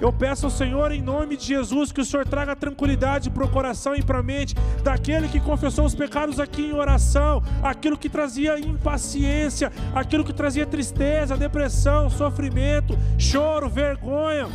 Eu 0.00 0.12
peço 0.12 0.46
ao 0.46 0.50
Senhor, 0.50 0.92
em 0.92 1.02
nome 1.02 1.36
de 1.36 1.44
Jesus, 1.44 1.90
que 1.90 2.00
o 2.00 2.04
Senhor 2.04 2.26
traga 2.26 2.54
tranquilidade 2.54 3.30
para 3.30 3.44
o 3.44 3.48
coração 3.48 3.96
e 3.96 4.02
para 4.02 4.20
a 4.20 4.22
mente 4.22 4.54
daquele 4.84 5.28
que 5.28 5.40
confessou 5.40 5.84
os 5.84 5.94
pecados 5.94 6.38
aqui 6.38 6.66
em 6.66 6.72
oração, 6.72 7.42
aquilo 7.62 7.98
que 7.98 8.08
trazia 8.08 8.60
impaciência, 8.60 9.72
aquilo 9.92 10.24
que 10.24 10.32
trazia 10.32 10.64
tristeza, 10.64 11.36
depressão, 11.36 12.08
sofrimento, 12.08 12.96
choro, 13.18 13.68
vergonha. 13.68 14.46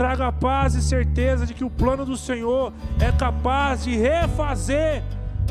Traga 0.00 0.32
paz 0.32 0.74
e 0.74 0.80
certeza 0.80 1.44
de 1.44 1.52
que 1.52 1.62
o 1.62 1.68
plano 1.68 2.06
do 2.06 2.16
Senhor 2.16 2.72
é 2.98 3.12
capaz 3.12 3.84
de 3.84 3.94
refazer 3.94 5.02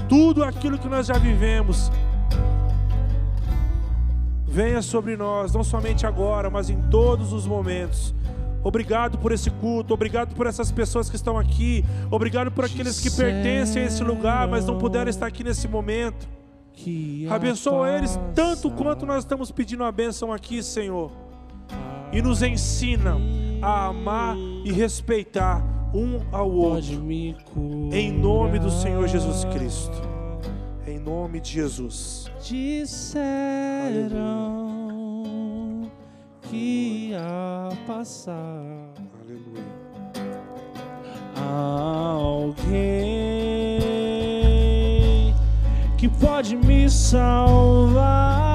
tudo 0.07 0.43
aquilo 0.43 0.79
que 0.79 0.87
nós 0.87 1.05
já 1.05 1.13
vivemos. 1.19 1.91
Venha 4.47 4.81
sobre 4.81 5.15
nós, 5.15 5.53
não 5.53 5.63
somente 5.63 6.07
agora, 6.07 6.49
mas 6.49 6.67
em 6.67 6.81
todos 6.89 7.31
os 7.31 7.45
momentos. 7.45 8.15
Obrigado 8.63 9.19
por 9.19 9.31
esse 9.31 9.51
culto, 9.51 9.93
obrigado 9.93 10.33
por 10.33 10.47
essas 10.47 10.71
pessoas 10.71 11.11
que 11.11 11.15
estão 11.15 11.37
aqui, 11.37 11.85
obrigado 12.09 12.49
por 12.49 12.65
aqueles 12.65 12.99
que 12.99 13.11
pertencem 13.11 13.83
a 13.83 13.85
esse 13.85 14.03
lugar, 14.03 14.47
mas 14.47 14.65
não 14.65 14.79
puderam 14.79 15.11
estar 15.11 15.27
aqui 15.27 15.43
nesse 15.43 15.67
momento. 15.67 16.27
Que 16.73 17.27
Abençoa 17.29 17.87
eles 17.91 18.19
tanto 18.33 18.71
quanto 18.71 19.05
nós 19.05 19.19
estamos 19.19 19.51
pedindo 19.51 19.83
a 19.83 19.91
bênção 19.91 20.33
aqui, 20.33 20.63
Senhor. 20.63 21.11
E 22.11 22.19
nos 22.19 22.41
ensina 22.41 23.15
a 23.61 23.87
amar 23.87 24.35
e 24.63 24.71
respeitar 24.71 25.63
um 25.93 26.19
ao 26.31 26.49
outro. 26.51 27.09
Em 27.91 28.11
nome 28.11 28.59
do 28.59 28.69
Senhor 28.71 29.07
Jesus 29.07 29.45
Cristo. 29.45 30.09
Em 30.85 30.99
nome 30.99 31.39
de 31.39 31.51
Jesus. 31.51 32.31
Disseram 32.41 33.19
que 36.43 37.09
ia 37.09 37.69
passar 37.85 38.63
Aleluia. 39.21 39.63
alguém 41.35 42.79
que 45.97 46.07
pode 46.09 46.55
me 46.55 46.89
salvar. 46.89 48.48